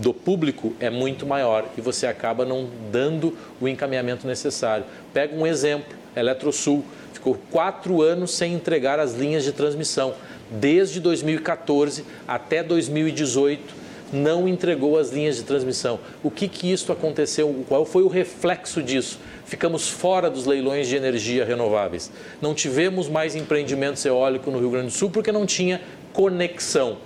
[0.00, 4.84] do público é muito maior e você acaba não dando o encaminhamento necessário.
[5.12, 6.82] Pega um exemplo, Eletrosul
[7.12, 10.14] ficou quatro anos sem entregar as linhas de transmissão.
[10.50, 13.74] Desde 2014 até 2018
[14.10, 16.00] não entregou as linhas de transmissão.
[16.22, 17.64] O que que isso aconteceu?
[17.68, 19.20] Qual foi o reflexo disso?
[19.44, 22.10] Ficamos fora dos leilões de energia renováveis.
[22.40, 25.82] Não tivemos mais empreendimentos eólicos no Rio Grande do Sul porque não tinha
[26.12, 26.96] conexão.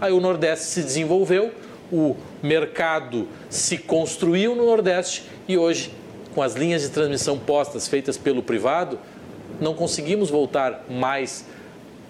[0.00, 1.50] Aí o Nordeste se desenvolveu,
[1.92, 5.92] o mercado se construiu no Nordeste e hoje,
[6.34, 8.98] com as linhas de transmissão postas feitas pelo privado,
[9.60, 11.46] não conseguimos voltar mais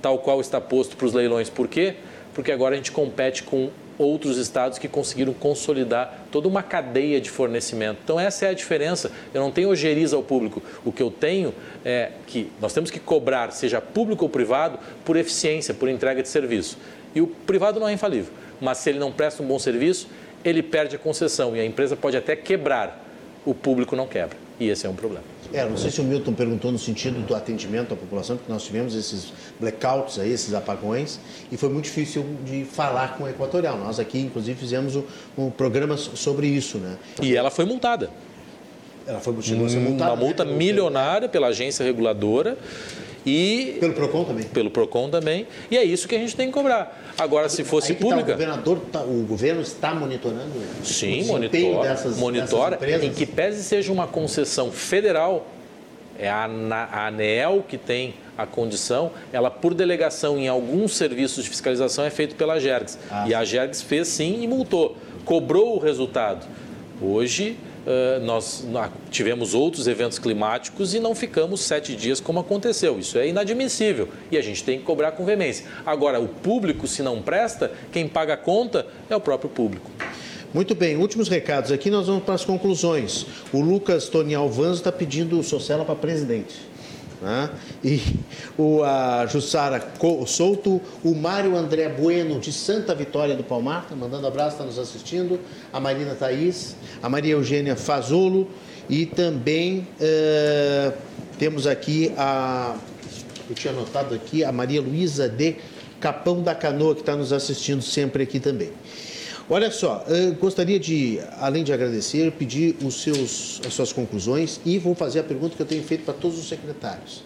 [0.01, 1.51] tal qual está posto para os leilões.
[1.51, 1.97] Por quê?
[2.33, 7.31] Porque agora a gente compete com outros estados que conseguiram consolidar toda uma cadeia de
[7.31, 7.99] fornecimento.
[8.03, 9.11] Então essa é a diferença.
[9.33, 10.63] Eu não tenho ojeriza ao público.
[10.85, 15.17] O que eu tenho é que nós temos que cobrar, seja público ou privado, por
[15.17, 16.77] eficiência, por entrega de serviço.
[17.15, 20.09] E o privado não é infalível mas se ele não presta um bom serviço,
[20.44, 23.02] ele perde a concessão e a empresa pode até quebrar.
[23.44, 24.36] O público não quebra.
[24.59, 25.24] E esse é um problema.
[25.52, 28.64] É, não sei se o Milton perguntou no sentido do atendimento à população, porque nós
[28.64, 31.20] tivemos esses blackouts aí, esses apagões,
[31.51, 33.78] e foi muito difícil de falar com a Equatorial.
[33.78, 34.97] Nós aqui, inclusive, fizemos
[35.39, 36.97] um, programa sobre isso, né?
[37.22, 38.10] E ela foi multada.
[39.06, 40.12] Ela foi chegou a ser multada.
[40.12, 40.52] Uma multa né?
[40.55, 42.56] milionária pela agência reguladora
[43.27, 44.45] e pelo Procon também.
[44.45, 45.47] Pelo Procon também.
[45.71, 47.15] E é isso que a gente tem que cobrar.
[47.19, 48.25] Agora, se fosse pública.
[48.25, 50.53] Tá, o governador, tá, o governo está monitorando.
[50.83, 51.89] Sim, monitora.
[51.89, 52.77] Dessas, monitora.
[52.77, 55.47] Dessas em que pese seja uma concessão federal,
[56.19, 61.51] é a, a ANEEL que tem a condição, ela por delegação em alguns serviços de
[61.51, 62.99] fiscalização é feito pela Gergs.
[63.11, 66.47] Ah, e a Gergs fez sim e multou, cobrou o resultado.
[67.01, 67.57] Hoje
[68.23, 68.65] nós
[69.11, 72.98] tivemos outros eventos climáticos e não ficamos sete dias como aconteceu.
[72.98, 75.66] Isso é inadmissível e a gente tem que cobrar com veemência.
[75.85, 79.90] Agora, o público, se não presta, quem paga a conta é o próprio público.
[80.52, 83.27] Muito bem, últimos recados aqui, nós vamos para as conclusões.
[83.52, 86.74] O Lucas Tony Alvanzo está pedindo o Socela para presidente.
[87.25, 87.49] Né?
[87.83, 88.03] E
[88.59, 89.83] o, a Jussara
[90.27, 94.79] Souto, o Mário André Bueno, de Santa Vitória do Palmar, tá mandando abraço, está nos
[94.79, 95.41] assistindo,
[95.73, 98.51] a Marina Thaís, a Maria Eugênia Fazolo
[98.91, 100.93] e também uh,
[101.39, 102.77] temos aqui a,
[103.49, 105.57] eu tinha anotado aqui, a Maria Luísa de
[105.99, 108.71] Capão da Canoa, que está nos assistindo sempre aqui também.
[109.49, 110.03] Olha só,
[110.41, 115.23] gostaria de, além de agradecer, pedir os seus, as suas conclusões e vou fazer a
[115.23, 117.23] pergunta que eu tenho feito para todos os secretários.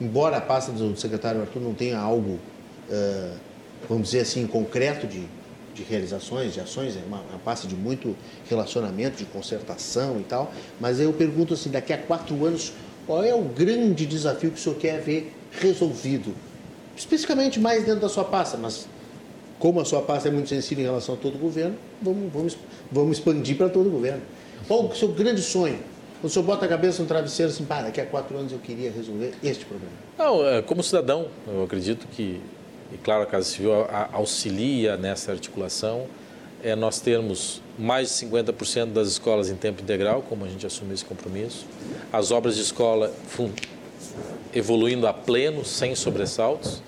[0.00, 2.38] Embora a pasta do secretário Arthur não tenha algo,
[3.86, 5.26] vamos dizer assim, concreto de,
[5.74, 8.16] de realizações, de ações, é uma, uma pasta de muito
[8.48, 10.50] relacionamento, de concertação e tal,
[10.80, 12.72] mas eu pergunto assim, daqui a quatro anos,
[13.06, 16.34] qual é o grande desafio que o senhor quer ver resolvido?
[16.96, 18.88] Especificamente mais dentro da sua pasta, mas
[19.58, 22.58] como a sua pasta é muito sensível em relação a todo o governo, vamos, vamos,
[22.90, 24.22] vamos expandir para todo o governo.
[24.66, 25.78] Qual o seu grande sonho?
[26.22, 28.90] O senhor bota a cabeça no travesseiro assim, para, daqui a quatro anos eu queria
[28.90, 29.92] resolver este problema.
[30.16, 32.40] Não, é, como cidadão, eu acredito que,
[32.92, 33.72] e claro, a Casa Civil
[34.12, 36.06] auxilia nessa articulação,
[36.62, 40.94] é nós termos mais de 50% das escolas em tempo integral, como a gente assumiu
[40.94, 41.66] esse compromisso,
[42.12, 43.12] as obras de escola
[44.52, 46.82] evoluindo a pleno, sem sobressaltos,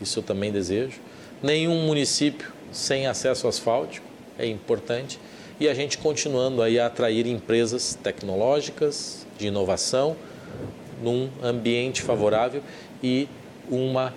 [0.00, 1.00] isso eu também desejo
[1.42, 4.06] nenhum município sem acesso asfáltico,
[4.38, 5.18] é importante,
[5.58, 10.16] e a gente continuando aí a atrair empresas tecnológicas, de inovação,
[11.02, 12.62] num ambiente favorável
[13.02, 13.28] e
[13.70, 14.12] uma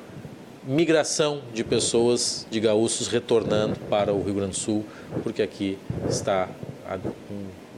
[0.63, 4.85] migração de pessoas, de gaúchos, retornando para o Rio Grande do Sul,
[5.23, 5.77] porque aqui
[6.09, 6.49] está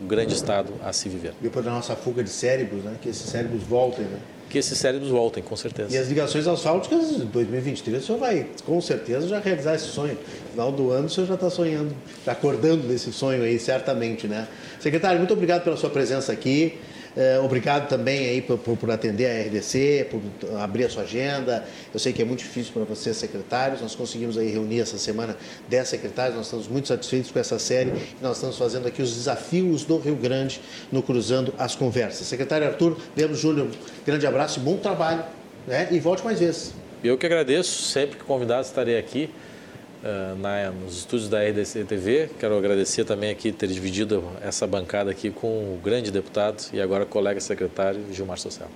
[0.02, 1.34] um grande estado a se viver.
[1.42, 2.98] E para a nossa fuga de cérebros, né?
[3.02, 4.20] que esses cérebros voltem, né?
[4.54, 5.92] Que esses cérebros voltem, com certeza.
[5.92, 10.16] E as ligações asfálticas, em 2023, o senhor vai, com certeza, já realizar esse sonho.
[10.52, 14.48] Final do ano, o senhor já está sonhando, está acordando desse sonho aí, certamente, né?
[14.80, 16.78] Secretário, muito obrigado pela sua presença aqui.
[17.16, 20.22] É, obrigado também aí por, por, por, atender a RDC, por
[20.60, 21.64] abrir a sua agenda.
[21.94, 23.82] Eu sei que é muito difícil para vocês, secretários.
[23.82, 25.38] Nós conseguimos aí reunir essa semana
[25.70, 26.36] 10 secretários.
[26.36, 27.94] Nós estamos muito satisfeitos com essa série.
[28.22, 30.60] Nós estamos fazendo aqui os desafios do Rio Grande
[30.92, 32.26] no Cruzando as Conversas.
[32.28, 33.68] Secretário Arthur, Belo Júnior,
[34.06, 35.24] grande abraço e bom trabalho.
[35.68, 35.88] Né?
[35.92, 36.74] E volte mais vezes.
[37.04, 37.84] Eu que agradeço.
[37.84, 39.30] Sempre que convidado estarei aqui.
[40.04, 42.30] Uh, na, nos estúdios da RDC TV.
[42.38, 47.06] Quero agradecer também aqui ter dividido essa bancada aqui com o grande deputado e agora
[47.06, 48.70] colega secretário Gilmar Social.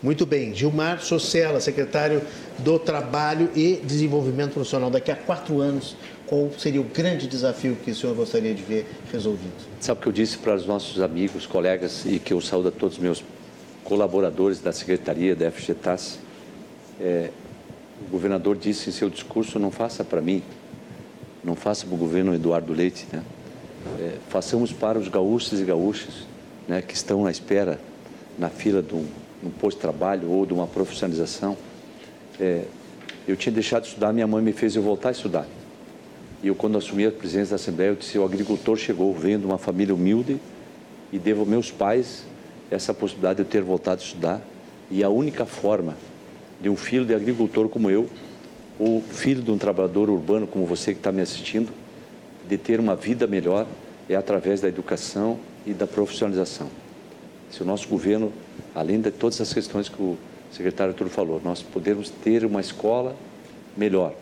[0.00, 2.22] Muito bem, Gilmar Socella, secretário
[2.58, 4.88] do Trabalho e Desenvolvimento Profissional.
[4.88, 8.86] Daqui a quatro anos, qual seria o grande desafio que o senhor gostaria de ver
[9.12, 9.52] resolvido?
[9.80, 12.70] Sabe o que eu disse para os nossos amigos, colegas e que eu saúdo a
[12.70, 13.24] todos os meus
[13.82, 16.18] colaboradores da Secretaria da FGTAS?
[17.00, 17.30] É,
[18.06, 20.42] o governador disse em seu discurso: não faça para mim,
[21.42, 23.22] não faça para o governo Eduardo Leite, né?
[23.98, 26.26] É, façamos para os gaúchos e gaúchas
[26.68, 27.80] né, que estão na espera,
[28.38, 29.06] na fila de um,
[29.44, 31.56] um posto de trabalho ou de uma profissionalização.
[32.38, 32.64] É,
[33.26, 35.46] eu tinha deixado de estudar, minha mãe me fez eu voltar a estudar.
[36.42, 39.46] E eu, quando assumi a presidência da Assembleia, eu disse: o agricultor chegou, venho de
[39.46, 40.40] uma família humilde
[41.12, 42.24] e devo aos meus pais
[42.70, 44.40] essa possibilidade de eu ter voltado a estudar.
[44.90, 45.96] E a única forma
[46.62, 48.08] de um filho de agricultor como eu,
[48.78, 51.72] ou filho de um trabalhador urbano como você que está me assistindo,
[52.48, 53.66] de ter uma vida melhor
[54.08, 56.68] é através da educação e da profissionalização.
[57.50, 58.32] Se o nosso governo,
[58.74, 60.16] além de todas as questões que o
[60.52, 63.16] secretário Arthur falou, nós podemos ter uma escola
[63.76, 64.14] melhor,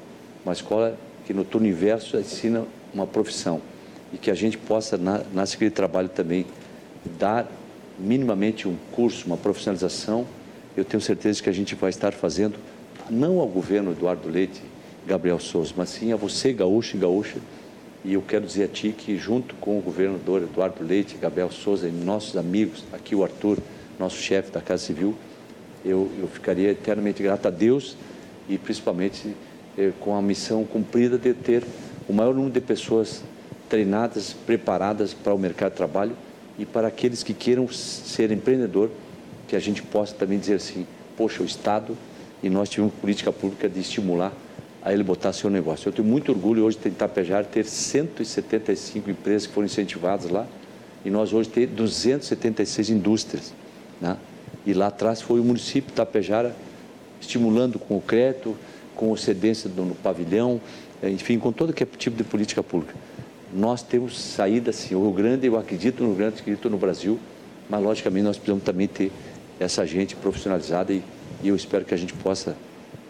[0.45, 0.97] uma escola
[1.27, 3.61] que no turno inverso ensina uma profissão
[4.13, 6.47] e que a gente possa, na, na Secretaria de Trabalho também,
[7.19, 7.51] dar
[7.99, 10.27] minimamente um curso, uma profissionalização
[10.77, 12.57] eu tenho certeza que a gente vai estar fazendo,
[13.09, 14.63] não ao governo Eduardo Leite,
[15.07, 17.39] Gabriel Souza, mas sim a você, gaúcho e gaúcha.
[18.05, 21.89] E eu quero dizer a ti que, junto com o governador Eduardo Leite, Gabriel Souza
[21.89, 23.59] e nossos amigos, aqui o Arthur,
[23.99, 25.15] nosso chefe da Casa Civil,
[25.85, 27.97] eu, eu ficaria eternamente grato a Deus
[28.49, 29.35] e principalmente
[29.77, 31.65] eh, com a missão cumprida de ter
[32.09, 33.23] o maior número de pessoas
[33.69, 36.17] treinadas, preparadas para o mercado de trabalho
[36.59, 38.91] e para aqueles que queiram ser empreendedor
[39.51, 40.87] que a gente possa também dizer assim,
[41.17, 41.99] poxa, o Estado
[42.41, 44.33] e nós tivemos política pública de estimular
[44.81, 45.89] a ele botar seu negócio.
[45.89, 50.47] Eu tenho muito orgulho hoje de Itapejara ter 175 empresas que foram incentivadas lá
[51.05, 53.53] e nós hoje ter 276 indústrias.
[54.01, 54.17] Né?
[54.65, 56.55] E lá atrás foi o município de Itapejara
[57.21, 58.57] estimulando com o crédito,
[58.95, 60.61] com cedência no pavilhão,
[61.03, 62.95] enfim, com todo é tipo de política pública.
[63.53, 64.95] Nós temos saída, sim.
[64.95, 67.19] O Rio Grande, eu acredito no Rio Grande, acredito no Brasil,
[67.69, 69.11] mas logicamente nós precisamos também ter
[69.61, 71.05] essa gente profissionalizada e,
[71.43, 72.57] e eu espero que a gente possa,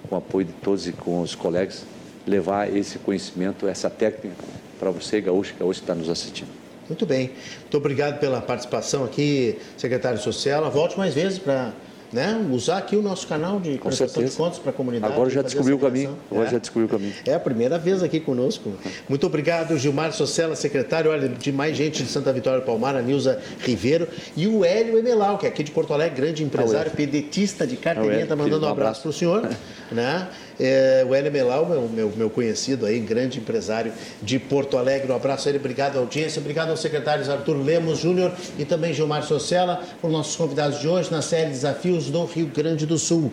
[0.08, 1.86] com o apoio de todos e com os colegas,
[2.26, 4.36] levar esse conhecimento, essa técnica
[4.78, 6.48] para você, gaúcho, que hoje está nos assistindo.
[6.88, 7.30] Muito bem.
[7.60, 10.68] Muito obrigado pela participação aqui, secretário Social.
[10.70, 11.72] Volte mais vezes para
[12.12, 15.12] né, usar aqui o nosso canal de Com prestação de contas para a comunidade.
[15.12, 16.16] Agora já descobriu o caminho.
[16.30, 16.50] Agora é.
[16.50, 17.14] já descobriu o caminho.
[17.26, 18.72] É a primeira vez aqui conosco.
[19.08, 23.02] Muito obrigado, Gilmar Socella, secretário olha, de mais gente de Santa Vitória do Palmar, a
[23.02, 27.66] Nilza Ribeiro, e o Hélio Emelau, que é aqui de Porto Alegre, grande empresário, pedetista
[27.66, 29.48] de carteirinha, está mandando um abraço para o senhor.
[29.90, 30.28] né?
[30.58, 33.92] É, o Hélio Melau, meu, meu, meu, conhecido aí, grande empresário
[34.22, 35.10] de Porto Alegre.
[35.10, 38.92] Um abraço a ele, obrigado à audiência, obrigado aos secretários Arthur Lemos Júnior e também
[38.92, 43.32] Gilmar Socella, os nossos convidados de hoje na série Desafios do Rio Grande do Sul.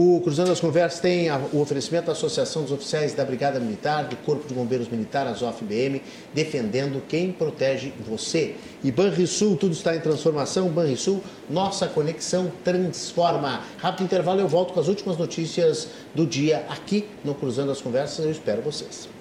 [0.00, 4.14] O Cruzando as Conversas tem o oferecimento da Associação dos Oficiais da Brigada Militar, do
[4.18, 6.00] Corpo de Bombeiros Militar, a ZOF-BM,
[6.32, 8.54] defendendo quem protege você.
[8.84, 10.68] E Banrisul, tudo está em transformação.
[10.68, 11.20] Banrisul,
[11.50, 13.64] nossa conexão transforma.
[13.78, 18.24] Rápido intervalo, eu volto com as últimas notícias do dia aqui no Cruzando as Conversas.
[18.24, 19.17] Eu espero vocês.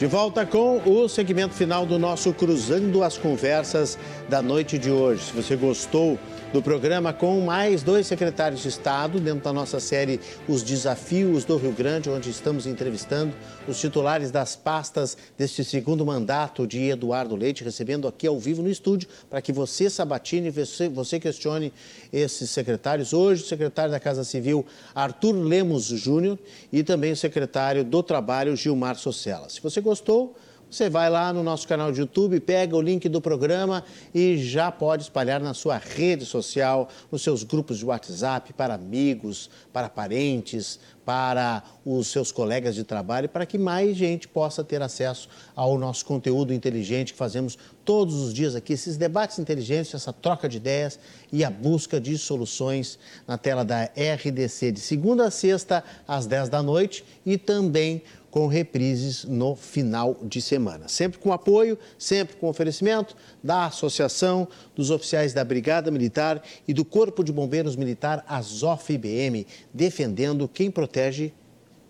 [0.00, 3.98] De volta com o segmento final do nosso Cruzando as Conversas
[4.30, 5.24] da noite de hoje.
[5.24, 6.18] Se você gostou
[6.52, 10.18] do programa com mais dois secretários de Estado, dentro da nossa série
[10.48, 13.32] Os Desafios do Rio Grande, onde estamos entrevistando
[13.68, 18.68] os titulares das pastas deste segundo mandato de Eduardo Leite, recebendo aqui ao vivo no
[18.68, 21.72] estúdio, para que você, Sabatini, você, você questione
[22.12, 23.12] esses secretários.
[23.12, 26.36] Hoje, o secretário da Casa Civil, Arthur Lemos Júnior,
[26.72, 29.48] e também o secretário do Trabalho, Gilmar Socella.
[29.48, 30.34] Se você gostou,
[30.70, 33.82] você vai lá no nosso canal de YouTube, pega o link do programa
[34.14, 39.50] e já pode espalhar na sua rede social, nos seus grupos de WhatsApp, para amigos,
[39.72, 45.28] para parentes, para os seus colegas de trabalho, para que mais gente possa ter acesso
[45.56, 50.48] ao nosso conteúdo inteligente que fazemos todos os dias aqui, esses debates inteligentes, essa troca
[50.48, 51.00] de ideias
[51.32, 56.48] e a busca de soluções na tela da RDC de segunda a sexta às 10
[56.48, 60.88] da noite e também com reprises no final de semana.
[60.88, 66.84] Sempre com apoio, sempre com oferecimento da Associação dos Oficiais da Brigada Militar e do
[66.84, 71.32] Corpo de Bombeiros Militar, AZOF-IBM, defendendo quem protege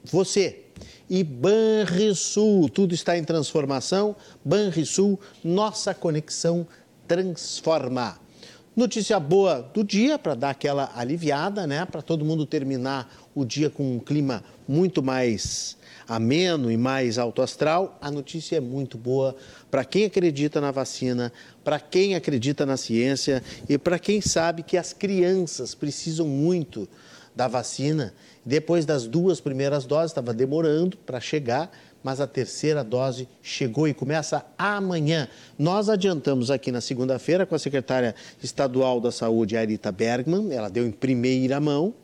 [0.04, 0.64] você.
[1.08, 4.16] E Banrisul, tudo está em transformação.
[4.44, 6.66] Banrisul, nossa conexão
[7.06, 8.18] transforma.
[8.76, 11.84] Notícia boa do dia para dar aquela aliviada, né?
[11.84, 15.76] Para todo mundo terminar o dia com um clima muito mais
[16.06, 19.34] ameno e mais alto astral, a notícia é muito boa
[19.70, 21.32] para quem acredita na vacina,
[21.64, 26.88] para quem acredita na ciência e para quem sabe que as crianças precisam muito
[27.34, 28.12] da vacina.
[28.44, 31.70] Depois das duas primeiras doses, estava demorando para chegar,
[32.02, 35.28] mas a terceira dose chegou e começa amanhã.
[35.58, 40.84] Nós adiantamos aqui na segunda-feira com a secretária estadual da Saúde, Arita Bergman, ela deu
[40.86, 41.94] em primeira mão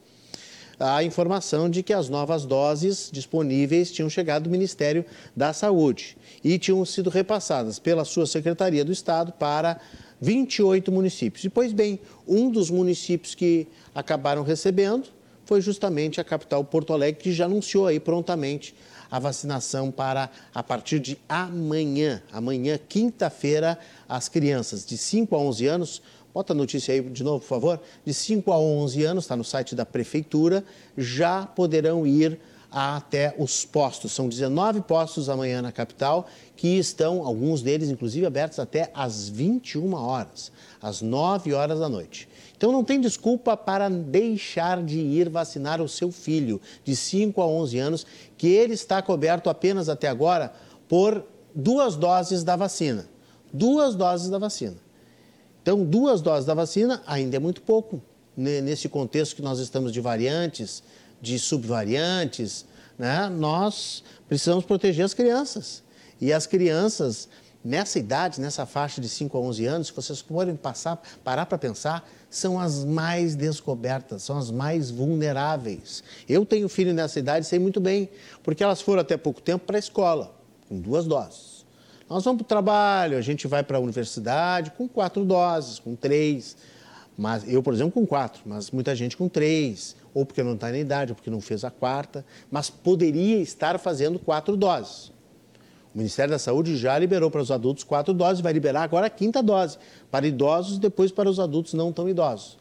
[0.78, 5.04] a informação de que as novas doses disponíveis tinham chegado do Ministério
[5.34, 9.80] da Saúde e tinham sido repassadas pela sua Secretaria do Estado para
[10.20, 11.44] 28 municípios.
[11.44, 15.08] E, pois bem, um dos municípios que acabaram recebendo
[15.44, 18.74] foi justamente a capital Porto Alegre, que já anunciou aí prontamente
[19.10, 22.20] a vacinação para a partir de amanhã.
[22.32, 23.78] Amanhã, quinta-feira,
[24.08, 26.02] as crianças de 5 a 11 anos
[26.36, 27.80] Bota a notícia aí de novo, por favor.
[28.04, 30.62] De 5 a 11 anos, está no site da Prefeitura,
[30.94, 32.38] já poderão ir
[32.70, 34.12] até os postos.
[34.12, 39.94] São 19 postos amanhã na capital, que estão, alguns deles, inclusive, abertos até às 21
[39.94, 42.28] horas, às 9 horas da noite.
[42.54, 47.46] Então não tem desculpa para deixar de ir vacinar o seu filho de 5 a
[47.46, 48.06] 11 anos,
[48.36, 50.52] que ele está coberto apenas até agora
[50.86, 53.08] por duas doses da vacina.
[53.50, 54.84] Duas doses da vacina.
[55.66, 58.00] Então, duas doses da vacina ainda é muito pouco.
[58.36, 60.80] Nesse contexto que nós estamos de variantes,
[61.20, 62.64] de subvariantes,
[62.96, 63.28] né?
[63.28, 65.82] nós precisamos proteger as crianças.
[66.20, 67.28] E as crianças,
[67.64, 71.58] nessa idade, nessa faixa de 5 a 11 anos, se vocês forem passar, parar para
[71.58, 76.04] pensar, são as mais descobertas, são as mais vulneráveis.
[76.28, 78.08] Eu tenho filho nessa idade, sei muito bem,
[78.44, 80.32] porque elas foram até pouco tempo para a escola,
[80.68, 81.55] com duas doses.
[82.08, 85.96] Nós vamos para o trabalho, a gente vai para a universidade com quatro doses, com
[85.96, 86.56] três.
[87.18, 90.70] Mas eu, por exemplo, com quatro, mas muita gente com três, ou porque não está
[90.70, 95.08] na idade, ou porque não fez a quarta, mas poderia estar fazendo quatro doses.
[95.92, 99.10] O Ministério da Saúde já liberou para os adultos quatro doses, vai liberar agora a
[99.10, 99.78] quinta dose
[100.10, 102.58] para idosos, depois para os adultos não tão idosos.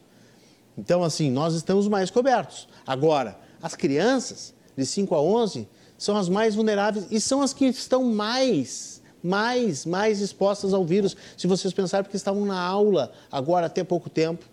[0.76, 2.66] Então, assim, nós estamos mais cobertos.
[2.86, 7.66] Agora, as crianças de 5 a 11 são as mais vulneráveis e são as que
[7.66, 13.66] estão mais mais, mais expostas ao vírus, se vocês pensarem, porque estavam na aula agora
[13.66, 14.44] até pouco tempo.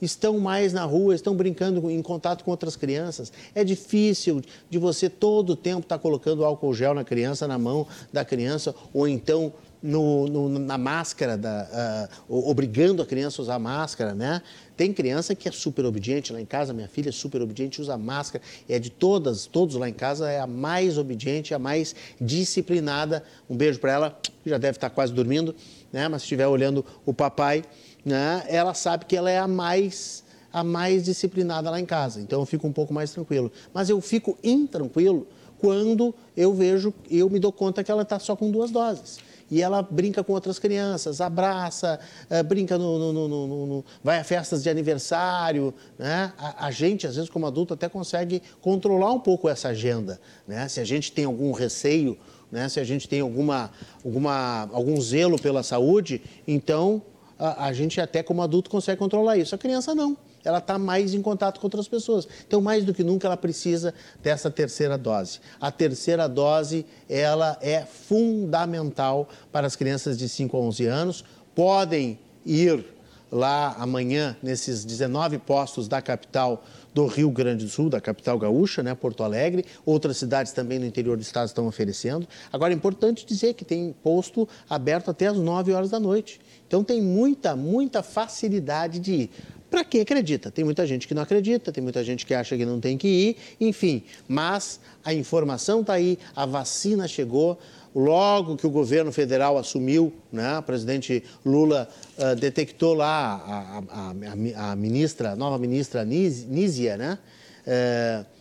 [0.00, 3.32] estão mais na rua, estão brincando em contato com outras crianças.
[3.54, 7.58] É difícil de você todo o tempo estar tá colocando álcool gel na criança, na
[7.58, 9.52] mão da criança, ou então
[9.82, 14.42] no, no, na máscara, da, uh, obrigando a criança a usar máscara, né?
[14.76, 17.96] Tem criança que é super obediente lá em casa, minha filha é super obediente, usa
[17.96, 23.22] máscara, é de todas, todos lá em casa, é a mais obediente, a mais disciplinada.
[23.48, 25.54] Um beijo para ela, que já deve estar quase dormindo,
[25.92, 26.08] né?
[26.08, 27.62] Mas se estiver olhando o papai,
[28.04, 28.44] né?
[28.48, 32.18] Ela sabe que ela é a mais a mais disciplinada lá em casa.
[32.18, 33.52] Então eu fico um pouco mais tranquilo.
[33.74, 35.26] Mas eu fico intranquilo
[35.58, 39.18] quando eu vejo, eu me dou conta que ela está só com duas doses
[39.50, 41.98] e ela brinca com outras crianças, abraça,
[42.30, 46.32] uh, brinca no, no, no, no, vai a festas de aniversário, né?
[46.36, 50.68] A, a, gente, às vezes, como adulto, até consegue controlar um pouco essa agenda, né?
[50.68, 52.18] Se a gente tem algum receio,
[52.50, 52.68] né?
[52.68, 53.70] Se a gente tem alguma,
[54.04, 57.02] alguma, algum zelo pela saúde, então
[57.38, 59.54] a, a gente até como adulto consegue controlar isso.
[59.54, 60.16] A criança não
[60.46, 62.26] ela está mais em contato com outras pessoas.
[62.46, 63.92] Então, mais do que nunca, ela precisa
[64.22, 65.40] dessa terceira dose.
[65.60, 71.24] A terceira dose, ela é fundamental para as crianças de 5 a 11 anos.
[71.52, 72.84] Podem ir
[73.30, 76.62] lá amanhã, nesses 19 postos da capital
[76.94, 79.64] do Rio Grande do Sul, da capital gaúcha, né, Porto Alegre.
[79.84, 82.26] Outras cidades também no interior do estado estão oferecendo.
[82.52, 86.40] Agora, é importante dizer que tem posto aberto até as 9 horas da noite.
[86.66, 89.30] Então, tem muita, muita facilidade de ir
[89.70, 90.50] para quem acredita.
[90.50, 93.08] Tem muita gente que não acredita, tem muita gente que acha que não tem que
[93.08, 94.02] ir, enfim.
[94.28, 97.58] Mas a informação está aí, a vacina chegou.
[97.94, 101.88] Logo que o governo federal assumiu, né, o presidente Lula
[102.18, 104.10] uh, detectou lá a,
[104.60, 107.18] a, a, ministra, a nova ministra Nízia, né?
[107.66, 108.36] Uh,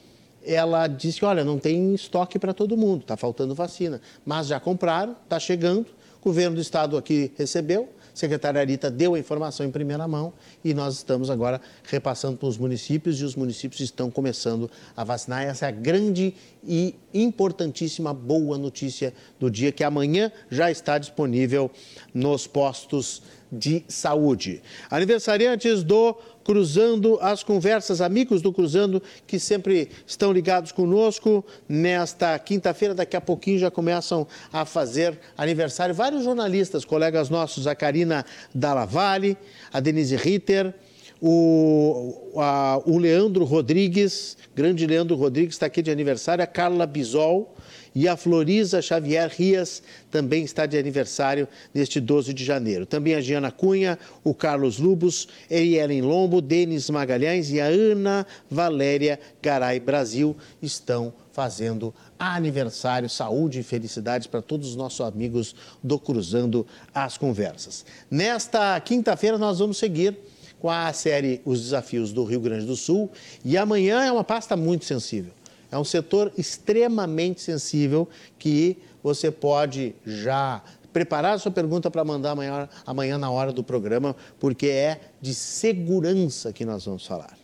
[0.45, 3.99] ela disse: olha, não tem estoque para todo mundo, está faltando vacina.
[4.26, 5.88] Mas já compraram, está chegando.
[6.22, 10.33] O governo do estado aqui recebeu, secretária Arita deu a informação em primeira mão
[10.63, 15.43] e nós estamos agora repassando para os municípios e os municípios estão começando a vacinar.
[15.43, 16.33] Essa é a grande
[16.67, 21.69] e importantíssima boa notícia do dia, que amanhã já está disponível
[22.13, 23.21] nos postos
[23.51, 24.61] de saúde.
[24.89, 31.43] Aniversariantes do Cruzando as Conversas, amigos do Cruzando que sempre estão ligados conosco.
[31.67, 37.73] Nesta quinta-feira, daqui a pouquinho, já começam a fazer aniversário vários jornalistas, colegas nossos, a
[37.73, 39.38] Karina Dallavalle,
[39.73, 40.73] a Denise Ritter,
[41.22, 47.55] o, a, o Leandro Rodrigues, grande Leandro Rodrigues está aqui de aniversário, a Carla Bisol,
[47.95, 49.81] e a Florisa Xavier Rias
[50.11, 52.85] também está de aniversário neste 12 de janeiro.
[52.85, 59.17] Também a Giana Cunha, o Carlos Lubos, Erielen Lombo, Denis Magalhães e a Ana Valéria
[59.41, 66.67] Garay Brasil estão fazendo aniversário, saúde e felicidades para todos os nossos amigos do Cruzando
[66.93, 67.85] as Conversas.
[68.11, 70.17] Nesta quinta-feira nós vamos seguir
[70.59, 73.09] com a série Os Desafios do Rio Grande do Sul
[73.43, 75.31] e amanhã é uma pasta muito sensível.
[75.71, 82.69] É um setor extremamente sensível que você pode já preparar sua pergunta para mandar amanhã,
[82.85, 87.37] amanhã na hora do programa, porque é de segurança que nós vamos falar.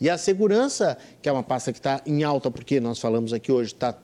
[0.00, 3.50] E a segurança, que é uma pasta que está em alta, porque nós falamos aqui
[3.50, 3.96] hoje, está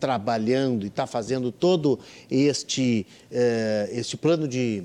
[0.00, 1.98] trabalhando e está fazendo todo
[2.30, 4.84] este, eh, este plano de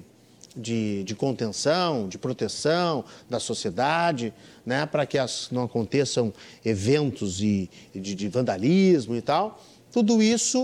[0.55, 4.34] de, de contenção, de proteção da sociedade,
[4.65, 9.61] né, para que as, não aconteçam eventos de, de, de vandalismo e tal.
[9.91, 10.63] Tudo isso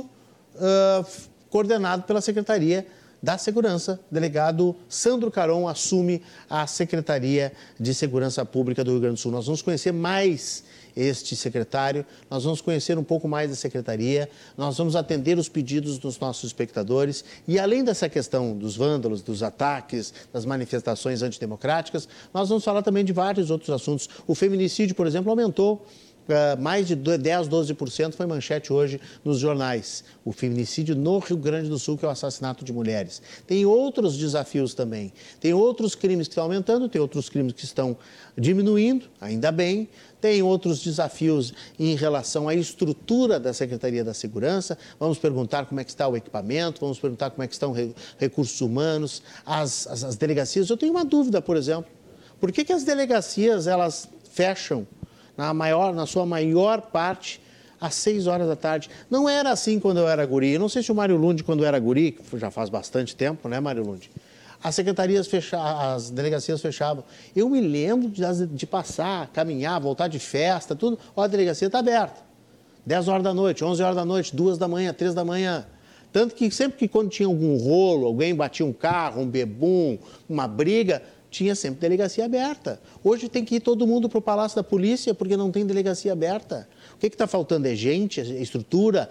[0.55, 1.05] uh,
[1.49, 2.85] coordenado pela Secretaria
[3.21, 3.99] da Segurança.
[4.11, 9.31] Delegado Sandro Caron assume a Secretaria de Segurança Pública do Rio Grande do Sul.
[9.31, 10.63] Nós vamos conhecer mais
[10.95, 12.05] este secretário.
[12.29, 16.45] Nós vamos conhecer um pouco mais da secretaria, nós vamos atender os pedidos dos nossos
[16.45, 22.81] espectadores e, além dessa questão dos vândalos, dos ataques, das manifestações antidemocráticas, nós vamos falar
[22.81, 24.09] também de vários outros assuntos.
[24.25, 25.85] O feminicídio, por exemplo, aumentou
[26.59, 30.03] mais de 10, 12% foi manchete hoje nos jornais.
[30.23, 33.21] O feminicídio no Rio Grande do Sul, que é o assassinato de mulheres.
[33.45, 35.13] Tem outros desafios também.
[35.39, 37.95] Tem outros crimes que estão aumentando, tem outros crimes que estão
[38.37, 39.87] diminuindo, ainda bem.
[40.19, 44.75] Tem outros desafios em relação à estrutura da Secretaria da Segurança.
[44.99, 47.75] Vamos perguntar como é que está o equipamento, vamos perguntar como é que estão
[48.17, 50.69] recursos humanos, as, as, as delegacias.
[50.69, 51.91] Eu tenho uma dúvida, por exemplo.
[52.39, 54.87] Por que, que as delegacias elas fecham
[55.37, 57.41] na, maior, na sua maior parte
[57.79, 58.89] às 6 horas da tarde.
[59.09, 60.53] Não era assim quando eu era guri.
[60.53, 63.47] Eu não sei se o Mário Lund, quando era guri, que já faz bastante tempo,
[63.47, 64.09] né, Mário Lund?
[64.65, 67.03] as secretarias fechavam, as delegacias fechavam.
[67.35, 70.97] Eu me lembro de, de, passar, caminhar, voltar de festa, tudo.
[71.15, 72.21] Ó, a delegacia está aberta.
[72.83, 75.67] 10 horas da noite, 11 horas da noite, 2 da manhã, 3 da manhã.
[76.11, 80.47] Tanto que sempre que quando tinha algum rolo, alguém batia um carro, um bebum, uma
[80.47, 81.03] briga,
[81.35, 82.79] tinha sempre delegacia aberta.
[83.03, 86.13] Hoje tem que ir todo mundo para o Palácio da Polícia porque não tem delegacia
[86.13, 86.65] aberta.
[86.93, 89.09] O que está faltando é gente, é estrutura,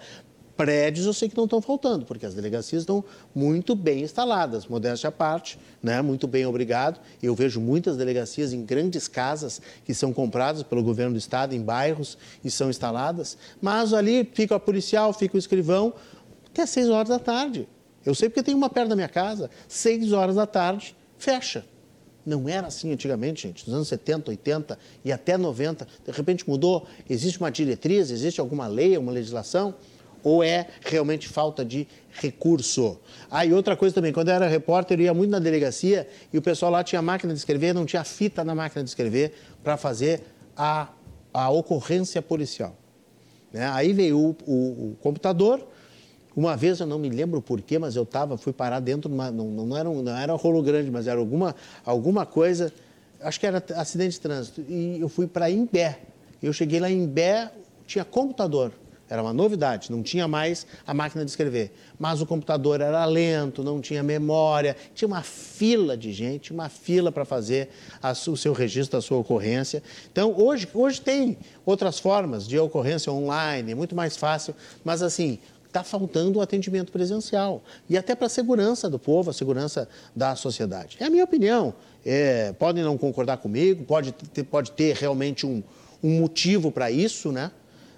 [0.57, 3.03] Prédios eu sei que não estão faltando, porque as delegacias estão
[3.35, 6.01] muito bem instaladas, modéstia à parte, né?
[6.01, 6.97] muito bem, obrigado.
[7.21, 11.61] Eu vejo muitas delegacias em grandes casas que são compradas pelo governo do estado, em
[11.61, 15.93] bairros, e são instaladas, mas ali fica o policial, fica o escrivão,
[16.47, 17.67] até seis horas da tarde.
[18.05, 21.65] Eu sei porque tem uma perto da minha casa, seis horas da tarde, fecha.
[22.25, 25.87] Não era assim antigamente, gente, nos anos 70, 80 e até 90.
[26.05, 29.75] De repente mudou, existe uma diretriz, existe alguma lei, uma legislação
[30.25, 32.99] ou é realmente falta de recurso?
[33.29, 36.37] Ah, e outra coisa também, quando eu era repórter, eu ia muito na delegacia e
[36.37, 39.33] o pessoal lá tinha máquina de escrever, não tinha fita na máquina de escrever
[39.63, 40.23] para fazer
[40.57, 40.89] a,
[41.31, 42.75] a ocorrência policial.
[43.53, 43.69] Né?
[43.71, 45.65] Aí veio o, o, o, computador.
[46.35, 49.31] Uma vez, eu não me lembro porquê, mas eu tava, fui parar dentro, de uma,
[49.31, 51.55] não, não, era um, não era um rolo grande, mas era alguma,
[51.85, 52.73] alguma coisa,
[53.21, 55.99] acho que era acidente de trânsito, e eu fui para Imbé.
[56.43, 57.49] Eu cheguei lá em Imbé,
[57.87, 58.71] tinha computador.
[59.07, 61.71] Era uma novidade, não tinha mais a máquina de escrever.
[61.99, 67.11] Mas o computador era lento, não tinha memória, tinha uma fila de gente, uma fila
[67.11, 67.69] para fazer
[68.01, 69.83] a, o seu registro, a sua ocorrência.
[70.11, 75.37] Então, hoje, hoje tem outras formas de ocorrência online, é muito mais fácil, mas assim,
[75.75, 77.61] está faltando o atendimento presencial.
[77.89, 80.95] E até para a segurança do povo, a segurança da sociedade.
[81.01, 81.73] É a minha opinião.
[82.05, 85.61] É, podem não concordar comigo, pode ter, pode ter realmente um,
[86.01, 87.51] um motivo para isso, né?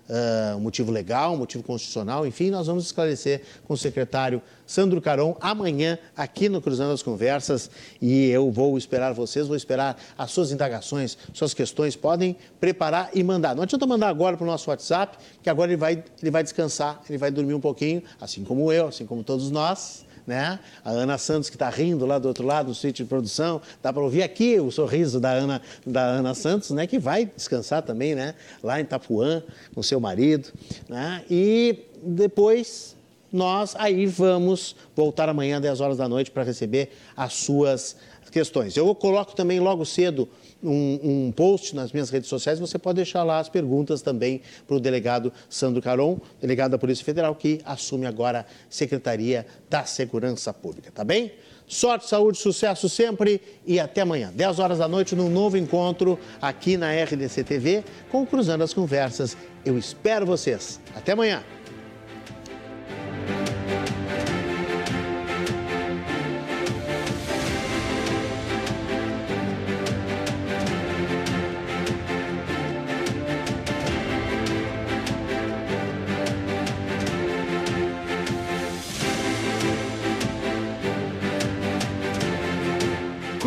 [0.09, 5.01] Uh, um motivo legal, um motivo constitucional, enfim, nós vamos esclarecer com o secretário Sandro
[5.01, 7.69] Caron amanhã aqui no Cruzando as Conversas
[8.01, 13.23] e eu vou esperar vocês, vou esperar as suas indagações, suas questões, podem preparar e
[13.23, 13.55] mandar.
[13.55, 17.01] Não adianta mandar agora para o nosso WhatsApp, que agora ele vai, ele vai descansar,
[17.07, 20.59] ele vai dormir um pouquinho, assim como eu, assim como todos nós né?
[20.83, 23.93] A Ana Santos que está rindo lá do outro lado do sítio de produção, dá
[23.93, 26.85] para ouvir aqui o sorriso da Ana, da Ana Santos, né?
[26.85, 28.35] Que vai descansar também, né?
[28.61, 29.41] Lá em Itapuã
[29.73, 30.49] com seu marido,
[30.89, 31.23] né?
[31.31, 32.97] E depois
[33.31, 37.95] nós aí vamos voltar amanhã às 10 horas da noite para receber as suas
[38.31, 38.75] questões.
[38.75, 40.27] Eu coloco também logo cedo
[40.63, 44.75] um, um, post nas minhas redes sociais, você pode deixar lá as perguntas também para
[44.75, 50.53] o delegado Sandro Caron, delegado da Polícia Federal, que assume agora a Secretaria da Segurança
[50.53, 51.31] Pública, tá bem?
[51.67, 56.77] Sorte, saúde, sucesso sempre e até amanhã, 10 horas da noite, num novo encontro aqui
[56.77, 59.35] na RDC TV com Cruzando as Conversas.
[59.65, 60.79] Eu espero vocês.
[60.95, 61.43] Até amanhã.